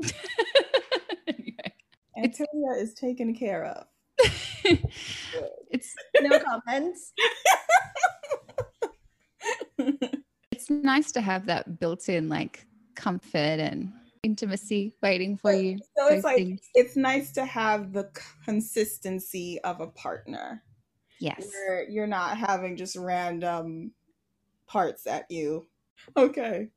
anyway, 1.28 1.72
Antonia 2.16 2.72
is 2.78 2.94
taken 2.94 3.32
care 3.32 3.64
of. 3.64 3.86
it's 5.70 5.94
no 6.20 6.40
comments. 6.40 7.12
it's 10.52 10.70
nice 10.70 11.12
to 11.12 11.20
have 11.20 11.46
that 11.46 11.78
built-in 11.78 12.28
like 12.28 12.66
comfort 12.94 13.60
and 13.60 13.92
intimacy 14.22 14.94
waiting 15.02 15.36
for 15.36 15.52
you. 15.52 15.78
So 15.96 16.08
it's 16.08 16.24
like 16.24 16.36
things. 16.36 16.60
it's 16.74 16.96
nice 16.96 17.32
to 17.32 17.44
have 17.44 17.92
the 17.92 18.10
consistency 18.44 19.60
of 19.62 19.80
a 19.80 19.88
partner. 19.88 20.62
Yes. 21.20 21.46
Where 21.52 21.88
you're 21.88 22.06
not 22.06 22.36
having 22.36 22.76
just 22.76 22.96
random 22.96 23.92
parts 24.66 25.06
at 25.06 25.30
you. 25.30 25.68
Okay. 26.16 26.68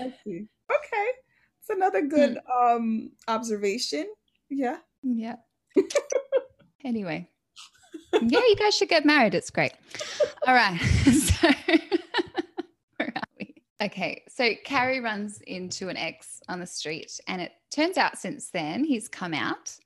I 0.00 0.14
see. 0.24 0.46
Okay. 0.70 1.08
It's 1.60 1.70
another 1.70 2.02
good 2.02 2.36
mm. 2.36 2.74
um 2.76 3.12
observation. 3.28 4.06
Yeah. 4.50 4.78
Yeah. 5.02 5.36
anyway. 6.84 7.28
Yeah, 8.12 8.40
you 8.40 8.56
guys 8.56 8.74
should 8.74 8.88
get 8.88 9.04
married. 9.04 9.34
It's 9.34 9.50
great. 9.50 9.72
All 10.46 10.54
right. 10.54 10.80
So 11.14 11.50
where 12.96 13.12
are 13.16 13.22
we? 13.38 13.54
Okay. 13.82 14.22
So 14.28 14.52
Carrie 14.64 15.00
runs 15.00 15.40
into 15.42 15.88
an 15.88 15.96
ex 15.96 16.40
on 16.48 16.60
the 16.60 16.66
street, 16.66 17.20
and 17.28 17.42
it 17.42 17.52
turns 17.70 17.98
out 17.98 18.18
since 18.18 18.50
then 18.50 18.84
he's 18.84 19.08
come 19.08 19.34
out. 19.34 19.76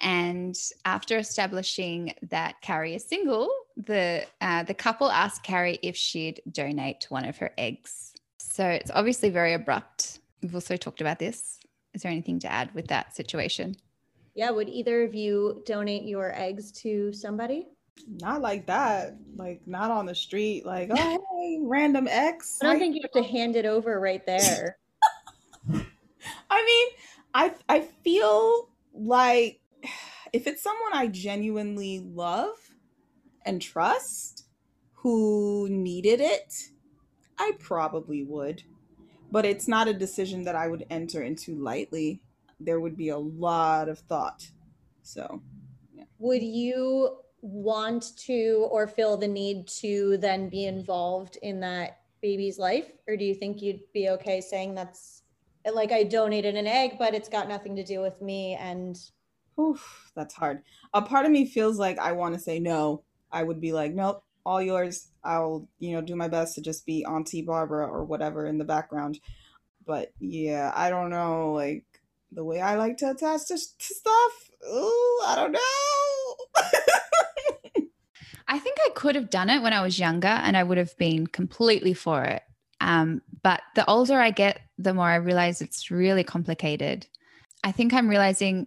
And 0.00 0.56
after 0.84 1.18
establishing 1.18 2.14
that 2.30 2.60
Carrie 2.62 2.94
is 2.94 3.04
single, 3.04 3.50
the 3.76 4.24
uh, 4.40 4.62
the 4.62 4.74
couple 4.74 5.10
asked 5.10 5.42
Carrie 5.42 5.78
if 5.82 5.96
she'd 5.96 6.40
donate 6.50 7.06
one 7.10 7.24
of 7.26 7.36
her 7.38 7.52
eggs. 7.58 8.14
So 8.38 8.66
it's 8.66 8.90
obviously 8.92 9.28
very 9.28 9.52
abrupt. 9.52 10.20
We've 10.40 10.54
also 10.54 10.76
talked 10.76 11.00
about 11.00 11.18
this. 11.18 11.58
Is 11.94 12.02
there 12.02 12.12
anything 12.12 12.38
to 12.40 12.52
add 12.52 12.74
with 12.74 12.88
that 12.88 13.14
situation? 13.14 13.76
Yeah, 14.34 14.50
would 14.50 14.68
either 14.68 15.02
of 15.02 15.14
you 15.14 15.62
donate 15.66 16.04
your 16.04 16.32
eggs 16.34 16.72
to 16.82 17.12
somebody? 17.12 17.68
Not 18.08 18.40
like 18.40 18.66
that. 18.66 19.16
Like 19.36 19.60
not 19.66 19.90
on 19.90 20.06
the 20.06 20.14
street. 20.14 20.64
Like, 20.64 20.90
oh 20.96 20.96
hey, 20.96 21.58
random 21.62 22.08
ex. 22.08 22.58
I 22.62 22.66
don't 22.66 22.78
think 22.78 22.94
you 22.94 23.02
have 23.02 23.22
to 23.22 23.28
hand 23.28 23.56
it 23.56 23.66
over 23.66 24.00
right 24.00 24.24
there. 24.26 24.78
I 26.50 26.64
mean, 26.64 26.88
I 27.34 27.54
I 27.68 27.80
feel 27.80 28.68
like 28.94 29.60
if 30.32 30.46
it's 30.46 30.62
someone 30.62 30.92
I 30.94 31.08
genuinely 31.08 32.00
love 32.00 32.56
and 33.44 33.60
trust 33.60 34.46
who 34.94 35.68
needed 35.70 36.20
it, 36.20 36.70
I 37.38 37.52
probably 37.58 38.22
would. 38.22 38.62
But 39.30 39.44
it's 39.44 39.66
not 39.66 39.88
a 39.88 39.94
decision 39.94 40.44
that 40.44 40.54
I 40.54 40.68
would 40.68 40.86
enter 40.90 41.22
into 41.22 41.54
lightly. 41.56 42.21
There 42.64 42.80
would 42.80 42.96
be 42.96 43.10
a 43.10 43.18
lot 43.18 43.88
of 43.88 43.98
thought. 44.00 44.46
So, 45.02 45.42
yeah. 45.94 46.04
would 46.18 46.42
you 46.42 47.18
want 47.40 48.16
to 48.16 48.68
or 48.70 48.86
feel 48.86 49.16
the 49.16 49.28
need 49.28 49.66
to 49.66 50.16
then 50.18 50.48
be 50.48 50.66
involved 50.66 51.38
in 51.42 51.60
that 51.60 51.98
baby's 52.20 52.58
life? 52.58 52.90
Or 53.08 53.16
do 53.16 53.24
you 53.24 53.34
think 53.34 53.60
you'd 53.60 53.80
be 53.92 54.08
okay 54.10 54.40
saying 54.40 54.74
that's 54.74 55.22
like 55.70 55.92
I 55.92 56.04
donated 56.04 56.56
an 56.56 56.66
egg, 56.66 56.96
but 56.98 57.14
it's 57.14 57.28
got 57.28 57.48
nothing 57.48 57.76
to 57.76 57.84
do 57.84 58.00
with 58.00 58.20
me 58.22 58.56
and 58.58 58.98
Oof, 59.60 60.10
that's 60.14 60.34
hard. 60.34 60.62
A 60.94 61.02
part 61.02 61.26
of 61.26 61.30
me 61.30 61.46
feels 61.46 61.78
like 61.78 61.98
I 61.98 62.12
want 62.12 62.34
to 62.34 62.40
say 62.40 62.58
no. 62.58 63.02
I 63.30 63.42
would 63.42 63.60
be 63.60 63.72
like, 63.72 63.92
nope, 63.92 64.24
all 64.46 64.62
yours. 64.62 65.08
I'll, 65.22 65.68
you 65.78 65.92
know, 65.92 66.00
do 66.00 66.16
my 66.16 66.28
best 66.28 66.54
to 66.54 66.62
just 66.62 66.86
be 66.86 67.04
Auntie 67.04 67.42
Barbara 67.42 67.86
or 67.86 68.04
whatever 68.04 68.46
in 68.46 68.58
the 68.58 68.64
background. 68.64 69.20
But 69.86 70.12
yeah, 70.20 70.72
I 70.74 70.90
don't 70.90 71.10
know. 71.10 71.52
Like 71.52 71.84
the 72.34 72.44
way 72.44 72.60
I 72.60 72.76
like 72.76 72.96
to 72.98 73.10
attach 73.10 73.46
to, 73.48 73.58
stuff. 73.58 74.50
Ooh, 74.66 75.20
I 75.26 75.34
don't 75.36 75.52
know. 75.52 75.60
I 78.48 78.58
think 78.58 78.76
I 78.84 78.90
could 78.94 79.14
have 79.14 79.30
done 79.30 79.50
it 79.50 79.62
when 79.62 79.72
I 79.72 79.82
was 79.82 79.98
younger 79.98 80.28
and 80.28 80.56
I 80.56 80.62
would 80.62 80.78
have 80.78 80.96
been 80.98 81.26
completely 81.26 81.94
for 81.94 82.22
it. 82.24 82.42
Um, 82.80 83.22
but 83.42 83.62
the 83.74 83.88
older 83.88 84.20
I 84.20 84.30
get, 84.30 84.60
the 84.78 84.94
more 84.94 85.06
I 85.06 85.16
realize 85.16 85.62
it's 85.62 85.90
really 85.90 86.24
complicated. 86.24 87.06
I 87.64 87.72
think 87.72 87.92
I'm 87.92 88.08
realizing 88.08 88.66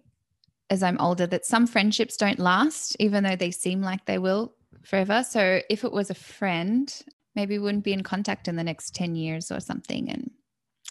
as 0.70 0.82
I'm 0.82 1.00
older 1.00 1.28
that 1.28 1.46
some 1.46 1.68
friendships 1.68 2.18
don't 2.18 2.40
last, 2.40 2.96
even 3.00 3.24
though 3.24 3.36
they 3.36 3.52
seem 3.52 3.82
like 3.82 4.06
they 4.06 4.18
will 4.18 4.56
forever. 4.84 5.24
So 5.24 5.62
if 5.70 5.84
it 5.84 5.92
was 5.92 6.10
a 6.10 6.16
friend, 6.16 6.94
maybe 7.36 7.58
we 7.58 7.64
wouldn't 7.64 7.84
be 7.84 7.94
in 7.94 8.04
contact 8.04 8.48
in 8.48 8.56
the 8.56 8.64
next 8.64 8.96
10 8.96 9.16
years 9.16 9.52
or 9.52 9.60
something. 9.60 10.10
And 10.10 10.32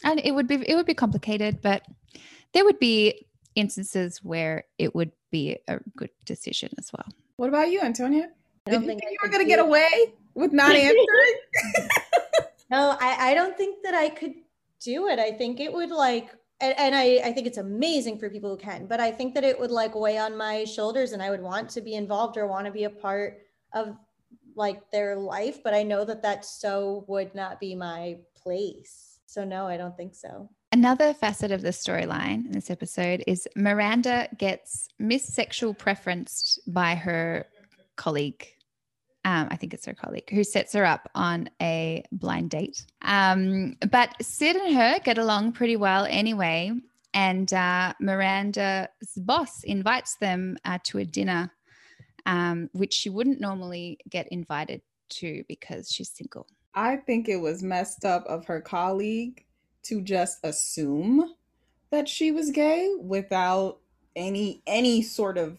and 0.02 0.20
it 0.22 0.32
would 0.32 0.46
be 0.46 0.56
it 0.68 0.74
would 0.74 0.86
be 0.86 0.94
complicated, 0.94 1.60
but 1.62 1.82
there 2.52 2.64
would 2.64 2.78
be 2.78 3.26
instances 3.54 4.18
where 4.22 4.64
it 4.78 4.94
would 4.94 5.12
be 5.30 5.58
a 5.68 5.78
good 5.96 6.10
decision 6.24 6.70
as 6.78 6.90
well. 6.92 7.06
What 7.36 7.48
about 7.48 7.70
you, 7.70 7.80
Antonia? 7.80 8.30
I 8.66 8.70
don't 8.70 8.80
Did 8.80 8.86
think, 8.86 9.02
you, 9.02 9.08
think 9.08 9.12
you 9.12 9.18
were 9.22 9.32
going 9.32 9.44
to 9.44 9.48
get 9.48 9.58
away 9.58 10.14
with 10.34 10.52
not 10.52 10.74
answering. 10.76 11.34
no, 12.70 12.96
I, 13.00 13.30
I 13.30 13.34
don't 13.34 13.56
think 13.56 13.82
that 13.84 13.94
I 13.94 14.08
could 14.08 14.34
do 14.80 15.08
it. 15.08 15.18
I 15.18 15.32
think 15.32 15.60
it 15.60 15.72
would 15.72 15.90
like 15.90 16.30
and, 16.60 16.74
and 16.78 16.94
I, 16.94 17.20
I 17.24 17.32
think 17.32 17.46
it's 17.46 17.58
amazing 17.58 18.18
for 18.18 18.30
people 18.30 18.50
who 18.50 18.56
can, 18.56 18.86
but 18.86 19.00
I 19.00 19.10
think 19.10 19.34
that 19.34 19.44
it 19.44 19.58
would 19.58 19.70
like 19.70 19.94
weigh 19.94 20.18
on 20.18 20.36
my 20.36 20.64
shoulders 20.64 21.12
and 21.12 21.22
I 21.22 21.30
would 21.30 21.42
want 21.42 21.68
to 21.70 21.80
be 21.80 21.94
involved 21.94 22.36
or 22.36 22.46
want 22.46 22.66
to 22.66 22.72
be 22.72 22.84
a 22.84 22.90
part 22.90 23.42
of 23.74 23.96
like 24.56 24.90
their 24.90 25.16
life. 25.16 25.62
But 25.62 25.74
I 25.74 25.82
know 25.82 26.04
that 26.04 26.22
that 26.22 26.44
so 26.44 27.04
would 27.08 27.34
not 27.34 27.60
be 27.60 27.74
my 27.74 28.18
place. 28.34 29.18
So, 29.26 29.44
no, 29.44 29.66
I 29.66 29.76
don't 29.76 29.96
think 29.96 30.14
so. 30.14 30.48
Another 30.74 31.14
facet 31.14 31.52
of 31.52 31.62
the 31.62 31.68
storyline 31.68 32.46
in 32.46 32.50
this 32.50 32.68
episode 32.68 33.22
is 33.28 33.46
Miranda 33.54 34.28
gets 34.36 34.88
missexual 35.00 35.78
preferenced 35.78 36.58
by 36.66 36.96
her 36.96 37.46
colleague 37.94 38.48
um, 39.24 39.46
I 39.52 39.56
think 39.56 39.72
it's 39.72 39.86
her 39.86 39.94
colleague 39.94 40.28
who 40.30 40.42
sets 40.42 40.72
her 40.72 40.84
up 40.84 41.08
on 41.14 41.48
a 41.62 42.02
blind 42.10 42.50
date. 42.50 42.84
Um, 43.02 43.76
but 43.88 44.16
Sid 44.20 44.56
and 44.56 44.74
her 44.74 44.98
get 44.98 45.16
along 45.16 45.52
pretty 45.52 45.76
well 45.76 46.08
anyway. 46.10 46.72
and 47.14 47.52
uh, 47.54 47.94
Miranda's 48.00 48.88
boss 49.16 49.62
invites 49.62 50.16
them 50.16 50.56
uh, 50.64 50.78
to 50.86 50.98
a 50.98 51.04
dinner, 51.04 51.52
um, 52.26 52.68
which 52.72 52.94
she 52.94 53.10
wouldn't 53.10 53.40
normally 53.40 54.00
get 54.08 54.26
invited 54.32 54.82
to 55.10 55.44
because 55.46 55.88
she's 55.88 56.10
single. 56.10 56.48
I 56.74 56.96
think 56.96 57.28
it 57.28 57.36
was 57.36 57.62
messed 57.62 58.04
up 58.04 58.26
of 58.26 58.44
her 58.46 58.60
colleague 58.60 59.43
to 59.84 60.00
just 60.00 60.38
assume 60.42 61.34
that 61.90 62.08
she 62.08 62.30
was 62.32 62.50
gay 62.50 62.94
without 63.00 63.78
any 64.16 64.62
any 64.66 65.02
sort 65.02 65.38
of 65.38 65.58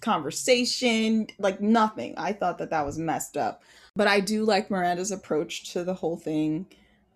conversation 0.00 1.26
like 1.38 1.60
nothing. 1.60 2.14
I 2.16 2.32
thought 2.32 2.58
that 2.58 2.70
that 2.70 2.86
was 2.86 2.98
messed 2.98 3.36
up. 3.36 3.62
But 3.96 4.06
i 4.08 4.20
do 4.20 4.44
like 4.44 4.70
miranda's 4.70 5.10
approach 5.10 5.72
to 5.72 5.84
the 5.84 5.94
whole 5.94 6.16
thing. 6.16 6.66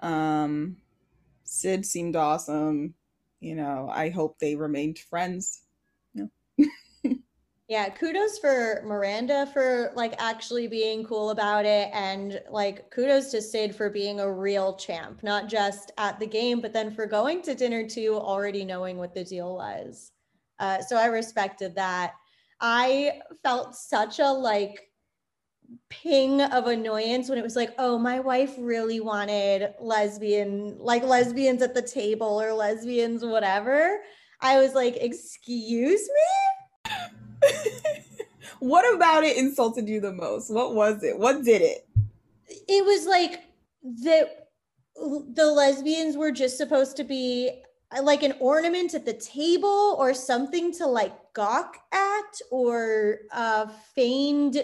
Um 0.01 0.77
sid 1.45 1.87
seemed 1.87 2.17
awesome. 2.17 2.95
You 3.41 3.57
know 3.57 3.91
i 3.93 4.09
hope 4.11 4.39
they 4.39 4.55
remained 4.57 4.99
friends 4.99 5.63
yeah 7.73 7.89
kudos 7.89 8.39
for 8.39 8.83
miranda 8.85 9.47
for 9.53 9.93
like 9.97 10.15
actually 10.19 10.67
being 10.67 11.05
cool 11.05 11.31
about 11.31 11.65
it 11.65 11.89
and 11.93 12.41
like 12.51 12.91
kudos 12.91 13.31
to 13.31 13.41
sid 13.41 13.75
for 13.75 13.89
being 13.91 14.21
a 14.21 14.33
real 14.33 14.75
champ 14.77 15.23
not 15.23 15.49
just 15.49 15.91
at 15.99 16.19
the 16.21 16.27
game 16.27 16.61
but 16.61 16.73
then 16.73 16.95
for 16.95 17.07
going 17.07 17.43
to 17.43 17.55
dinner 17.55 17.89
too 17.89 18.15
already 18.15 18.65
knowing 18.65 18.97
what 18.97 19.15
the 19.15 19.25
deal 19.25 19.57
was 19.57 20.13
uh, 20.63 20.81
so 20.81 20.97
I 20.97 21.07
respected 21.07 21.75
that. 21.75 22.15
I 22.61 23.21
felt 23.43 23.75
such 23.75 24.21
a 24.21 24.29
like 24.29 24.89
ping 25.91 26.41
of 26.41 26.69
annoyance 26.69 27.29
when 27.29 27.37
it 27.37 27.43
was 27.43 27.57
like, 27.57 27.75
oh, 27.79 27.99
my 27.99 28.21
wife 28.21 28.55
really 28.57 29.01
wanted 29.01 29.75
lesbian, 29.81 30.77
like 30.79 31.03
lesbians 31.03 31.63
at 31.63 31.75
the 31.75 31.83
table 31.83 32.41
or 32.41 32.53
lesbians, 32.53 33.25
whatever. 33.25 33.99
I 34.41 34.61
was 34.61 34.75
like, 34.75 34.97
excuse 34.97 36.03
me? 36.03 36.52
What 38.63 38.95
about 38.95 39.25
it 39.25 39.37
insulted 39.37 39.89
you 39.89 40.01
the 40.01 40.13
most? 40.13 40.49
What 40.49 40.77
was 40.77 41.03
it? 41.03 41.19
What 41.19 41.43
did 41.43 41.63
it? 41.63 41.85
It 42.49 42.85
was 42.85 43.07
like 43.07 43.43
that 44.05 44.51
the 44.95 45.47
lesbians 45.47 46.17
were 46.17 46.31
just 46.31 46.59
supposed 46.59 46.97
to 46.99 47.05
be 47.05 47.51
like 48.01 48.23
an 48.23 48.35
ornament 48.39 48.95
at 48.95 49.05
the 49.05 49.15
table 49.15 49.97
or 49.99 50.15
something 50.15 50.73
to 50.75 50.87
like 50.87 51.13
gawk 51.35 51.79
at 51.91 52.41
or 52.53 53.19
a 53.33 53.69
feigned 53.69 54.63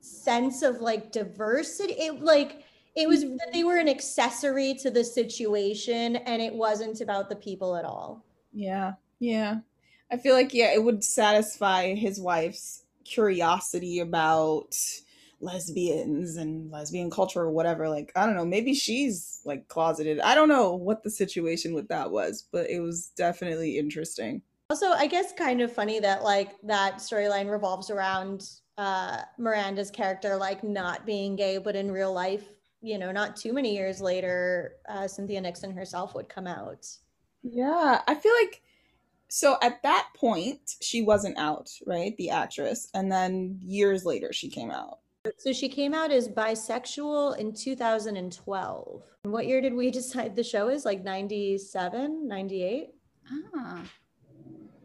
sense 0.00 0.62
of 0.62 0.80
like 0.80 1.12
diversity 1.12 1.92
it 1.92 2.22
like 2.22 2.64
it 2.96 3.06
was 3.06 3.24
mm-hmm. 3.24 3.36
that 3.36 3.52
they 3.52 3.64
were 3.64 3.76
an 3.76 3.88
accessory 3.88 4.74
to 4.74 4.90
the 4.90 5.04
situation 5.04 6.16
and 6.16 6.42
it 6.42 6.52
wasn't 6.52 7.00
about 7.00 7.28
the 7.28 7.36
people 7.36 7.76
at 7.76 7.84
all 7.84 8.24
yeah 8.52 8.94
yeah 9.18 9.58
i 10.10 10.16
feel 10.16 10.34
like 10.34 10.52
yeah 10.52 10.72
it 10.72 10.82
would 10.82 11.04
satisfy 11.04 11.94
his 11.94 12.18
wife's 12.18 12.84
curiosity 13.10 13.98
about 13.98 14.76
lesbians 15.40 16.36
and 16.36 16.70
lesbian 16.70 17.10
culture 17.10 17.40
or 17.40 17.50
whatever 17.50 17.88
like 17.88 18.12
i 18.14 18.26
don't 18.26 18.36
know 18.36 18.44
maybe 18.44 18.74
she's 18.74 19.40
like 19.44 19.66
closeted. 19.68 20.20
I 20.20 20.34
don't 20.34 20.50
know 20.50 20.74
what 20.74 21.02
the 21.02 21.10
situation 21.10 21.74
with 21.74 21.88
that 21.88 22.10
was 22.10 22.46
but 22.52 22.68
it 22.68 22.80
was 22.80 23.08
definitely 23.16 23.78
interesting. 23.78 24.42
Also 24.70 24.90
i 24.90 25.06
guess 25.06 25.32
kind 25.32 25.60
of 25.60 25.72
funny 25.72 25.98
that 26.00 26.22
like 26.22 26.60
that 26.62 26.96
storyline 26.96 27.50
revolves 27.50 27.90
around 27.90 28.48
uh 28.78 29.22
miranda's 29.38 29.90
character 29.90 30.36
like 30.36 30.62
not 30.62 31.04
being 31.04 31.36
gay 31.36 31.58
but 31.58 31.74
in 31.74 31.90
real 31.90 32.12
life 32.12 32.44
you 32.82 32.98
know 32.98 33.10
not 33.10 33.34
too 33.34 33.52
many 33.52 33.74
years 33.74 34.00
later 34.00 34.74
uh, 34.88 35.08
cynthia 35.08 35.40
nixon 35.40 35.72
herself 35.72 36.14
would 36.14 36.28
come 36.28 36.46
out. 36.46 36.86
Yeah 37.42 38.02
i 38.06 38.14
feel 38.14 38.34
like 38.42 38.62
so 39.30 39.56
at 39.62 39.82
that 39.82 40.08
point 40.16 40.60
she 40.82 41.02
wasn't 41.02 41.36
out 41.38 41.70
right 41.86 42.16
the 42.18 42.30
actress 42.30 42.88
and 42.94 43.10
then 43.10 43.56
years 43.62 44.04
later 44.04 44.32
she 44.32 44.50
came 44.50 44.70
out 44.70 44.98
so 45.36 45.52
she 45.52 45.68
came 45.68 45.92
out 45.92 46.10
as 46.10 46.28
bisexual 46.28 47.36
in 47.36 47.52
2012. 47.52 49.02
What 49.24 49.46
year 49.46 49.60
did 49.60 49.74
we 49.74 49.90
decide 50.00 50.34
the 50.34 50.42
show 50.42 50.68
is? 50.68 50.84
Like 50.84 51.04
97, 51.04 52.26
98? 52.26 52.88
Ah. 53.54 53.82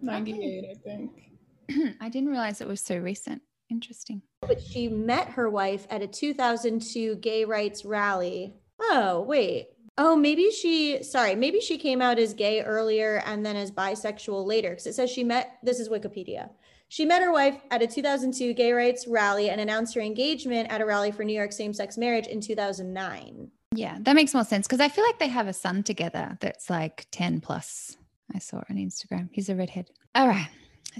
98, 0.01 0.65
I 0.69 0.73
think. 0.75 1.31
I 2.01 2.09
didn't 2.09 2.29
realize 2.29 2.61
it 2.61 2.67
was 2.67 2.81
so 2.81 2.97
recent. 2.97 3.41
Interesting. 3.71 4.21
But 4.41 4.61
she 4.61 4.87
met 4.87 5.29
her 5.29 5.49
wife 5.49 5.87
at 5.89 6.03
a 6.03 6.07
2002 6.07 7.15
gay 7.15 7.45
rights 7.45 7.83
rally. 7.83 8.53
Oh, 8.79 9.21
wait. 9.21 9.69
Oh, 9.97 10.15
maybe 10.15 10.51
she, 10.51 11.03
sorry, 11.03 11.35
maybe 11.35 11.61
she 11.61 11.77
came 11.77 12.01
out 12.01 12.19
as 12.19 12.33
gay 12.33 12.61
earlier 12.61 13.23
and 13.25 13.45
then 13.45 13.55
as 13.55 13.71
bisexual 13.71 14.45
later. 14.45 14.71
Because 14.71 14.87
it 14.87 14.95
says 14.95 15.09
she 15.09 15.23
met, 15.23 15.57
this 15.63 15.79
is 15.79 15.87
Wikipedia. 15.87 16.49
She 16.89 17.05
met 17.05 17.23
her 17.23 17.31
wife 17.31 17.57
at 17.71 17.81
a 17.81 17.87
2002 17.87 18.53
gay 18.53 18.71
rights 18.71 19.07
rally 19.07 19.49
and 19.49 19.59
announced 19.59 19.95
her 19.95 20.01
engagement 20.01 20.71
at 20.71 20.81
a 20.81 20.85
rally 20.85 21.11
for 21.11 21.23
New 21.23 21.33
York 21.35 21.51
same 21.51 21.73
sex 21.73 21.97
marriage 21.97 22.27
in 22.27 22.41
2009. 22.41 23.49
Yeah, 23.73 23.97
that 24.01 24.15
makes 24.15 24.33
more 24.33 24.43
sense 24.43 24.67
because 24.67 24.79
I 24.79 24.89
feel 24.89 25.03
like 25.03 25.19
they 25.19 25.27
have 25.27 25.47
a 25.47 25.53
son 25.53 25.83
together 25.83 26.37
that's 26.39 26.69
like 26.69 27.07
10 27.11 27.41
plus. 27.41 27.97
I 28.33 28.39
saw 28.39 28.57
on 28.69 28.77
Instagram. 28.77 29.29
He's 29.31 29.49
a 29.49 29.55
redhead. 29.55 29.89
All 30.13 30.27
right. 30.27 30.49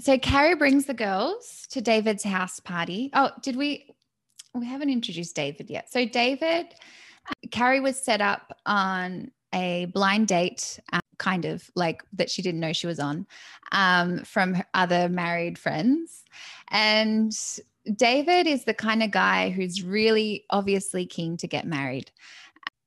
So 0.00 0.18
Carrie 0.18 0.56
brings 0.56 0.86
the 0.86 0.94
girls 0.94 1.66
to 1.70 1.80
David's 1.80 2.22
house 2.24 2.60
party. 2.60 3.10
Oh, 3.14 3.30
did 3.42 3.56
we? 3.56 3.88
We 4.54 4.66
haven't 4.66 4.90
introduced 4.90 5.34
David 5.34 5.70
yet. 5.70 5.90
So 5.90 6.06
David, 6.06 6.66
Carrie 7.50 7.80
was 7.80 7.98
set 7.98 8.20
up 8.20 8.56
on 8.66 9.30
a 9.54 9.86
blind 9.86 10.28
date, 10.28 10.78
um, 10.92 11.00
kind 11.18 11.44
of 11.44 11.70
like 11.74 12.02
that 12.12 12.30
she 12.30 12.42
didn't 12.42 12.60
know 12.60 12.72
she 12.72 12.86
was 12.86 13.00
on, 13.00 13.26
um, 13.72 14.18
from 14.24 14.62
other 14.74 15.08
married 15.08 15.58
friends. 15.58 16.24
And 16.68 17.32
David 17.94 18.46
is 18.46 18.64
the 18.64 18.74
kind 18.74 19.02
of 19.02 19.10
guy 19.10 19.50
who's 19.50 19.82
really 19.82 20.44
obviously 20.50 21.06
keen 21.06 21.36
to 21.38 21.46
get 21.46 21.66
married. 21.66 22.10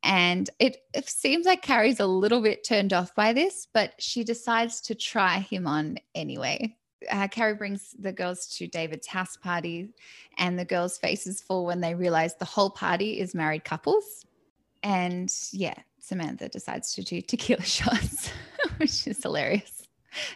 And 0.04 0.50
it, 0.60 0.78
it, 0.94 1.10
seems 1.10 1.46
like 1.46 1.62
Carrie's 1.62 2.00
a 2.00 2.06
little 2.06 2.42
bit 2.42 2.64
turned 2.64 2.94
off 2.94 3.14
by 3.16 3.34
this, 3.34 3.68
but 3.74 3.94
she 4.00 4.24
decides 4.24 4.80
to 4.82 4.96
try 4.96 5.40
him 5.40 5.68
on 5.68 5.98
anyway. 6.16 6.76
Uh, 7.12 7.28
Carrie 7.28 7.56
brings 7.56 7.96
the 8.00 8.14
girls 8.14 8.48
to 8.58 8.68
David's 8.68 9.08
house 9.08 9.36
party, 9.36 9.90
and 10.38 10.58
the 10.58 10.66
girls' 10.66 10.98
faces 10.98 11.42
fall 11.42 11.66
when 11.66 11.82
they 11.82 11.96
realize 11.96 12.36
the 12.36 12.46
whole 12.46 12.70
party 12.70 13.20
is 13.20 13.36
married 13.36 13.66
couples. 13.66 14.26
And 14.84 15.34
yeah, 15.52 15.76
Samantha 16.00 16.50
decides 16.50 16.94
to 16.96 17.04
do 17.04 17.22
tequila 17.22 17.62
shots, 17.64 18.32
which 18.78 19.08
is 19.08 19.22
hilarious. 19.22 19.84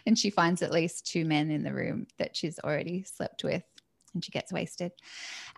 And 0.06 0.18
she 0.18 0.30
finds 0.30 0.62
at 0.62 0.70
least 0.70 1.06
two 1.06 1.24
men 1.24 1.50
in 1.50 1.64
the 1.64 1.72
room 1.72 2.06
that 2.18 2.36
she's 2.36 2.58
already 2.60 3.02
slept 3.02 3.42
with 3.42 3.64
and 4.14 4.24
she 4.24 4.30
gets 4.30 4.52
wasted. 4.52 4.92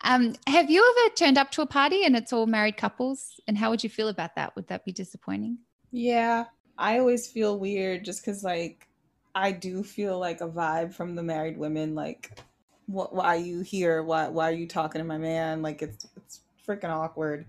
Um, 0.02 0.34
have 0.46 0.70
you 0.70 0.82
ever 0.82 1.14
turned 1.14 1.38
up 1.38 1.50
to 1.52 1.62
a 1.62 1.66
party 1.66 2.04
and 2.04 2.16
it's 2.16 2.32
all 2.32 2.46
married 2.46 2.76
couples? 2.76 3.38
And 3.46 3.56
how 3.56 3.70
would 3.70 3.84
you 3.84 3.90
feel 3.90 4.08
about 4.08 4.34
that? 4.34 4.56
Would 4.56 4.68
that 4.68 4.84
be 4.84 4.92
disappointing? 4.92 5.58
Yeah, 5.92 6.46
I 6.76 6.98
always 6.98 7.30
feel 7.30 7.58
weird 7.58 8.04
just 8.04 8.22
because, 8.22 8.42
like, 8.42 8.88
I 9.34 9.52
do 9.52 9.82
feel 9.82 10.18
like 10.18 10.40
a 10.40 10.48
vibe 10.48 10.94
from 10.94 11.14
the 11.14 11.22
married 11.22 11.58
women. 11.58 11.94
Like? 11.94 12.38
Why 12.86 13.36
are 13.36 13.36
you 13.36 13.60
here? 13.60 14.02
Why? 14.02 14.28
Why 14.28 14.48
are 14.48 14.54
you 14.54 14.66
talking 14.66 15.00
to 15.00 15.04
my 15.04 15.18
man? 15.18 15.60
Like, 15.60 15.82
it's 15.82 16.06
it's 16.16 16.40
freaking 16.66 16.90
awkward. 16.90 17.46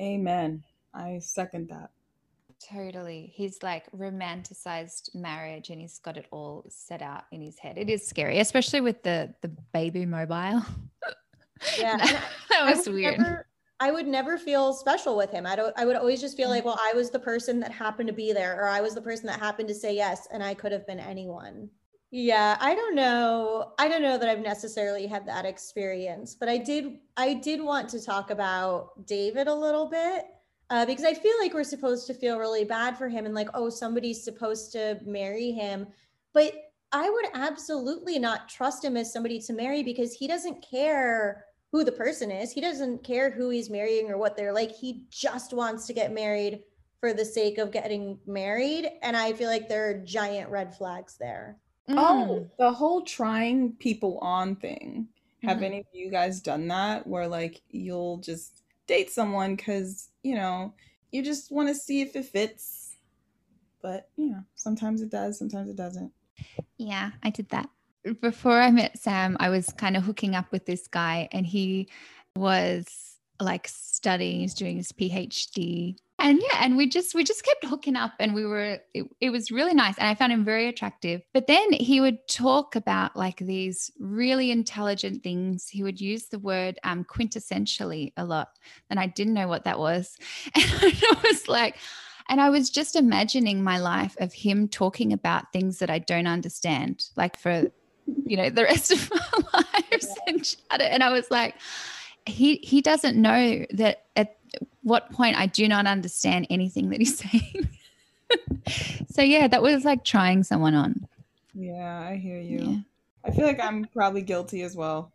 Amen. 0.00 0.62
I 0.94 1.18
second 1.18 1.68
that. 1.70 1.90
Totally. 2.70 3.32
He's 3.34 3.62
like 3.62 3.90
romanticized 3.92 5.14
marriage 5.14 5.70
and 5.70 5.80
he's 5.80 5.98
got 5.98 6.16
it 6.16 6.26
all 6.30 6.64
set 6.68 7.02
out 7.02 7.24
in 7.32 7.42
his 7.42 7.58
head. 7.58 7.76
It 7.76 7.90
is 7.90 8.06
scary, 8.06 8.38
especially 8.38 8.80
with 8.80 9.02
the 9.02 9.34
the 9.42 9.48
baby 9.72 10.06
mobile. 10.06 10.62
Yeah. 11.78 11.96
that 12.50 12.64
was 12.64 12.88
I 12.88 12.90
weird. 12.90 13.18
Never, 13.18 13.46
I 13.80 13.90
would 13.90 14.06
never 14.06 14.38
feel 14.38 14.72
special 14.72 15.16
with 15.16 15.30
him. 15.30 15.46
I 15.46 15.56
don't 15.56 15.74
I 15.76 15.84
would 15.84 15.96
always 15.96 16.20
just 16.20 16.36
feel 16.36 16.48
like, 16.48 16.64
well, 16.64 16.78
I 16.80 16.92
was 16.94 17.10
the 17.10 17.18
person 17.18 17.60
that 17.60 17.72
happened 17.72 18.06
to 18.06 18.14
be 18.14 18.32
there 18.32 18.58
or 18.60 18.68
I 18.68 18.80
was 18.80 18.94
the 18.94 19.02
person 19.02 19.26
that 19.26 19.40
happened 19.40 19.68
to 19.68 19.74
say 19.74 19.94
yes 19.94 20.28
and 20.32 20.42
I 20.42 20.54
could 20.54 20.72
have 20.72 20.86
been 20.86 21.00
anyone. 21.00 21.68
Yeah, 22.10 22.56
I 22.60 22.76
don't 22.76 22.94
know. 22.94 23.72
I 23.78 23.88
don't 23.88 24.02
know 24.02 24.16
that 24.16 24.28
I've 24.28 24.38
necessarily 24.38 25.06
had 25.06 25.26
that 25.26 25.44
experience, 25.44 26.34
but 26.34 26.48
I 26.48 26.58
did 26.58 26.98
I 27.16 27.34
did 27.34 27.60
want 27.60 27.88
to 27.90 28.02
talk 28.02 28.30
about 28.30 29.06
David 29.06 29.48
a 29.48 29.54
little 29.54 29.86
bit 29.86 30.26
uh, 30.70 30.86
because 30.86 31.04
I 31.04 31.14
feel 31.14 31.34
like 31.40 31.54
we're 31.54 31.64
supposed 31.64 32.06
to 32.06 32.14
feel 32.14 32.38
really 32.38 32.64
bad 32.64 32.96
for 32.96 33.08
him 33.08 33.26
and 33.26 33.34
like, 33.34 33.48
oh, 33.54 33.68
somebody's 33.68 34.24
supposed 34.24 34.72
to 34.72 34.98
marry 35.04 35.52
him. 35.52 35.86
But 36.32 36.54
I 36.92 37.10
would 37.10 37.26
absolutely 37.34 38.18
not 38.18 38.48
trust 38.48 38.84
him 38.84 38.96
as 38.96 39.12
somebody 39.12 39.40
to 39.40 39.52
marry 39.52 39.82
because 39.82 40.14
he 40.14 40.26
doesn't 40.26 40.64
care 40.68 41.44
who 41.72 41.84
the 41.84 41.92
person 41.92 42.30
is. 42.30 42.52
He 42.52 42.60
doesn't 42.60 43.02
care 43.02 43.30
who 43.30 43.50
he's 43.50 43.68
marrying 43.68 44.10
or 44.10 44.16
what 44.16 44.36
they're 44.36 44.52
like. 44.52 44.70
He 44.70 45.06
just 45.10 45.52
wants 45.52 45.86
to 45.86 45.92
get 45.92 46.14
married 46.14 46.60
for 47.00 47.12
the 47.12 47.24
sake 47.24 47.58
of 47.58 47.72
getting 47.72 48.18
married. 48.26 48.88
And 49.02 49.16
I 49.16 49.32
feel 49.32 49.48
like 49.48 49.68
there 49.68 49.90
are 49.90 49.94
giant 49.94 50.50
red 50.50 50.74
flags 50.74 51.16
there. 51.18 51.58
Mm. 51.90 51.96
Oh, 51.98 52.50
the 52.58 52.72
whole 52.72 53.02
trying 53.02 53.72
people 53.72 54.18
on 54.20 54.56
thing. 54.56 55.08
Have 55.42 55.56
mm-hmm. 55.56 55.64
any 55.64 55.78
of 55.80 55.86
you 55.92 56.10
guys 56.10 56.40
done 56.40 56.68
that 56.68 57.06
where 57.06 57.28
like 57.28 57.60
you'll 57.68 58.18
just 58.18 58.62
date 58.86 59.10
someone 59.10 59.56
because 59.56 60.08
you 60.24 60.34
know 60.34 60.74
you 61.12 61.22
just 61.22 61.52
want 61.52 61.68
to 61.68 61.74
see 61.74 62.02
if 62.02 62.16
it 62.16 62.24
fits 62.24 62.84
but 63.84 64.08
you 64.16 64.30
know, 64.30 64.42
sometimes 64.54 65.02
it 65.02 65.10
does, 65.10 65.38
sometimes 65.38 65.68
it 65.68 65.76
doesn't. 65.76 66.10
Yeah, 66.78 67.10
I 67.22 67.28
did 67.28 67.50
that. 67.50 67.68
Before 68.22 68.58
I 68.58 68.70
met 68.70 68.98
Sam, 68.98 69.36
I 69.38 69.50
was 69.50 69.68
kind 69.76 69.94
of 69.94 70.02
hooking 70.02 70.34
up 70.34 70.50
with 70.50 70.64
this 70.64 70.88
guy, 70.88 71.28
and 71.32 71.44
he 71.44 71.90
was 72.34 72.86
like 73.40 73.68
studying, 73.68 74.40
he's 74.40 74.54
doing 74.54 74.78
his 74.78 74.90
PhD. 74.90 75.96
And 76.20 76.40
yeah, 76.40 76.60
and 76.60 76.76
we 76.76 76.88
just 76.88 77.14
we 77.14 77.24
just 77.24 77.44
kept 77.44 77.64
hooking 77.64 77.96
up 77.96 78.12
and 78.20 78.34
we 78.34 78.46
were 78.46 78.78
it, 78.94 79.06
it 79.20 79.30
was 79.30 79.50
really 79.50 79.74
nice 79.74 79.98
and 79.98 80.06
I 80.06 80.14
found 80.14 80.32
him 80.32 80.44
very 80.44 80.68
attractive. 80.68 81.22
But 81.32 81.48
then 81.48 81.72
he 81.72 82.00
would 82.00 82.26
talk 82.28 82.76
about 82.76 83.16
like 83.16 83.38
these 83.38 83.90
really 83.98 84.50
intelligent 84.50 85.22
things. 85.22 85.68
He 85.68 85.82
would 85.82 86.00
use 86.00 86.26
the 86.26 86.38
word 86.38 86.78
um 86.84 87.04
quintessentially 87.04 88.12
a 88.16 88.24
lot. 88.24 88.48
And 88.90 89.00
I 89.00 89.06
didn't 89.06 89.34
know 89.34 89.48
what 89.48 89.64
that 89.64 89.78
was. 89.78 90.16
And 90.54 90.64
I 90.64 91.20
was 91.24 91.48
like, 91.48 91.78
and 92.28 92.40
I 92.40 92.50
was 92.50 92.70
just 92.70 92.96
imagining 92.96 93.62
my 93.62 93.78
life 93.78 94.16
of 94.18 94.32
him 94.32 94.68
talking 94.68 95.12
about 95.12 95.52
things 95.52 95.78
that 95.78 95.90
I 95.90 95.98
don't 95.98 96.26
understand, 96.26 97.04
like 97.16 97.38
for, 97.38 97.70
you 98.24 98.36
know, 98.36 98.50
the 98.50 98.64
rest 98.64 98.92
of 98.92 99.10
my 99.52 99.62
lives. 99.90 100.08
And, 100.26 100.56
and 100.80 101.02
I 101.02 101.10
was 101.10 101.30
like, 101.30 101.56
he 102.26 102.56
he 102.56 102.80
doesn't 102.80 103.20
know 103.20 103.66
that 103.70 104.04
at 104.16 104.36
what 104.82 105.10
point 105.10 105.36
I 105.36 105.46
do 105.46 105.68
not 105.68 105.86
understand 105.86 106.46
anything 106.50 106.90
that 106.90 107.00
he's 107.00 107.18
saying. 107.30 107.68
so 109.08 109.22
yeah, 109.22 109.48
that 109.48 109.62
was 109.62 109.84
like 109.84 110.04
trying 110.04 110.42
someone 110.42 110.74
on. 110.74 111.06
Yeah, 111.54 112.06
I 112.08 112.16
hear 112.16 112.38
you. 112.38 112.58
Yeah. 112.58 112.76
I 113.24 113.30
feel 113.30 113.46
like 113.46 113.60
I'm 113.60 113.86
probably 113.86 114.22
guilty 114.22 114.62
as 114.62 114.76
well 114.76 115.12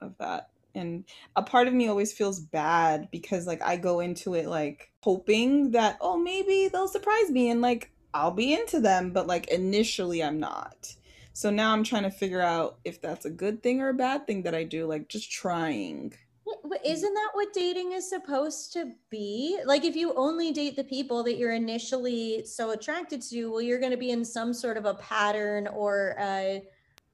of 0.00 0.16
that. 0.18 0.48
And 0.74 1.04
a 1.34 1.42
part 1.42 1.66
of 1.66 1.74
me 1.74 1.88
always 1.88 2.12
feels 2.12 2.40
bad 2.40 3.08
because 3.10 3.46
like 3.46 3.60
I 3.60 3.76
go 3.76 4.00
into 4.00 4.34
it 4.34 4.46
like 4.46 4.90
hoping 5.02 5.72
that 5.72 5.98
oh 6.00 6.16
maybe 6.16 6.68
they'll 6.68 6.86
surprise 6.88 7.30
me 7.30 7.50
and 7.50 7.60
like 7.60 7.90
I'll 8.14 8.30
be 8.30 8.52
into 8.52 8.80
them, 8.80 9.12
but 9.12 9.26
like 9.26 9.48
initially 9.48 10.22
I'm 10.22 10.40
not. 10.40 10.94
So 11.32 11.50
now 11.50 11.72
I'm 11.72 11.84
trying 11.84 12.02
to 12.04 12.10
figure 12.10 12.40
out 12.40 12.78
if 12.84 13.00
that's 13.00 13.24
a 13.24 13.30
good 13.30 13.62
thing 13.62 13.80
or 13.80 13.88
a 13.88 13.94
bad 13.94 14.26
thing 14.26 14.42
that 14.42 14.54
I 14.54 14.64
do, 14.64 14.86
like 14.86 15.08
just 15.08 15.30
trying. 15.30 16.14
But 16.62 16.82
mm-hmm. 16.82 16.92
isn't 16.92 17.14
that 17.14 17.30
what 17.32 17.52
dating 17.52 17.92
is 17.92 18.08
supposed 18.08 18.72
to 18.74 18.92
be? 19.10 19.60
Like, 19.64 19.84
if 19.84 19.96
you 19.96 20.14
only 20.14 20.52
date 20.52 20.76
the 20.76 20.84
people 20.84 21.22
that 21.24 21.36
you're 21.36 21.54
initially 21.54 22.44
so 22.44 22.70
attracted 22.70 23.22
to, 23.22 23.50
well, 23.50 23.62
you're 23.62 23.80
going 23.80 23.90
to 23.92 23.96
be 23.96 24.10
in 24.10 24.24
some 24.24 24.52
sort 24.52 24.76
of 24.76 24.84
a 24.84 24.94
pattern 24.94 25.66
or 25.68 26.16
a 26.18 26.62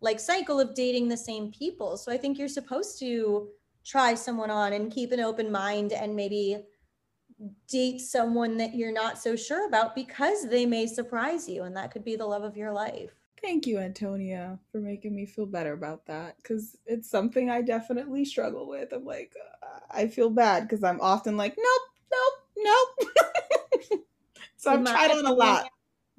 like 0.01 0.21
cycle 0.21 0.61
of 0.61 0.75
dating 0.75 1.09
the 1.09 1.17
same 1.17 1.51
people. 1.51 1.97
So 1.97 2.13
I 2.13 2.17
think 2.17 2.39
you're 2.39 2.49
supposed 2.49 2.99
to 3.01 3.49
try 3.85 4.15
someone 4.15 4.51
on 4.51 4.73
and 4.73 4.93
keep 4.93 5.13
an 5.13 5.21
open 5.21 5.51
mind 5.51 5.93
and 5.93 6.15
maybe 6.15 6.59
date 7.69 8.01
someone 8.01 8.57
that 8.57 8.75
you're 8.75 8.93
not 8.93 9.19
so 9.19 9.37
sure 9.37 9.67
about 9.67 9.95
because 9.95 10.49
they 10.49 10.67
may 10.67 10.87
surprise 10.87 11.49
you 11.49 11.65
and 11.65 11.77
that 11.77 11.91
could 11.91 12.05
be 12.05 12.17
the 12.17 12.27
love 12.27 12.43
of 12.43 12.57
your 12.57 12.73
life. 12.73 13.15
Thank 13.43 13.67
you, 13.67 13.79
Antonia, 13.79 14.59
for 14.73 14.79
making 14.81 15.15
me 15.15 15.27
feel 15.27 15.47
better 15.47 15.73
about 15.73 16.07
that 16.07 16.37
because 16.39 16.77
it's 16.87 17.11
something 17.11 17.51
I 17.51 17.63
definitely 17.63 18.25
struggle 18.25 18.67
with. 18.67 18.93
I'm 18.93 19.05
like, 19.05 19.35
uh, 19.63 19.79
I 19.91 20.09
feel 20.09 20.31
bad 20.31 20.63
because 20.63 20.83
I'm 20.83 21.01
often 21.01 21.37
like, 21.37 21.57
nope, 21.57 22.17
nope, 22.57 23.09
nope. 23.91 24.01
so 24.57 24.73
I've 24.73 24.85
tried 24.85 25.11
on 25.11 25.27
a 25.27 25.33
lot. 25.33 25.69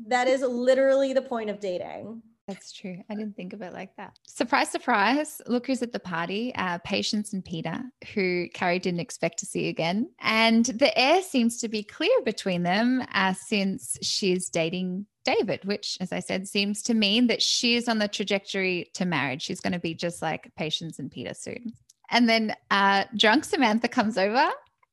That 0.08 0.28
is 0.28 0.42
literally 0.42 1.14
the 1.14 1.22
point 1.22 1.50
of 1.50 1.60
dating. 1.60 2.22
That's 2.48 2.72
true. 2.72 3.04
I 3.10 3.16
didn't 3.16 3.36
think 3.36 3.52
of 3.52 3.62
it 3.62 3.74
like 3.74 3.94
that. 3.98 4.18
Surprise, 4.26 4.70
surprise. 4.72 5.42
Look 5.48 5.68
who's 5.68 5.82
at 5.82 5.92
the 5.92 6.00
party 6.00 6.56
uh, 6.56 6.78
Patience 6.86 7.34
and 7.34 7.44
Peter, 7.44 7.84
who 8.14 8.48
Carrie 8.54 8.80
didn't 8.80 9.02
expect 9.02 9.40
to 9.40 9.46
see 9.46 9.68
again. 9.68 10.10
And 10.22 10.66
the 10.66 10.98
air 10.98 11.22
seems 11.22 11.58
to 11.60 11.68
be 11.68 11.84
clear 11.84 12.22
between 12.24 12.64
them 12.64 13.04
uh, 13.14 13.34
since 13.34 13.98
she's 14.02 14.48
dating 14.48 15.08
David, 15.28 15.66
which, 15.66 15.98
as 16.00 16.14
I 16.14 16.22
said, 16.22 16.48
seems 16.48 16.82
to 16.84 16.94
mean 16.94 17.28
that 17.28 17.42
she 17.42 17.76
is 17.76 17.90
on 17.90 17.98
the 17.98 18.08
trajectory 18.08 18.90
to 18.94 19.06
marriage. 19.06 19.42
She's 19.42 19.60
going 19.60 19.74
to 19.74 19.80
be 19.80 19.94
just 19.94 20.22
like 20.22 20.50
Patience 20.56 21.00
and 21.00 21.12
Peter 21.12 21.34
soon. 21.34 21.74
And 22.10 22.30
then 22.30 22.56
uh, 22.72 23.04
drunk 23.18 23.44
Samantha 23.44 23.90
comes 23.90 24.18
over 24.18 24.50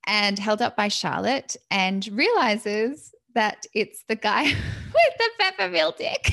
and 0.09 0.37
held 0.37 0.61
up 0.61 0.77
by 0.77 0.89
Charlotte 0.89 1.55
and 1.71 2.05
realizes 2.09 3.15
that 3.37 3.65
it's 3.75 4.03
the 4.09 4.17
guy 4.17 4.43
with 4.45 5.19
the 5.19 5.31
peppermill 5.41 5.97
dick. 5.97 6.33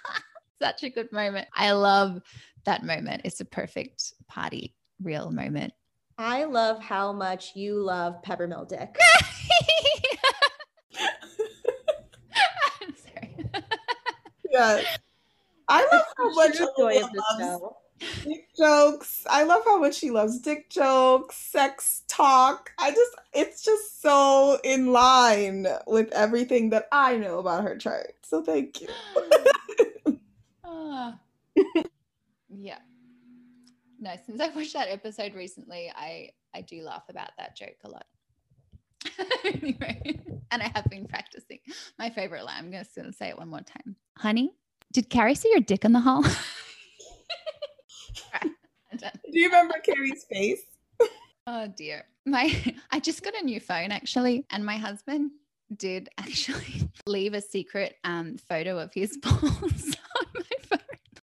Such 0.62 0.84
a 0.84 0.90
good 0.90 1.10
moment. 1.10 1.48
I 1.52 1.72
love 1.72 2.22
that 2.64 2.84
moment. 2.84 3.22
It's 3.24 3.40
a 3.40 3.44
perfect 3.44 4.14
party 4.28 4.76
real 5.02 5.32
moment. 5.32 5.72
I 6.16 6.44
love 6.44 6.80
how 6.80 7.12
much 7.12 7.56
you 7.56 7.82
love 7.82 8.22
peppermill 8.22 8.68
dick. 8.68 8.96
yes. 14.52 14.98
I 15.68 15.88
love 15.92 16.04
how 16.16 16.30
much 16.34 16.58
joy 16.76 17.02
of 17.02 17.12
the 17.12 17.22
show. 17.38 17.76
Dick 18.24 18.48
jokes. 18.56 19.24
I 19.30 19.44
love 19.44 19.62
how 19.64 19.78
much 19.78 19.94
she 19.94 20.10
loves 20.10 20.40
dick 20.40 20.68
jokes, 20.70 21.36
sex 21.36 22.02
talk. 22.08 22.70
I 22.78 22.90
just, 22.90 23.12
it's 23.32 23.62
just 23.62 24.02
so 24.02 24.58
in 24.64 24.92
line 24.92 25.68
with 25.86 26.10
everything 26.12 26.70
that 26.70 26.88
I 26.90 27.16
know 27.16 27.38
about 27.38 27.62
her 27.62 27.76
chart. 27.76 28.14
So 28.22 28.42
thank 28.42 28.80
you. 28.80 28.88
uh, 30.64 31.12
yeah. 32.50 32.78
No, 34.00 34.10
since 34.26 34.40
I 34.40 34.48
watched 34.48 34.72
that 34.72 34.88
episode 34.88 35.34
recently, 35.34 35.92
I 35.94 36.30
I 36.54 36.60
do 36.62 36.82
laugh 36.82 37.04
about 37.08 37.30
that 37.38 37.56
joke 37.56 37.76
a 37.84 37.88
lot. 37.88 38.04
anyway, 39.44 40.20
and 40.50 40.62
I 40.62 40.70
have 40.74 40.86
been 40.90 41.06
practicing 41.06 41.58
my 41.98 42.10
favorite 42.10 42.44
line. 42.44 42.56
I'm 42.58 42.70
going 42.70 42.84
to 42.84 43.12
say 43.12 43.28
it 43.28 43.38
one 43.38 43.48
more 43.48 43.60
time. 43.60 43.96
Honey, 44.18 44.54
did 44.92 45.08
Carrie 45.10 45.34
see 45.34 45.50
your 45.50 45.60
dick 45.60 45.84
in 45.84 45.92
the 45.92 46.00
hall? 46.00 46.22
Do 49.00 49.38
you 49.38 49.46
remember 49.46 49.74
Carrie's 49.84 50.24
face? 50.30 50.60
Oh 51.46 51.66
dear. 51.76 52.04
My 52.26 52.54
I 52.90 53.00
just 53.00 53.22
got 53.22 53.34
a 53.34 53.44
new 53.44 53.58
phone 53.60 53.90
actually, 53.90 54.46
and 54.50 54.64
my 54.64 54.76
husband 54.76 55.30
did 55.76 56.08
actually 56.18 56.90
leave 57.06 57.34
a 57.34 57.40
secret 57.40 57.96
um, 58.04 58.36
photo 58.36 58.78
of 58.78 58.92
his 58.94 59.16
balls 59.16 59.42
on 59.42 60.26
my 60.34 60.42
phone. 60.62 60.78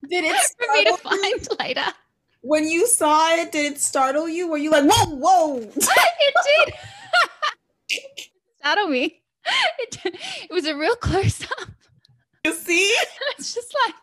Did 0.08 0.24
it 0.24 0.36
for 0.58 0.72
me 0.72 0.84
to 0.84 0.96
find 0.96 1.22
you? 1.22 1.56
later? 1.58 1.92
When 2.42 2.68
you 2.68 2.86
saw 2.86 3.34
it, 3.34 3.50
did 3.50 3.72
it 3.72 3.80
startle 3.80 4.28
you? 4.28 4.48
Were 4.48 4.58
you 4.58 4.70
like, 4.70 4.84
whoa, 4.84 5.16
whoa? 5.16 5.58
it 5.58 5.74
did. 5.74 6.74
it 7.90 8.30
startled 8.58 8.90
me. 8.90 9.20
It, 9.80 9.98
it 10.04 10.52
was 10.52 10.64
a 10.66 10.76
real 10.76 10.94
close 10.94 11.42
up. 11.42 11.68
You 12.46 12.54
see? 12.54 12.96
it's 13.38 13.52
just 13.54 13.74
like 13.86 13.94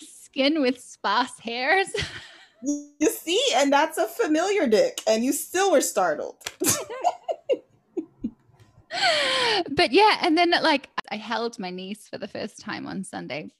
skin 0.00 0.62
with 0.62 0.80
sparse 0.80 1.38
hairs. 1.38 1.88
You 2.60 3.08
see, 3.08 3.40
and 3.54 3.72
that's 3.72 3.98
a 3.98 4.08
familiar 4.08 4.66
dick, 4.66 5.00
and 5.06 5.22
you 5.22 5.32
still 5.32 5.70
were 5.70 5.80
startled. 5.80 6.34
but 9.70 9.92
yeah, 9.92 10.18
and 10.22 10.36
then 10.36 10.50
like 10.50 10.88
I 11.08 11.18
held 11.18 11.60
my 11.60 11.70
niece 11.70 12.08
for 12.08 12.18
the 12.18 12.26
first 12.26 12.58
time 12.58 12.88
on 12.88 13.04
Sunday. 13.04 13.52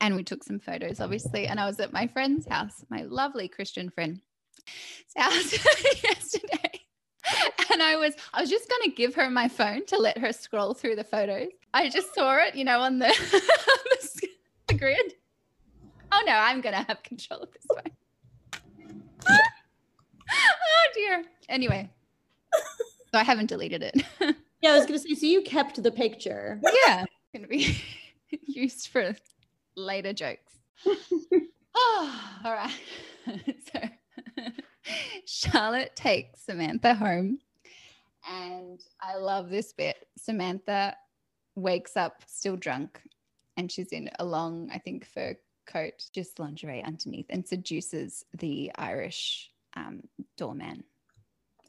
And 0.00 0.14
we 0.14 0.22
took 0.22 0.44
some 0.44 0.60
photos, 0.60 1.00
obviously. 1.00 1.48
And 1.48 1.58
I 1.58 1.66
was 1.66 1.80
at 1.80 1.92
my 1.92 2.06
friend's 2.06 2.46
house, 2.46 2.84
my 2.88 3.02
lovely 3.02 3.48
Christian 3.48 3.90
friend's 3.90 4.20
house 5.16 5.52
yesterday. 6.04 6.81
and 7.72 7.82
I 7.82 7.96
was 7.96 8.14
I 8.32 8.40
was 8.40 8.50
just 8.50 8.68
gonna 8.68 8.92
give 8.94 9.14
her 9.14 9.30
my 9.30 9.48
phone 9.48 9.86
to 9.86 9.98
let 9.98 10.18
her 10.18 10.32
scroll 10.32 10.74
through 10.74 10.96
the 10.96 11.04
photos. 11.04 11.48
I 11.74 11.88
just 11.88 12.14
saw 12.14 12.36
it, 12.36 12.54
you 12.54 12.64
know, 12.64 12.80
on 12.80 12.98
the, 12.98 13.06
the, 13.32 14.28
the 14.68 14.74
grid. 14.74 15.14
Oh 16.10 16.22
no, 16.26 16.32
I'm 16.32 16.60
gonna 16.60 16.84
have 16.88 17.02
control 17.02 17.40
of 17.40 17.48
this 17.52 17.66
phone. 17.66 18.60
oh 20.30 20.86
dear. 20.94 21.24
Anyway, 21.48 21.90
so 22.52 23.18
I 23.18 23.24
haven't 23.24 23.46
deleted 23.46 23.82
it. 23.82 24.02
yeah, 24.60 24.72
I 24.72 24.78
was 24.78 24.86
gonna 24.86 24.98
say. 24.98 25.14
So 25.14 25.26
you 25.26 25.42
kept 25.42 25.82
the 25.82 25.92
picture. 25.92 26.60
Yeah, 26.86 27.04
gonna 27.34 27.46
be 27.46 27.76
used 28.46 28.88
for 28.88 29.14
later 29.76 30.12
jokes. 30.12 30.52
oh, 31.74 32.20
all 32.44 32.52
right. 32.52 32.72
so 33.72 33.80
Charlotte 35.26 35.94
takes 35.94 36.42
Samantha 36.42 36.94
home. 36.94 37.38
And 38.28 38.80
I 39.00 39.16
love 39.16 39.50
this 39.50 39.72
bit. 39.72 40.06
Samantha 40.16 40.96
wakes 41.54 41.96
up 41.96 42.22
still 42.26 42.56
drunk 42.56 43.00
and 43.56 43.70
she's 43.70 43.92
in 43.92 44.08
a 44.18 44.24
long, 44.24 44.70
I 44.72 44.78
think, 44.78 45.06
fur 45.06 45.36
coat, 45.66 46.04
just 46.14 46.38
lingerie 46.38 46.82
underneath, 46.82 47.26
and 47.30 47.46
seduces 47.46 48.24
the 48.38 48.70
Irish 48.76 49.50
um, 49.74 50.02
doorman. 50.36 50.84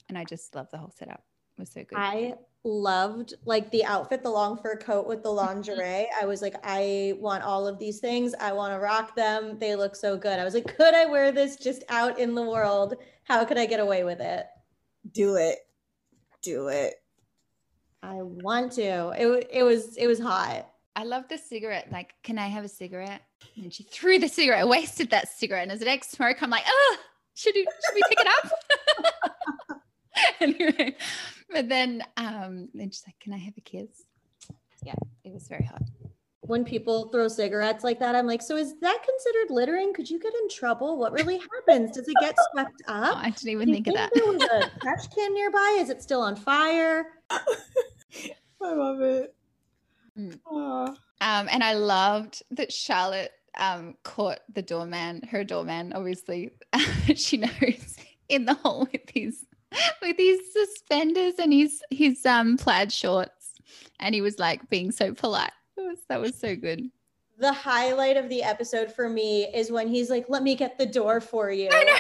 And 0.09 0.17
I 0.17 0.23
just 0.23 0.55
love 0.55 0.67
the 0.71 0.77
whole 0.77 0.93
setup. 0.97 1.23
It 1.57 1.61
was 1.61 1.71
so 1.71 1.83
good. 1.83 1.97
I 1.97 2.35
loved 2.63 3.33
like 3.45 3.69
the 3.71 3.83
outfit, 3.85 4.23
the 4.23 4.29
long 4.29 4.57
fur 4.57 4.77
coat 4.77 5.07
with 5.07 5.23
the 5.23 5.29
lingerie. 5.29 6.07
I 6.21 6.25
was 6.25 6.41
like, 6.41 6.55
I 6.63 7.13
want 7.19 7.43
all 7.43 7.67
of 7.67 7.79
these 7.79 7.99
things. 7.99 8.33
I 8.39 8.51
want 8.53 8.73
to 8.73 8.79
rock 8.79 9.15
them. 9.15 9.57
They 9.59 9.75
look 9.75 9.95
so 9.95 10.17
good. 10.17 10.39
I 10.39 10.43
was 10.43 10.53
like, 10.53 10.75
could 10.77 10.93
I 10.93 11.05
wear 11.05 11.31
this 11.31 11.57
just 11.57 11.83
out 11.89 12.19
in 12.19 12.35
the 12.35 12.43
world? 12.43 12.95
How 13.23 13.45
could 13.45 13.57
I 13.57 13.65
get 13.65 13.79
away 13.79 14.03
with 14.03 14.19
it? 14.19 14.45
Do 15.11 15.35
it. 15.35 15.59
Do 16.41 16.67
it. 16.67 16.95
I 18.01 18.15
want 18.15 18.73
to. 18.73 19.09
It, 19.17 19.47
it 19.51 19.63
was 19.63 19.95
it 19.95 20.07
was 20.07 20.19
hot. 20.19 20.67
I 20.95 21.03
love 21.03 21.27
the 21.27 21.37
cigarette. 21.37 21.87
Like, 21.91 22.13
can 22.23 22.37
I 22.37 22.47
have 22.47 22.63
a 22.63 22.69
cigarette? 22.69 23.21
And 23.55 23.73
she 23.73 23.83
threw 23.83 24.19
the 24.19 24.27
cigarette, 24.27 24.67
wasted 24.67 25.09
that 25.09 25.29
cigarette. 25.29 25.63
And 25.63 25.71
as 25.71 25.81
an 25.81 25.87
ex 25.87 26.09
smoker, 26.09 26.37
I'm 26.41 26.49
like, 26.49 26.65
oh, 26.67 26.97
should, 27.33 27.55
we, 27.55 27.63
should 27.63 27.95
we 27.95 28.01
pick 28.09 28.19
it 28.19 28.27
up? 28.27 28.51
anyway, 30.39 30.95
but 31.51 31.69
then, 31.69 32.03
um, 32.17 32.69
then 32.73 32.91
she's 32.91 33.03
like, 33.07 33.19
can 33.19 33.33
I 33.33 33.37
have 33.37 33.53
a 33.57 33.61
kiss? 33.61 34.03
Yeah, 34.83 34.95
it 35.23 35.33
was 35.33 35.47
very 35.47 35.65
hot. 35.65 35.83
When 36.41 36.65
people 36.65 37.07
throw 37.09 37.29
cigarettes 37.29 37.85
like 37.85 37.99
that, 37.99 38.15
I'm 38.15 38.27
like, 38.27 38.41
so 38.41 38.57
is 38.57 38.77
that 38.81 38.99
considered 39.01 39.53
littering? 39.53 39.93
Could 39.93 40.09
you 40.09 40.19
get 40.19 40.33
in 40.33 40.49
trouble? 40.49 40.97
What 40.97 41.13
really 41.13 41.37
happens? 41.37 41.91
Does 41.91 42.07
it 42.07 42.15
get 42.19 42.35
swept 42.51 42.81
Oh, 42.89 42.93
up? 42.93 43.17
I 43.17 43.29
didn't 43.29 43.49
even 43.49 43.67
Do 43.67 43.71
you 43.71 43.75
think 43.75 43.87
of 43.87 43.93
that. 43.93 44.11
There 44.13 44.25
was 44.25 44.43
a 44.43 44.79
trash 44.81 45.07
can 45.07 45.33
nearby. 45.33 45.77
Is 45.79 45.89
it 45.89 46.03
still 46.03 46.21
on 46.21 46.35
fire? 46.35 47.05
I 47.29 47.39
love 48.61 48.99
it. 48.99 49.33
Mm. 50.17 50.37
Um, 51.21 51.47
and 51.49 51.63
I 51.63 51.73
loved 51.73 52.43
that 52.51 52.73
Charlotte 52.73 53.31
um, 53.57 53.95
caught 54.03 54.39
the 54.53 54.61
doorman, 54.61 55.21
her 55.29 55.43
doorman, 55.43 55.93
obviously, 55.93 56.51
she 57.15 57.37
knows, 57.37 57.95
in 58.29 58.45
the 58.45 58.55
hole 58.55 58.87
with 58.91 59.09
his 59.13 59.45
with 60.01 60.17
his 60.17 60.39
suspenders 60.53 61.35
and 61.39 61.53
his 61.53 61.81
his 61.89 62.25
um 62.25 62.57
plaid 62.57 62.91
shorts, 62.91 63.53
and 63.99 64.15
he 64.15 64.21
was 64.21 64.39
like 64.39 64.69
being 64.69 64.91
so 64.91 65.13
polite. 65.13 65.51
It 65.77 65.81
was, 65.81 65.97
that 66.09 66.21
was 66.21 66.35
so 66.35 66.55
good. 66.55 66.89
The 67.39 67.51
highlight 67.51 68.15
of 68.15 68.29
the 68.29 68.43
episode 68.43 68.91
for 68.91 69.09
me 69.09 69.47
is 69.53 69.71
when 69.71 69.87
he's 69.87 70.09
like, 70.09 70.25
"Let 70.29 70.43
me 70.43 70.55
get 70.55 70.77
the 70.77 70.85
door 70.85 71.19
for 71.19 71.51
you." 71.51 71.69
I 71.71 71.83
know. 71.83 71.97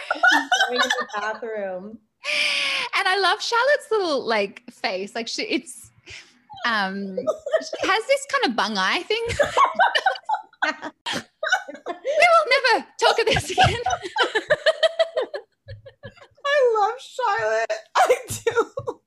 Going 0.69 0.81
to 0.81 0.91
the 0.99 1.07
bathroom. 1.15 1.99
And 2.95 3.07
I 3.07 3.17
love 3.19 3.41
Charlotte's 3.41 3.89
little 3.91 4.23
like 4.23 4.61
face, 4.71 5.15
like 5.15 5.27
she 5.27 5.41
it's 5.43 5.89
um 6.65 7.17
she 7.17 7.87
has 7.87 8.05
this 8.07 8.27
kind 8.31 8.45
of 8.45 8.55
bung 8.55 8.77
eye 8.77 9.01
thing. 9.03 9.25
we 11.13 11.21
will 11.87 12.47
never 12.49 12.85
talk 12.99 13.19
of 13.19 13.25
this 13.25 13.49
again. 13.49 13.81
I 16.73 16.79
love 16.79 16.99
Charlotte. 16.99 17.73
I 17.97 18.15
do. 18.27 18.99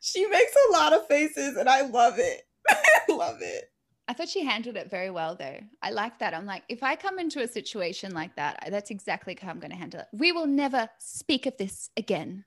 She 0.00 0.26
makes 0.26 0.52
a 0.68 0.72
lot 0.72 0.92
of 0.92 1.06
faces 1.06 1.56
and 1.56 1.68
I 1.68 1.82
love 1.82 2.18
it. 2.18 2.42
I 2.68 3.00
love 3.08 3.38
it. 3.40 3.70
I 4.06 4.12
thought 4.12 4.28
she 4.28 4.44
handled 4.44 4.76
it 4.76 4.90
very 4.90 5.10
well, 5.10 5.34
though. 5.34 5.58
I 5.80 5.90
like 5.90 6.18
that. 6.18 6.34
I'm 6.34 6.44
like, 6.44 6.64
if 6.68 6.82
I 6.82 6.94
come 6.94 7.18
into 7.18 7.42
a 7.42 7.48
situation 7.48 8.12
like 8.12 8.36
that, 8.36 8.68
that's 8.70 8.90
exactly 8.90 9.36
how 9.40 9.48
I'm 9.48 9.60
going 9.60 9.70
to 9.70 9.78
handle 9.78 10.00
it. 10.00 10.06
We 10.12 10.30
will 10.30 10.46
never 10.46 10.90
speak 10.98 11.46
of 11.46 11.56
this 11.56 11.88
again. 11.96 12.44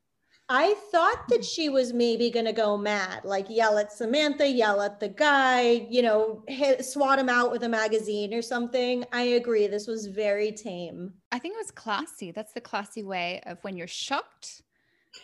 I 0.50 0.76
thought 0.92 1.28
that 1.28 1.44
she 1.44 1.68
was 1.68 1.92
maybe 1.92 2.30
going 2.30 2.46
to 2.46 2.54
go 2.54 2.78
mad, 2.78 3.26
like 3.26 3.50
yell 3.50 3.78
at 3.78 3.92
Samantha, 3.92 4.48
yell 4.48 4.80
at 4.80 4.98
the 5.00 5.10
guy, 5.10 5.88
you 5.90 6.02
know, 6.02 6.42
hit, 6.48 6.86
swat 6.86 7.20
him 7.20 7.28
out 7.28 7.52
with 7.52 7.64
a 7.64 7.70
magazine 7.70 8.34
or 8.34 8.42
something. 8.42 9.04
I 9.12 9.24
agree. 9.24 9.68
This 9.68 9.88
was 9.88 10.08
very 10.08 10.54
tame. 10.54 11.14
I 11.34 11.40
think 11.40 11.56
it 11.56 11.58
was 11.58 11.72
classy. 11.72 12.32
That's 12.32 12.54
the 12.54 12.62
classy 12.62 13.04
way 13.04 13.42
of 13.46 13.58
when 13.64 13.76
you're 13.76 13.88
shocked 13.88 14.62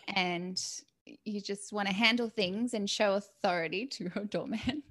and 0.10 0.62
you 1.24 1.40
just 1.40 1.72
want 1.72 1.88
to 1.88 1.94
handle 1.94 2.30
things 2.30 2.74
and 2.74 2.90
show 2.90 3.14
authority 3.14 3.86
to 3.88 4.04
your 4.04 4.26
doorman. 4.30 4.84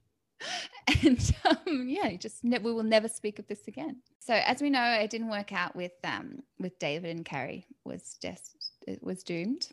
and 1.04 1.34
um, 1.44 1.88
yeah, 1.88 2.08
you 2.08 2.16
just 2.16 2.42
ne- 2.42 2.58
we 2.58 2.72
will 2.72 2.82
never 2.82 3.08
speak 3.08 3.38
of 3.38 3.46
this 3.48 3.68
again. 3.68 3.96
So 4.18 4.32
as 4.32 4.62
we 4.62 4.70
know, 4.70 4.82
it 4.98 5.10
didn't 5.10 5.30
work 5.30 5.52
out 5.52 5.76
with 5.76 5.92
um, 6.04 6.42
with 6.58 6.78
David 6.78 7.14
and 7.14 7.24
Carrie 7.24 7.66
was 7.84 8.16
just 8.20 8.72
it 8.86 9.02
was 9.02 9.22
doomed. 9.22 9.68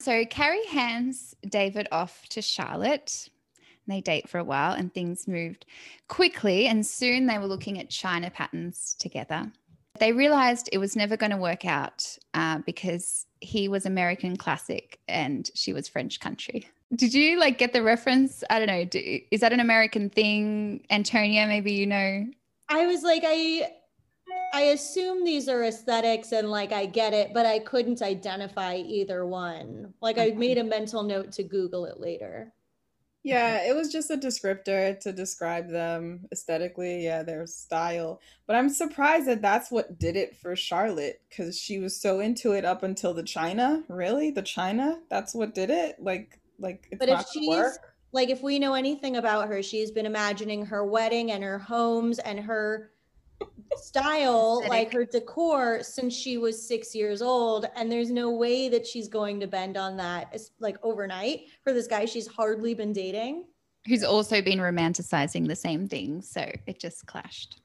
So 0.00 0.24
Carrie 0.24 0.66
hands 0.66 1.34
David 1.48 1.88
off 1.92 2.26
to 2.30 2.42
Charlotte. 2.42 3.28
They 3.86 4.00
date 4.00 4.28
for 4.28 4.38
a 4.38 4.44
while 4.44 4.72
and 4.72 4.92
things 4.92 5.28
moved 5.28 5.66
quickly, 6.08 6.66
and 6.66 6.86
soon 6.86 7.26
they 7.26 7.38
were 7.38 7.46
looking 7.46 7.78
at 7.78 7.90
China 7.90 8.30
patterns 8.30 8.96
together. 8.98 9.52
They 10.00 10.12
realized 10.12 10.68
it 10.72 10.78
was 10.78 10.96
never 10.96 11.16
going 11.16 11.30
to 11.30 11.36
work 11.36 11.64
out 11.64 12.18
uh, 12.32 12.58
because 12.66 13.26
he 13.40 13.68
was 13.68 13.86
American 13.86 14.36
classic 14.36 14.98
and 15.06 15.48
she 15.54 15.72
was 15.72 15.88
French 15.88 16.18
country. 16.18 16.66
Did 16.96 17.14
you 17.14 17.38
like 17.38 17.58
get 17.58 17.72
the 17.72 17.82
reference? 17.82 18.42
I 18.50 18.58
don't 18.58 18.68
know. 18.68 18.84
Do, 18.84 19.20
is 19.30 19.40
that 19.40 19.52
an 19.52 19.60
American 19.60 20.10
thing? 20.10 20.84
Antonia, 20.90 21.46
maybe 21.46 21.72
you 21.72 21.86
know. 21.86 22.26
I 22.68 22.86
was 22.86 23.02
like, 23.02 23.22
I 23.24 23.70
I 24.54 24.60
assume 24.66 25.24
these 25.24 25.48
are 25.48 25.64
aesthetics 25.64 26.30
and 26.30 26.48
like 26.48 26.72
I 26.72 26.86
get 26.86 27.12
it, 27.12 27.34
but 27.34 27.44
I 27.44 27.58
couldn't 27.58 28.02
identify 28.02 28.76
either 28.76 29.26
one. 29.26 29.92
Like 30.00 30.16
I 30.16 30.30
made 30.30 30.58
a 30.58 30.64
mental 30.64 31.02
note 31.02 31.32
to 31.32 31.42
Google 31.42 31.86
it 31.86 31.98
later. 31.98 32.52
Yeah, 33.24 33.68
it 33.68 33.74
was 33.74 33.90
just 33.90 34.12
a 34.12 34.16
descriptor 34.16 35.00
to 35.00 35.12
describe 35.12 35.68
them 35.68 36.26
aesthetically, 36.30 37.04
yeah, 37.04 37.24
their 37.24 37.48
style. 37.48 38.20
But 38.46 38.54
I'm 38.54 38.68
surprised 38.68 39.26
that 39.26 39.42
that's 39.42 39.72
what 39.72 39.98
did 39.98 40.14
it 40.14 40.36
for 40.36 40.54
Charlotte 40.54 41.20
because 41.28 41.58
she 41.58 41.80
was 41.80 42.00
so 42.00 42.20
into 42.20 42.52
it 42.52 42.64
up 42.64 42.84
until 42.84 43.12
the 43.12 43.24
China. 43.24 43.82
Really? 43.88 44.30
The 44.30 44.42
China? 44.42 45.00
That's 45.10 45.34
what 45.34 45.52
did 45.52 45.70
it? 45.70 45.96
Like, 45.98 46.38
like 46.60 46.86
it's 46.92 47.00
But 47.00 47.08
if 47.08 47.26
she's 47.32 47.48
work? 47.48 47.96
like 48.12 48.28
if 48.28 48.40
we 48.40 48.60
know 48.60 48.74
anything 48.74 49.16
about 49.16 49.48
her, 49.48 49.64
she's 49.64 49.90
been 49.90 50.06
imagining 50.06 50.66
her 50.66 50.84
wedding 50.84 51.32
and 51.32 51.42
her 51.42 51.58
homes 51.58 52.20
and 52.20 52.38
her 52.38 52.92
style, 53.76 54.62
like 54.68 54.92
her 54.92 55.04
decor 55.04 55.82
since 55.82 56.14
she 56.14 56.38
was 56.38 56.66
6 56.66 56.94
years 56.94 57.22
old 57.22 57.66
and 57.76 57.90
there's 57.90 58.10
no 58.10 58.30
way 58.30 58.68
that 58.68 58.86
she's 58.86 59.08
going 59.08 59.40
to 59.40 59.46
bend 59.46 59.76
on 59.76 59.96
that 59.96 60.28
it's 60.32 60.52
like 60.60 60.76
overnight 60.82 61.46
for 61.62 61.72
this 61.72 61.86
guy 61.86 62.04
she's 62.04 62.26
hardly 62.26 62.74
been 62.74 62.92
dating. 62.92 63.44
Who's 63.86 64.04
also 64.04 64.40
been 64.40 64.58
romanticizing 64.60 65.46
the 65.46 65.56
same 65.56 65.88
thing. 65.88 66.22
So 66.22 66.40
it 66.66 66.78
just 66.78 67.06
clashed. 67.06 67.60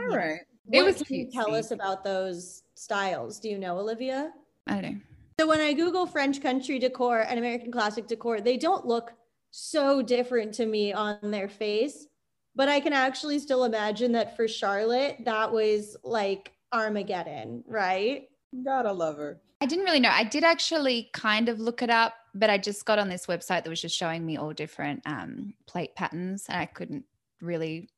All 0.00 0.16
right. 0.16 0.40
It 0.70 0.82
What 0.82 0.84
was 0.84 1.02
can 1.02 1.16
you 1.16 1.30
tell 1.30 1.54
us 1.54 1.70
about 1.70 2.04
those 2.04 2.64
styles? 2.74 3.40
Do 3.40 3.48
you 3.48 3.58
know, 3.58 3.78
Olivia? 3.78 4.32
I 4.66 4.80
don't 4.80 4.92
know. 4.94 5.00
So 5.40 5.48
when 5.48 5.60
I 5.60 5.72
Google 5.72 6.06
French 6.06 6.42
country 6.42 6.78
decor 6.78 7.20
and 7.20 7.38
American 7.38 7.72
classic 7.72 8.06
decor, 8.06 8.40
they 8.40 8.56
don't 8.56 8.86
look 8.86 9.12
so 9.50 10.02
different 10.02 10.54
to 10.54 10.66
me 10.66 10.92
on 10.92 11.18
their 11.22 11.48
face, 11.48 12.06
but 12.54 12.68
I 12.68 12.80
can 12.80 12.92
actually 12.92 13.38
still 13.38 13.64
imagine 13.64 14.12
that 14.12 14.36
for 14.36 14.46
Charlotte, 14.46 15.18
that 15.24 15.52
was 15.52 15.96
like 16.04 16.52
Armageddon, 16.72 17.64
right? 17.66 18.28
Gotta 18.64 18.92
love 18.92 19.16
her. 19.16 19.40
I 19.60 19.66
didn't 19.66 19.84
really 19.84 20.00
know. 20.00 20.10
I 20.10 20.24
did 20.24 20.42
actually 20.42 21.08
kind 21.12 21.48
of 21.48 21.60
look 21.60 21.82
it 21.82 21.90
up, 21.90 22.14
but 22.34 22.50
I 22.50 22.58
just 22.58 22.84
got 22.84 22.98
on 22.98 23.08
this 23.08 23.26
website 23.26 23.62
that 23.62 23.68
was 23.68 23.80
just 23.80 23.96
showing 23.96 24.26
me 24.26 24.36
all 24.36 24.52
different 24.52 25.02
um, 25.06 25.54
plate 25.66 25.94
patterns, 25.94 26.46
and 26.48 26.60
I 26.60 26.66
couldn't 26.66 27.04
really 27.40 27.88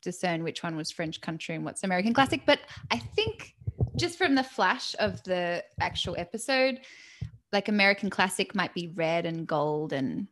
discern 0.00 0.42
which 0.42 0.62
one 0.62 0.76
was 0.76 0.90
French 0.90 1.20
country 1.20 1.54
and 1.54 1.64
what's 1.64 1.84
American 1.84 2.14
classic. 2.14 2.42
But 2.46 2.60
I 2.90 2.98
think 2.98 3.54
just 3.96 4.16
from 4.16 4.34
the 4.34 4.44
flash 4.44 4.94
of 4.98 5.22
the 5.24 5.64
actual 5.80 6.14
episode, 6.18 6.80
like 7.52 7.68
American 7.68 8.08
classic 8.08 8.54
might 8.54 8.72
be 8.72 8.88
red 8.94 9.26
and 9.26 9.46
gold, 9.46 9.92
and 9.92 10.28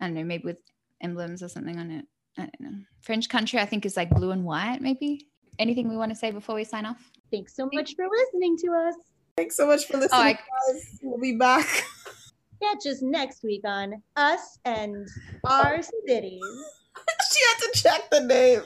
I 0.00 0.06
don't 0.06 0.14
know, 0.14 0.24
maybe 0.24 0.44
with 0.44 0.58
emblems 1.02 1.42
or 1.42 1.48
something 1.48 1.78
on 1.78 1.90
it. 1.90 2.04
I 2.38 2.42
don't 2.42 2.60
know. 2.60 2.78
French 3.00 3.28
country, 3.28 3.58
I 3.58 3.66
think, 3.66 3.84
is 3.84 3.96
like 3.96 4.10
blue 4.10 4.30
and 4.30 4.44
white, 4.44 4.80
maybe. 4.80 5.26
Anything 5.58 5.88
we 5.88 5.96
want 5.96 6.10
to 6.10 6.16
say 6.16 6.30
before 6.30 6.54
we 6.54 6.64
sign 6.64 6.86
off? 6.86 7.10
Thanks 7.30 7.54
so 7.54 7.68
much 7.72 7.94
for 7.94 8.06
listening 8.08 8.56
to 8.58 8.72
us. 8.72 8.94
Thanks 9.36 9.56
so 9.56 9.66
much 9.66 9.86
for 9.86 9.98
listening, 9.98 10.10
oh, 10.12 10.22
I- 10.22 10.32
guys. 10.32 10.98
We'll 11.02 11.20
be 11.20 11.36
back. 11.36 11.66
Catch 12.62 12.86
us 12.86 13.00
next 13.00 13.42
week 13.42 13.62
on 13.64 14.02
Us 14.16 14.58
and 14.66 15.08
oh. 15.46 15.62
Our 15.64 15.82
Cities. 15.82 16.42
she 17.32 17.40
had 17.48 17.58
to 17.58 17.70
check 17.74 18.10
the 18.10 18.20
name. 18.20 18.62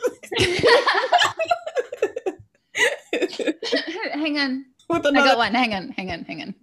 Hang 4.12 4.39
on. 4.39 4.65
With 4.89 5.07
I 5.07 5.12
got 5.12 5.39
one. 5.39 5.55
Hang 5.55 5.75
on, 5.75 5.91
hang 5.91 6.11
on, 6.11 6.25
hang 6.25 6.43
on. 6.43 6.55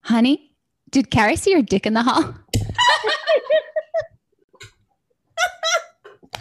Honey, 0.00 0.52
did 0.90 1.10
Carrie 1.10 1.36
see 1.36 1.50
your 1.52 1.62
dick 1.62 1.86
in 1.86 1.94
the 1.94 2.02
hall? 2.02 2.34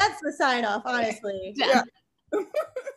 That's 0.02 0.22
the 0.22 0.34
sign 0.34 0.66
off, 0.66 0.82
honestly. 0.86 1.54
Yeah. 1.56 1.84
Yeah. 2.34 2.40